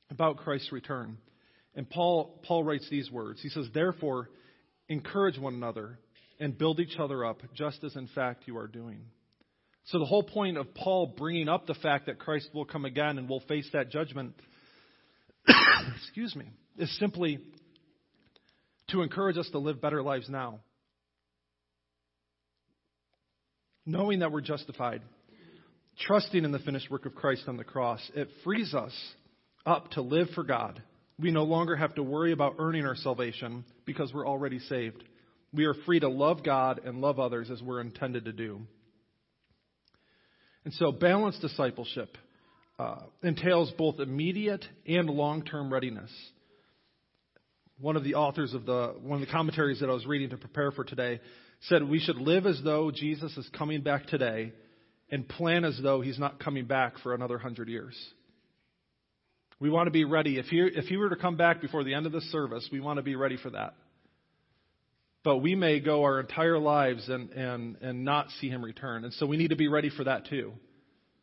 about 0.08 0.36
Christ's 0.36 0.70
return. 0.70 1.18
And 1.74 1.90
Paul, 1.90 2.40
Paul 2.44 2.62
writes 2.62 2.88
these 2.88 3.10
words. 3.10 3.42
He 3.42 3.48
says, 3.48 3.66
Therefore, 3.74 4.30
encourage 4.88 5.36
one 5.36 5.54
another 5.54 5.98
and 6.38 6.56
build 6.56 6.78
each 6.78 6.96
other 7.00 7.24
up, 7.24 7.42
just 7.56 7.82
as 7.82 7.96
in 7.96 8.06
fact 8.14 8.44
you 8.46 8.56
are 8.56 8.68
doing. 8.68 9.00
So, 9.86 9.98
the 9.98 10.04
whole 10.04 10.22
point 10.22 10.58
of 10.58 10.72
Paul 10.74 11.12
bringing 11.18 11.48
up 11.48 11.66
the 11.66 11.74
fact 11.74 12.06
that 12.06 12.20
Christ 12.20 12.50
will 12.54 12.64
come 12.64 12.84
again 12.84 13.18
and 13.18 13.28
will 13.28 13.42
face 13.48 13.68
that 13.72 13.90
judgment, 13.90 14.32
excuse 15.96 16.36
me, 16.36 16.46
is 16.78 16.96
simply 17.00 17.40
to 18.90 19.02
encourage 19.02 19.38
us 19.38 19.48
to 19.50 19.58
live 19.58 19.80
better 19.80 20.04
lives 20.04 20.28
now. 20.28 20.60
Knowing 23.84 24.20
that 24.20 24.30
we're 24.30 24.40
justified, 24.40 25.02
trusting 26.00 26.44
in 26.44 26.52
the 26.52 26.58
finished 26.58 26.90
work 26.90 27.06
of 27.06 27.14
Christ 27.14 27.44
on 27.48 27.56
the 27.56 27.64
cross, 27.64 28.00
it 28.14 28.28
frees 28.44 28.74
us 28.74 28.92
up 29.64 29.90
to 29.92 30.02
live 30.02 30.28
for 30.34 30.44
God 30.44 30.82
we 31.18 31.30
no 31.30 31.44
longer 31.44 31.76
have 31.76 31.94
to 31.94 32.02
worry 32.02 32.32
about 32.32 32.56
earning 32.58 32.84
our 32.84 32.96
salvation 32.96 33.64
because 33.86 34.12
we're 34.12 34.26
already 34.26 34.58
saved. 34.58 35.02
We 35.52 35.64
are 35.64 35.74
free 35.86 36.00
to 36.00 36.08
love 36.08 36.44
God 36.44 36.80
and 36.84 37.00
love 37.00 37.18
others 37.18 37.50
as 37.50 37.62
we're 37.62 37.80
intended 37.80 38.26
to 38.26 38.32
do. 38.32 38.60
And 40.64 40.74
so, 40.74 40.92
balanced 40.92 41.40
discipleship 41.40 42.18
uh, 42.78 42.98
entails 43.22 43.72
both 43.78 44.00
immediate 44.00 44.64
and 44.86 45.08
long 45.08 45.42
term 45.42 45.72
readiness. 45.72 46.10
One 47.80 47.96
of 47.96 48.04
the 48.04 48.16
authors 48.16 48.52
of 48.52 48.66
the 48.66 48.94
one 49.00 49.22
of 49.22 49.26
the 49.26 49.32
commentaries 49.32 49.80
that 49.80 49.88
I 49.88 49.92
was 49.92 50.06
reading 50.06 50.30
to 50.30 50.36
prepare 50.36 50.72
for 50.72 50.84
today 50.84 51.20
said 51.68 51.88
we 51.88 52.00
should 52.00 52.16
live 52.16 52.44
as 52.44 52.60
though 52.62 52.90
Jesus 52.90 53.34
is 53.36 53.48
coming 53.56 53.80
back 53.80 54.06
today 54.06 54.52
and 55.10 55.28
plan 55.28 55.64
as 55.64 55.78
though 55.82 56.00
he's 56.00 56.18
not 56.18 56.40
coming 56.40 56.66
back 56.66 56.98
for 56.98 57.14
another 57.14 57.38
hundred 57.38 57.68
years. 57.68 57.96
We 59.58 59.70
want 59.70 59.86
to 59.86 59.90
be 59.90 60.04
ready. 60.04 60.38
If 60.38 60.46
he, 60.46 60.58
if 60.60 60.84
he 60.86 60.96
were 60.96 61.08
to 61.08 61.16
come 61.16 61.36
back 61.36 61.60
before 61.60 61.84
the 61.84 61.94
end 61.94 62.06
of 62.06 62.12
the 62.12 62.20
service, 62.20 62.68
we 62.70 62.80
want 62.80 62.98
to 62.98 63.02
be 63.02 63.16
ready 63.16 63.36
for 63.36 63.50
that. 63.50 63.74
But 65.24 65.38
we 65.38 65.54
may 65.54 65.80
go 65.80 66.02
our 66.02 66.20
entire 66.20 66.58
lives 66.58 67.08
and, 67.08 67.30
and, 67.30 67.76
and 67.80 68.04
not 68.04 68.30
see 68.40 68.48
him 68.48 68.64
return. 68.64 69.04
And 69.04 69.12
so 69.14 69.26
we 69.26 69.36
need 69.36 69.48
to 69.48 69.56
be 69.56 69.68
ready 69.68 69.90
for 69.90 70.04
that 70.04 70.26
too. 70.26 70.52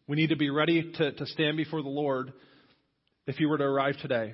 We 0.07 0.17
need 0.17 0.29
to 0.29 0.35
be 0.35 0.49
ready 0.49 0.91
to, 0.97 1.11
to 1.13 1.25
stand 1.27 1.57
before 1.57 1.81
the 1.81 1.89
Lord 1.89 2.33
if 3.27 3.35
he 3.35 3.45
were 3.45 3.57
to 3.57 3.63
arrive 3.63 3.95
today. 4.01 4.33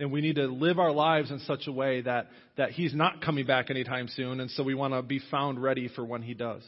And 0.00 0.10
we 0.10 0.20
need 0.20 0.36
to 0.36 0.46
live 0.46 0.78
our 0.78 0.90
lives 0.92 1.30
in 1.30 1.38
such 1.40 1.66
a 1.66 1.72
way 1.72 2.02
that, 2.02 2.28
that 2.56 2.70
he's 2.70 2.94
not 2.94 3.22
coming 3.22 3.46
back 3.46 3.70
anytime 3.70 4.08
soon. 4.08 4.40
And 4.40 4.50
so 4.50 4.62
we 4.62 4.74
want 4.74 4.92
to 4.92 5.02
be 5.02 5.20
found 5.30 5.62
ready 5.62 5.88
for 5.88 6.04
when 6.04 6.22
he 6.22 6.34
does. 6.34 6.62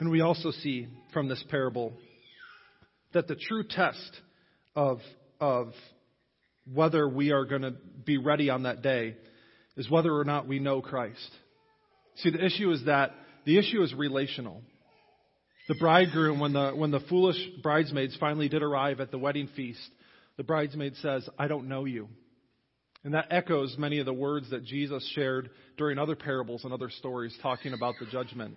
And 0.00 0.10
we 0.10 0.22
also 0.22 0.50
see 0.50 0.88
from 1.12 1.28
this 1.28 1.44
parable 1.50 1.92
that 3.12 3.28
the 3.28 3.36
true 3.36 3.64
test 3.68 4.20
of, 4.74 5.00
of 5.38 5.72
whether 6.72 7.06
we 7.06 7.32
are 7.32 7.44
going 7.44 7.62
to 7.62 7.74
be 8.04 8.16
ready 8.16 8.48
on 8.48 8.62
that 8.62 8.82
day 8.82 9.16
is 9.76 9.90
whether 9.90 10.12
or 10.12 10.24
not 10.24 10.48
we 10.48 10.58
know 10.58 10.80
Christ. 10.80 11.30
See, 12.16 12.30
the 12.30 12.44
issue 12.44 12.70
is 12.70 12.86
that 12.86 13.12
the 13.44 13.58
issue 13.58 13.82
is 13.82 13.94
relational. 13.94 14.62
The 15.68 15.76
bridegroom, 15.78 16.40
when 16.40 16.54
the, 16.54 16.70
when 16.70 16.90
the 16.90 17.00
foolish 17.00 17.38
bridesmaids 17.62 18.16
finally 18.18 18.48
did 18.48 18.62
arrive 18.62 19.00
at 19.00 19.10
the 19.10 19.18
wedding 19.18 19.48
feast, 19.54 19.86
the 20.36 20.44
bridesmaid 20.44 20.96
says, 20.96 21.28
I 21.38 21.46
don't 21.46 21.68
know 21.68 21.84
you. 21.84 22.08
And 23.04 23.14
that 23.14 23.28
echoes 23.30 23.76
many 23.78 23.98
of 23.98 24.06
the 24.06 24.12
words 24.12 24.50
that 24.50 24.64
Jesus 24.64 25.08
shared 25.14 25.50
during 25.76 25.98
other 25.98 26.16
parables 26.16 26.64
and 26.64 26.72
other 26.72 26.90
stories 26.90 27.36
talking 27.42 27.72
about 27.72 27.94
the 28.00 28.06
judgment. 28.06 28.56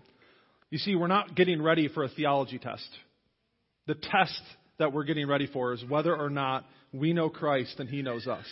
You 0.74 0.80
see, 0.80 0.95
we're 0.95 1.05
not 1.05 1.36
getting 1.36 1.61
ready 1.61 1.88
for 1.88 2.03
a 2.03 2.09
theology 2.09 2.57
test. 2.57 2.89
The 3.86 3.93
test 3.93 4.41
that 4.80 4.91
we're 4.91 5.03
getting 5.03 5.28
ready 5.28 5.45
for 5.45 5.71
is 5.71 5.86
whether 5.88 6.15
or 6.15 6.32
not 6.32 6.65
we 6.91 7.13
know 7.13 7.30
Christ 7.30 7.76
and 7.78 7.88
He 7.88 8.01
knows 8.01 8.26
us. 8.26 8.47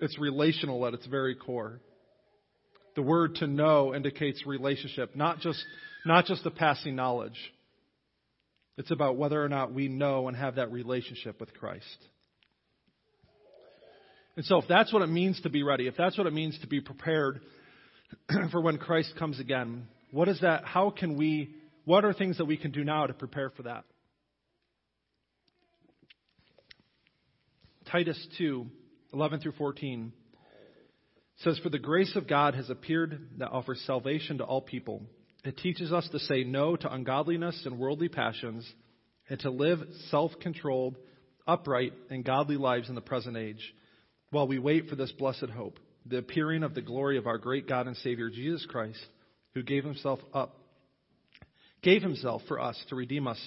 It's 0.00 0.18
relational 0.18 0.86
at 0.86 0.94
its 0.94 1.04
very 1.04 1.34
core. 1.34 1.82
The 2.94 3.02
word 3.02 3.34
to 3.34 3.46
know 3.46 3.94
indicates 3.94 4.46
relationship, 4.46 5.14
not 5.14 5.40
just, 5.40 5.62
not 6.06 6.24
just 6.24 6.46
a 6.46 6.50
passing 6.50 6.96
knowledge. 6.96 7.36
It's 8.78 8.90
about 8.90 9.18
whether 9.18 9.44
or 9.44 9.50
not 9.50 9.74
we 9.74 9.88
know 9.88 10.28
and 10.28 10.36
have 10.38 10.54
that 10.54 10.72
relationship 10.72 11.38
with 11.38 11.52
Christ. 11.52 11.98
And 14.36 14.44
so, 14.46 14.56
if 14.56 14.68
that's 14.68 14.90
what 14.90 15.02
it 15.02 15.08
means 15.08 15.38
to 15.42 15.50
be 15.50 15.62
ready, 15.62 15.86
if 15.86 15.98
that's 15.98 16.16
what 16.16 16.26
it 16.26 16.32
means 16.32 16.58
to 16.60 16.66
be 16.66 16.80
prepared 16.80 17.42
for 18.50 18.62
when 18.62 18.78
Christ 18.78 19.12
comes 19.18 19.38
again, 19.38 19.86
what 20.16 20.28
is 20.28 20.40
that? 20.40 20.64
How 20.64 20.88
can 20.88 21.18
we, 21.18 21.50
what 21.84 22.06
are 22.06 22.14
things 22.14 22.38
that 22.38 22.46
we 22.46 22.56
can 22.56 22.70
do 22.70 22.82
now 22.84 23.06
to 23.06 23.12
prepare 23.12 23.50
for 23.50 23.64
that? 23.64 23.84
Titus 27.92 28.26
2, 28.38 28.66
11 29.12 29.40
through 29.40 29.52
14 29.52 30.14
says, 31.40 31.58
For 31.62 31.68
the 31.68 31.78
grace 31.78 32.16
of 32.16 32.26
God 32.26 32.54
has 32.54 32.70
appeared 32.70 33.28
that 33.36 33.50
offers 33.50 33.82
salvation 33.86 34.38
to 34.38 34.44
all 34.44 34.62
people. 34.62 35.02
It 35.44 35.58
teaches 35.58 35.92
us 35.92 36.08
to 36.10 36.18
say 36.18 36.44
no 36.44 36.76
to 36.76 36.90
ungodliness 36.90 37.64
and 37.66 37.78
worldly 37.78 38.08
passions 38.08 38.66
and 39.28 39.38
to 39.40 39.50
live 39.50 39.80
self 40.08 40.32
controlled, 40.40 40.96
upright, 41.46 41.92
and 42.08 42.24
godly 42.24 42.56
lives 42.56 42.88
in 42.88 42.94
the 42.94 43.02
present 43.02 43.36
age 43.36 43.74
while 44.30 44.48
we 44.48 44.58
wait 44.58 44.88
for 44.88 44.96
this 44.96 45.12
blessed 45.12 45.50
hope, 45.54 45.78
the 46.06 46.16
appearing 46.16 46.62
of 46.62 46.74
the 46.74 46.80
glory 46.80 47.18
of 47.18 47.26
our 47.26 47.36
great 47.36 47.68
God 47.68 47.86
and 47.86 47.98
Savior 47.98 48.30
Jesus 48.30 48.64
Christ, 48.64 49.06
who 49.56 49.62
gave 49.62 49.84
himself 49.84 50.20
up, 50.34 50.54
gave 51.82 52.02
himself 52.02 52.42
for 52.46 52.60
us 52.60 52.78
to 52.90 52.94
redeem 52.94 53.26
us 53.26 53.40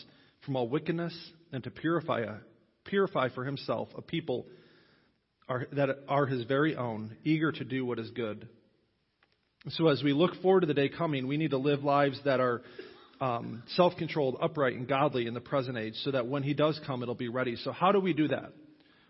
from 0.44 0.56
all 0.56 0.68
wickedness 0.68 1.16
and 1.54 1.64
to 1.64 1.70
purify 1.70 2.26
purify 2.84 3.30
for 3.30 3.46
himself 3.46 3.90
a 3.96 4.02
people 4.02 4.48
are, 5.48 5.68
that 5.74 5.90
are 6.08 6.26
his 6.26 6.46
very 6.46 6.76
own, 6.76 7.16
eager 7.24 7.52
to 7.52 7.64
do 7.64 7.86
what 7.86 8.00
is 8.00 8.10
good. 8.10 8.50
So, 9.68 9.88
as 9.88 10.02
we 10.02 10.14
look 10.14 10.42
forward 10.42 10.62
to 10.62 10.66
the 10.66 10.74
day 10.74 10.90
coming, 10.90 11.28
we 11.28 11.38
need 11.38 11.52
to 11.52 11.60
live 11.60 11.84
lives 11.84 12.20
that 12.26 12.40
are 12.40 12.64
um, 13.22 13.62
self 13.76 13.96
controlled, 13.96 14.38
upright, 14.42 14.76
and 14.76 14.88
godly 14.88 15.28
in 15.28 15.36
the 15.36 15.42
present 15.42 15.78
age 15.78 15.94
so 16.04 16.10
that 16.10 16.26
when 16.26 16.42
he 16.42 16.56
does 16.56 16.80
come, 16.88 17.04
it'll 17.04 17.14
be 17.14 17.30
ready. 17.30 17.56
So, 17.56 17.72
how 17.72 17.92
do 17.92 18.00
we 18.00 18.14
do 18.14 18.30
that? 18.30 18.52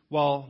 Well, 0.09 0.49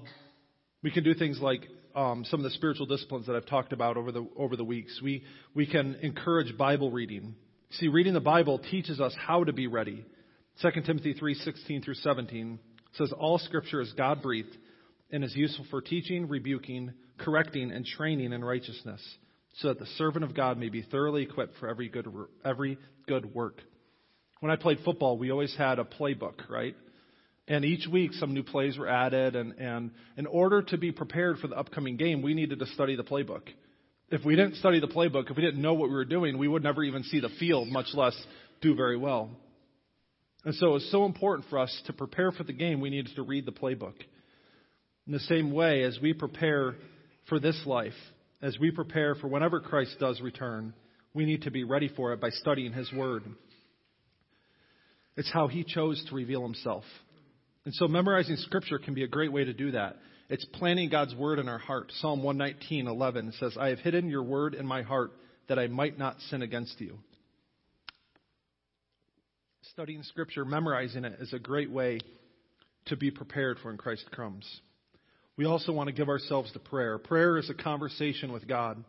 we 0.82 0.90
can 0.90 1.04
do 1.04 1.14
things 1.14 1.40
like 1.40 1.62
um, 1.96 2.26
some 2.26 2.40
of 2.40 2.44
the 2.44 2.52
spiritual 2.52 2.86
disciplines 2.86 3.28
that 3.28 3.36
I've 3.36 3.46
talked 3.46 3.74
about 3.74 3.98
over 3.98 4.12
the, 4.12 4.28
over 4.38 4.56
the 4.56 4.64
weeks. 4.64 5.00
We, 5.02 5.24
we 5.54 5.66
can 5.66 5.96
encourage 6.02 6.58
Bible 6.58 6.92
reading. 6.92 7.36
See, 7.72 7.88
reading 7.88 8.14
the 8.14 8.20
Bible 8.20 8.60
teaches 8.60 9.00
us 9.00 9.16
how 9.20 9.44
to 9.44 9.54
be 9.54 9.68
ready. 9.68 10.06
2 10.62 10.70
Timothy 10.86 11.14
3:16 11.14 11.84
through 11.84 11.94
17 11.96 12.60
says 12.94 13.14
all 13.18 13.38
scripture 13.38 13.82
is 13.82 13.94
God 13.94 14.22
breathed 14.22 14.56
and 15.12 15.24
is 15.24 15.36
useful 15.36 15.66
for 15.70 15.82
teaching, 15.82 16.28
rebuking, 16.28 16.94
correcting, 17.18 17.72
and 17.72 17.86
training 17.86 18.34
in 18.34 18.44
righteousness, 18.44 19.02
so 19.58 19.70
that 19.70 19.80
the 19.80 19.86
servant 19.98 20.26
of 20.26 20.36
God 20.36 20.58
may 20.58 20.70
be 20.70 20.82
thoroughly 20.82 21.24
equipped 21.24 21.56
for 21.60 21.70
every 21.70 21.90
good 21.90 22.08
every 22.44 22.78
good 23.08 23.34
work. 23.34 23.62
When 24.40 24.52
I 24.52 24.56
played 24.56 24.80
football, 24.84 25.18
we 25.18 25.32
always 25.32 25.56
had 25.56 25.80
a 25.80 25.84
playbook, 25.84 26.50
right? 26.50 26.76
And 27.50 27.66
each 27.66 27.88
week 27.88 28.14
some 28.14 28.36
new 28.36 28.44
plays 28.44 28.78
were 28.78 28.88
added, 28.88 29.36
and, 29.36 29.54
and 29.54 29.92
in 30.18 30.28
order 30.28 30.62
to 30.62 30.78
be 30.78 30.92
prepared 30.92 31.40
for 31.40 31.48
the 31.48 31.58
upcoming 31.58 31.98
game, 31.98 32.22
we 32.22 32.36
needed 32.36 32.60
to 32.60 32.68
study 32.68 32.96
the 32.96 33.04
playbook. 33.04 33.42
If 34.12 34.24
we 34.24 34.36
didn't 34.36 34.58
study 34.58 34.80
the 34.80 34.88
playbook, 34.88 35.32
if 35.32 35.36
we 35.36 35.44
didn't 35.44 35.62
know 35.62 35.74
what 35.74 35.90
we 35.90 35.96
were 35.96 36.06
doing, 36.06 36.38
we 36.38 36.48
would 36.48 36.62
never 36.62 36.84
even 36.84 37.04
see 37.04 37.20
the 37.20 37.30
field, 37.40 37.68
much 37.68 37.88
less 37.96 38.16
do 38.62 38.76
very 38.76 38.98
well. 38.98 39.32
And 40.46 40.54
so 40.56 40.76
it's 40.76 40.90
so 40.92 41.06
important 41.06 41.50
for 41.50 41.58
us 41.58 41.76
to 41.88 41.94
prepare 41.94 42.32
for 42.32 42.44
the 42.44 42.54
game, 42.54 42.82
we 42.82 42.92
needed 42.92 43.16
to 43.16 43.24
read 43.24 43.48
the 43.48 43.52
playbook. 43.52 43.96
In 45.08 45.14
the 45.14 45.20
same 45.22 45.52
way, 45.52 45.84
as 45.84 45.98
we 46.00 46.14
prepare 46.14 46.76
for 47.28 47.40
this 47.40 47.60
life, 47.66 47.94
as 48.44 48.60
we 48.60 48.70
prepare 48.70 49.16
for 49.16 49.28
whenever 49.28 49.60
Christ 49.60 49.96
does 50.00 50.22
return, 50.22 50.74
we 51.16 51.26
need 51.26 51.42
to 51.44 51.52
be 51.52 51.64
ready 51.64 51.90
for 51.90 52.14
it 52.14 52.22
by 52.22 52.30
studying 52.30 52.74
His 52.74 52.94
Word. 52.94 53.24
It's 55.18 55.32
how 55.32 55.48
He 55.48 55.64
chose 55.64 56.04
to 56.10 56.16
reveal 56.16 56.44
Himself. 56.44 56.84
And 57.66 57.74
so 57.74 57.88
memorizing 57.88 58.38
scripture 58.38 58.80
can 58.80 58.94
be 58.94 59.04
a 59.04 59.08
great 59.08 59.32
way 59.32 59.44
to 59.44 59.54
do 59.54 59.72
that. 59.72 59.98
It's 60.30 60.46
planting 60.46 60.90
God's 60.90 61.16
word 61.16 61.40
in 61.40 61.50
our 61.50 61.58
heart. 61.58 61.92
Psalm 61.94 62.22
119:11 62.24 63.32
says, 63.34 63.58
"I 63.58 63.70
have 63.70 63.80
hidden 63.80 64.10
your 64.10 64.24
word 64.24 64.54
in 64.54 64.66
my 64.66 64.82
heart 64.82 65.12
that 65.48 65.60
I 65.60 65.68
might 65.68 65.98
not 65.98 66.22
sin 66.22 66.42
against 66.42 66.80
you." 66.80 67.00
Studying 69.62 70.04
scripture, 70.04 70.46
memorizing 70.46 71.06
it 71.06 71.20
is 71.20 71.34
a 71.34 71.40
great 71.40 71.70
way 71.70 72.00
to 72.86 72.96
be 72.96 73.12
prepared 73.12 73.60
for 73.60 73.70
when 73.70 73.78
Christ 73.78 74.10
comes. 74.12 74.62
We 75.36 75.46
also 75.46 75.72
want 75.72 75.88
to 75.88 75.94
give 75.94 76.10
ourselves 76.10 76.52
to 76.52 76.60
prayer. 76.60 76.98
Prayer 76.98 77.38
is 77.38 77.50
a 77.50 77.54
conversation 77.54 78.32
with 78.32 78.48
God. 78.48 78.84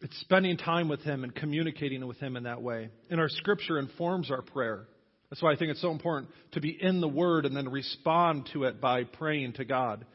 It's 0.00 0.16
spending 0.18 0.56
time 0.56 0.88
with 0.88 1.02
Him 1.02 1.24
and 1.24 1.34
communicating 1.34 2.06
with 2.06 2.18
Him 2.18 2.36
in 2.36 2.44
that 2.44 2.62
way. 2.62 2.90
And 3.10 3.20
our 3.20 3.28
scripture 3.28 3.78
informs 3.78 4.30
our 4.30 4.42
prayer. 4.42 4.88
That's 5.30 5.42
why 5.42 5.52
I 5.52 5.56
think 5.56 5.70
it's 5.70 5.82
so 5.82 5.90
important 5.90 6.30
to 6.52 6.60
be 6.60 6.76
in 6.80 7.00
the 7.00 7.08
Word 7.08 7.44
and 7.44 7.56
then 7.56 7.68
respond 7.68 8.48
to 8.52 8.64
it 8.64 8.80
by 8.80 9.04
praying 9.04 9.54
to 9.54 9.64
God. 9.64 10.06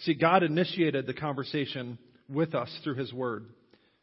See, 0.00 0.14
God 0.14 0.42
initiated 0.42 1.06
the 1.06 1.14
conversation 1.14 1.98
with 2.28 2.54
us 2.54 2.70
through 2.84 2.94
His 2.94 3.12
Word. 3.12 3.46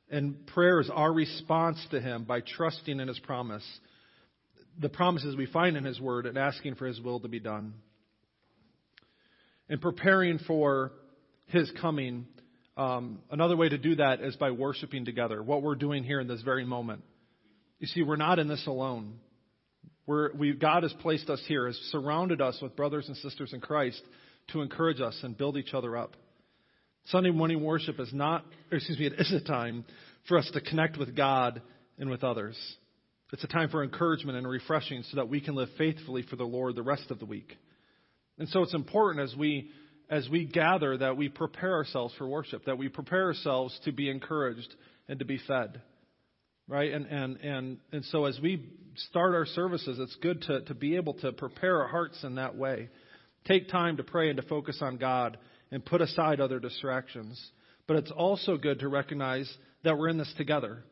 And 0.10 0.46
prayer 0.48 0.80
is 0.82 0.90
our 0.90 1.12
response 1.14 1.86
to 1.92 2.02
Him 2.02 2.26
by 2.26 2.42
trusting 2.42 3.00
in 3.00 3.08
His 3.08 3.20
promise, 3.20 3.66
the 4.80 4.90
promises 4.90 5.36
we 5.36 5.46
find 5.46 5.78
in 5.78 5.86
His 5.86 6.00
Word, 6.00 6.26
and 6.26 6.38
asking 6.38 6.76
for 6.76 6.88
His 6.88 7.00
will 7.00 7.20
to 7.22 7.28
be 7.28 7.40
done. 7.40 7.74
And 9.70 9.80
preparing 9.80 10.40
for 10.40 10.92
His 11.48 11.72
coming, 11.80 12.28
um, 12.76 13.20
another 13.32 13.56
way 13.56 13.70
to 13.70 13.78
do 13.78 13.96
that 13.96 14.22
is 14.22 14.36
by 14.36 14.52
worshiping 14.52 15.06
together, 15.06 15.42
what 15.42 15.62
we're 15.62 15.76
doing 15.76 16.04
here 16.04 16.20
in 16.20 16.28
this 16.28 16.42
very 16.42 16.66
moment. 16.66 17.04
You 17.80 17.88
see, 17.88 18.04
we're 18.04 18.18
not 18.18 18.40
in 18.40 18.50
this 18.50 18.68
alone. 18.68 19.20
We're, 20.10 20.34
we, 20.34 20.54
God 20.54 20.82
has 20.82 20.94
placed 21.02 21.30
us 21.30 21.40
here, 21.48 21.68
has 21.68 21.76
surrounded 21.92 22.42
us 22.42 22.58
with 22.64 22.76
brothers 22.76 23.08
and 23.08 23.16
sisters 23.18 23.54
in 23.54 23.62
Christ 23.62 24.02
to 24.48 24.64
encourage 24.64 25.02
us 25.02 25.16
and 25.22 25.38
build 25.38 25.56
each 25.56 25.76
other 25.76 25.96
up. 25.96 26.16
Sunday 27.10 27.30
morning 27.30 27.64
worship 27.64 28.00
is 28.00 28.12
not, 28.12 28.44
excuse 28.72 28.98
me, 28.98 29.06
it 29.06 29.14
is 29.20 29.32
a 29.32 29.40
time 29.40 29.86
for 30.28 30.40
us 30.40 30.50
to 30.52 30.62
connect 30.62 30.98
with 30.98 31.16
God 31.16 31.62
and 32.00 32.10
with 32.10 32.24
others. 32.24 32.58
It's 33.32 33.44
a 33.44 33.48
time 33.48 33.70
for 33.70 33.84
encouragement 33.84 34.36
and 34.36 34.50
refreshing 34.50 35.04
so 35.12 35.18
that 35.18 35.30
we 35.30 35.42
can 35.42 35.54
live 35.54 35.70
faithfully 35.78 36.24
for 36.24 36.38
the 36.38 36.44
Lord 36.44 36.76
the 36.76 36.82
rest 36.82 37.12
of 37.12 37.20
the 37.20 37.26
week. 37.26 37.56
And 38.40 38.50
so 38.50 38.64
it's 38.64 38.74
important 38.74 39.24
as 39.24 39.38
we 39.38 39.70
as 40.10 40.28
we 40.28 40.44
gather 40.44 40.98
that 40.98 41.18
we 41.18 41.30
prepare 41.30 41.76
ourselves 41.76 42.16
for 42.18 42.28
worship, 42.28 42.66
that 42.66 42.80
we 42.80 42.90
prepare 42.90 43.26
ourselves 43.26 43.80
to 43.86 43.92
be 43.92 44.10
encouraged 44.10 44.74
and 45.08 45.20
to 45.20 45.26
be 45.26 45.40
fed. 45.48 45.84
Right? 46.70 46.94
And 46.94 47.08
and 47.08 47.38
and 47.38 47.78
and 47.92 48.06
so 48.06 48.26
as 48.26 48.40
we 48.42 48.64
start 49.10 49.34
our 49.34 49.48
services, 49.48 49.98
it's 50.00 50.16
good 50.22 50.44
to, 50.44 50.62
to 50.62 50.74
be 50.76 50.96
able 50.98 51.16
to 51.16 51.32
prepare 51.32 51.82
our 51.82 51.88
hearts 51.88 52.24
in 52.24 52.36
that 52.36 52.56
way. 52.56 52.90
Take 53.46 53.70
time 53.70 53.98
to 53.98 54.04
pray 54.04 54.30
and 54.30 54.40
to 54.40 54.48
focus 54.48 54.78
on 54.82 54.98
God 54.98 55.38
and 55.72 55.84
put 55.84 56.02
aside 56.02 56.40
other 56.40 56.60
distractions. 56.60 57.42
But 57.88 57.98
it's 57.98 58.12
also 58.12 58.56
good 58.58 58.80
to 58.80 58.88
recognize 58.88 59.52
that 59.84 59.98
we're 59.98 60.10
in 60.10 60.20
this 60.20 60.32
together 60.38 60.84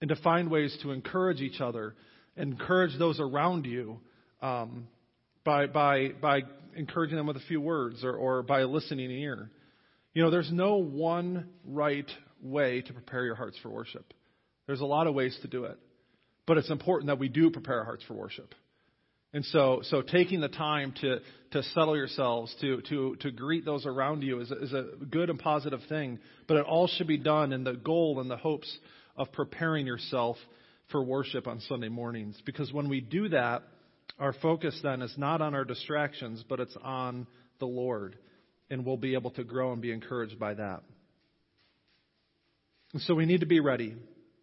and 0.00 0.10
to 0.10 0.16
find 0.16 0.48
ways 0.50 0.76
to 0.82 0.92
encourage 0.92 1.40
each 1.40 1.60
other, 1.60 1.96
encourage 2.36 2.96
those 2.98 3.18
around 3.18 3.66
you 3.66 3.98
um, 4.40 4.86
by, 5.44 5.66
by, 5.66 6.10
by 6.20 6.42
encouraging 6.76 7.16
them 7.16 7.26
with 7.26 7.36
a 7.36 7.42
few 7.48 7.60
words 7.60 8.04
or, 8.04 8.14
or 8.14 8.42
by 8.42 8.60
a 8.60 8.66
listening 8.66 9.10
ear. 9.10 9.50
You 10.14 10.22
know, 10.22 10.30
there's 10.30 10.52
no 10.52 10.76
one 10.76 11.48
right 11.64 12.10
way 12.40 12.82
to 12.82 12.92
prepare 12.92 13.24
your 13.24 13.34
hearts 13.34 13.58
for 13.62 13.70
worship. 13.70 14.14
There's 14.70 14.82
a 14.82 14.86
lot 14.86 15.08
of 15.08 15.14
ways 15.14 15.36
to 15.42 15.48
do 15.48 15.64
it. 15.64 15.76
But 16.46 16.56
it's 16.56 16.70
important 16.70 17.08
that 17.08 17.18
we 17.18 17.28
do 17.28 17.50
prepare 17.50 17.80
our 17.80 17.84
hearts 17.84 18.04
for 18.06 18.14
worship. 18.14 18.54
And 19.32 19.44
so, 19.46 19.80
so 19.82 20.00
taking 20.00 20.40
the 20.40 20.48
time 20.48 20.94
to, 21.00 21.18
to 21.50 21.64
settle 21.74 21.96
yourselves, 21.96 22.54
to, 22.60 22.80
to, 22.82 23.16
to 23.18 23.32
greet 23.32 23.64
those 23.64 23.84
around 23.84 24.22
you 24.22 24.38
is 24.38 24.52
a, 24.52 24.62
is 24.62 24.72
a 24.72 24.84
good 25.10 25.28
and 25.28 25.40
positive 25.40 25.80
thing. 25.88 26.20
But 26.46 26.58
it 26.58 26.66
all 26.66 26.86
should 26.86 27.08
be 27.08 27.18
done 27.18 27.52
in 27.52 27.64
the 27.64 27.72
goal 27.72 28.20
and 28.20 28.30
the 28.30 28.36
hopes 28.36 28.72
of 29.16 29.32
preparing 29.32 29.88
yourself 29.88 30.36
for 30.92 31.02
worship 31.02 31.48
on 31.48 31.58
Sunday 31.62 31.88
mornings. 31.88 32.40
Because 32.46 32.72
when 32.72 32.88
we 32.88 33.00
do 33.00 33.28
that, 33.30 33.64
our 34.20 34.34
focus 34.34 34.78
then 34.84 35.02
is 35.02 35.12
not 35.16 35.42
on 35.42 35.52
our 35.52 35.64
distractions, 35.64 36.44
but 36.48 36.60
it's 36.60 36.76
on 36.80 37.26
the 37.58 37.66
Lord. 37.66 38.16
And 38.70 38.86
we'll 38.86 38.96
be 38.96 39.14
able 39.14 39.32
to 39.32 39.42
grow 39.42 39.72
and 39.72 39.82
be 39.82 39.90
encouraged 39.90 40.38
by 40.38 40.54
that. 40.54 40.84
And 42.92 43.02
so 43.02 43.16
we 43.16 43.26
need 43.26 43.40
to 43.40 43.46
be 43.46 43.58
ready. 43.58 43.96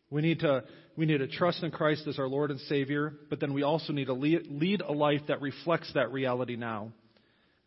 We 0.10 0.22
need 0.22 0.39
to 0.39 0.64
we 0.95 1.05
need 1.05 1.20
to 1.20 1.28
trust 1.28 1.64
in 1.64 1.72
Christ 1.72 2.08
as 2.08 2.18
our 2.18 2.28
Lord 2.28 2.49
and 2.49 2.60
Savior, 2.62 3.14
but 3.30 3.39
then 3.39 3.53
we 3.53 3.64
also 3.64 3.93
need 3.93 4.05
to 4.05 4.14
lead 4.14 4.82
a 4.82 4.91
life 4.91 5.22
that 5.28 5.41
reflects 5.41 5.91
that 5.93 6.12
reality 6.12 6.55
now. 6.55 6.91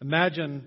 Imagine 0.00 0.66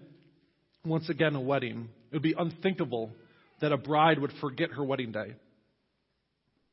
once 0.85 1.09
again 1.09 1.35
a 1.35 1.41
wedding. 1.41 1.89
It 2.11 2.15
would 2.15 2.23
be 2.23 2.35
unthinkable 2.37 3.11
that 3.59 3.71
a 3.71 3.77
bride 3.77 4.19
would 4.19 4.31
forget 4.39 4.71
her 4.71 4.83
wedding 4.83 5.11
day. 5.11 5.33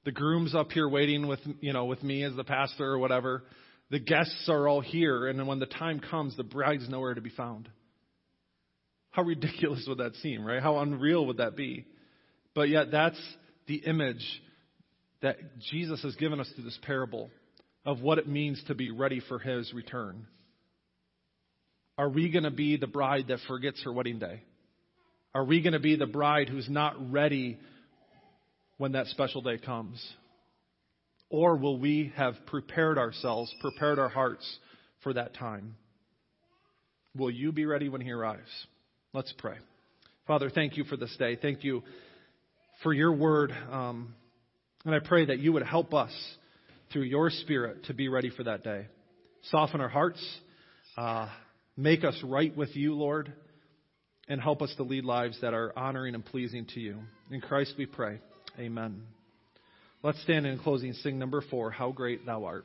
The 0.05 0.13
groom's 0.13 0.55
up 0.55 0.71
here 0.71 0.89
waiting 0.89 1.27
with 1.27 1.41
you 1.61 1.73
know 1.73 1.87
with 1.87 2.03
me 2.03 2.23
as 2.25 2.35
the 2.37 2.45
pastor 2.45 2.85
or 2.85 2.99
whatever. 2.99 3.43
The 3.91 3.99
guests 3.99 4.49
are 4.49 4.69
all 4.69 4.81
here, 4.81 5.27
and 5.27 5.39
then 5.39 5.47
when 5.47 5.59
the 5.59 5.67
time 5.67 5.99
comes, 5.99 6.37
the 6.37 6.45
bride's 6.45 6.89
nowhere 6.89 7.15
to 7.15 7.21
be 7.21 7.31
found. 7.31 7.69
How 9.11 9.23
ridiculous 9.23 9.85
would 9.89 9.99
that 9.99 10.15
seem, 10.17 10.45
right? 10.45 10.63
How 10.63 10.79
unreal 10.79 11.27
would 11.27 11.39
that 11.39 11.57
be? 11.57 11.87
But 12.55 12.69
yet, 12.69 12.93
that's 12.93 13.21
the 13.67 13.77
image 13.77 14.25
that 15.23 15.37
Jesus 15.71 16.03
has 16.03 16.15
given 16.17 16.41
us 16.41 16.51
through 16.55 16.65
this 16.65 16.79
parable 16.83 17.31
of 17.85 18.01
what 18.01 18.19
it 18.19 18.29
means 18.29 18.63
to 18.67 18.75
be 18.75 18.91
ready 18.91 19.21
for 19.29 19.39
his 19.39 19.73
return. 19.73 20.27
Are 21.99 22.09
we 22.09 22.31
going 22.31 22.45
to 22.45 22.51
be 22.51 22.77
the 22.77 22.87
bride 22.87 23.27
that 23.29 23.41
forgets 23.47 23.83
her 23.85 23.93
wedding 23.93 24.19
day? 24.19 24.43
Are 25.35 25.45
we 25.45 25.63
going 25.63 25.75
to 25.75 25.81
be 25.81 25.97
the 25.97 26.07
bride 26.07 26.49
who's 26.49 26.69
not 26.69 27.13
ready 27.13 27.59
when 28.79 28.93
that 28.93 29.07
special 29.09 29.43
day 29.43 29.59
comes? 29.59 30.03
Or 31.29 31.57
will 31.57 31.79
we 31.79 32.13
have 32.17 32.35
prepared 32.47 32.99
ourselves, 32.99 33.55
prepared 33.61 33.99
our 33.99 34.09
hearts 34.09 34.59
for 35.03 35.13
that 35.13 35.35
time? 35.35 35.77
Will 37.17 37.31
you 37.31 37.53
be 37.53 37.67
ready 37.67 37.89
when 37.89 38.01
he 38.01 38.11
arrives? 38.11 38.49
Let's 39.13 39.33
pray. 39.39 39.57
Father, 40.27 40.51
thank 40.51 40.77
you 40.77 40.85
for 40.85 40.97
this 40.97 41.15
day. 41.19 41.37
Thank 41.37 41.65
you 41.65 41.83
for 42.83 42.93
your 42.93 43.13
word. 43.13 43.53
Um, 43.71 44.15
and 44.85 44.95
I 44.95 44.99
pray 44.99 45.27
that 45.27 45.39
you 45.39 45.53
would 45.53 45.63
help 45.63 45.95
us 45.95 46.13
through 46.93 47.03
your 47.03 47.31
Spirit 47.31 47.85
to 47.85 47.95
be 47.95 48.09
ready 48.09 48.31
for 48.31 48.45
that 48.45 48.65
day. 48.65 48.87
Soften 49.45 49.81
our 49.81 49.89
hearts, 49.89 50.25
uh, 50.97 51.29
make 51.77 52.05
us 52.05 52.19
right 52.25 52.55
with 52.57 52.75
you, 52.77 52.95
Lord, 52.95 53.33
and 54.29 54.41
help 54.41 54.63
us 54.63 54.73
to 54.77 54.83
lead 54.83 55.05
lives 55.05 55.41
that 55.41 55.55
are 55.55 55.73
honoring 55.77 56.15
and 56.15 56.25
pleasing 56.25 56.67
to 56.75 56.81
you. 56.81 56.99
In 57.31 57.41
Christ 57.41 57.75
we 57.79 57.87
pray. 57.87 58.21
Amen. 58.59 59.03
Let's 60.03 60.23
stand 60.23 60.47
in 60.47 60.59
closing, 60.59 60.93
sing 60.95 61.19
number 61.19 61.43
four 61.51 61.71
How 61.71 61.93
Great 61.93 62.25
Thou 62.25 62.45
Art. 62.45 62.65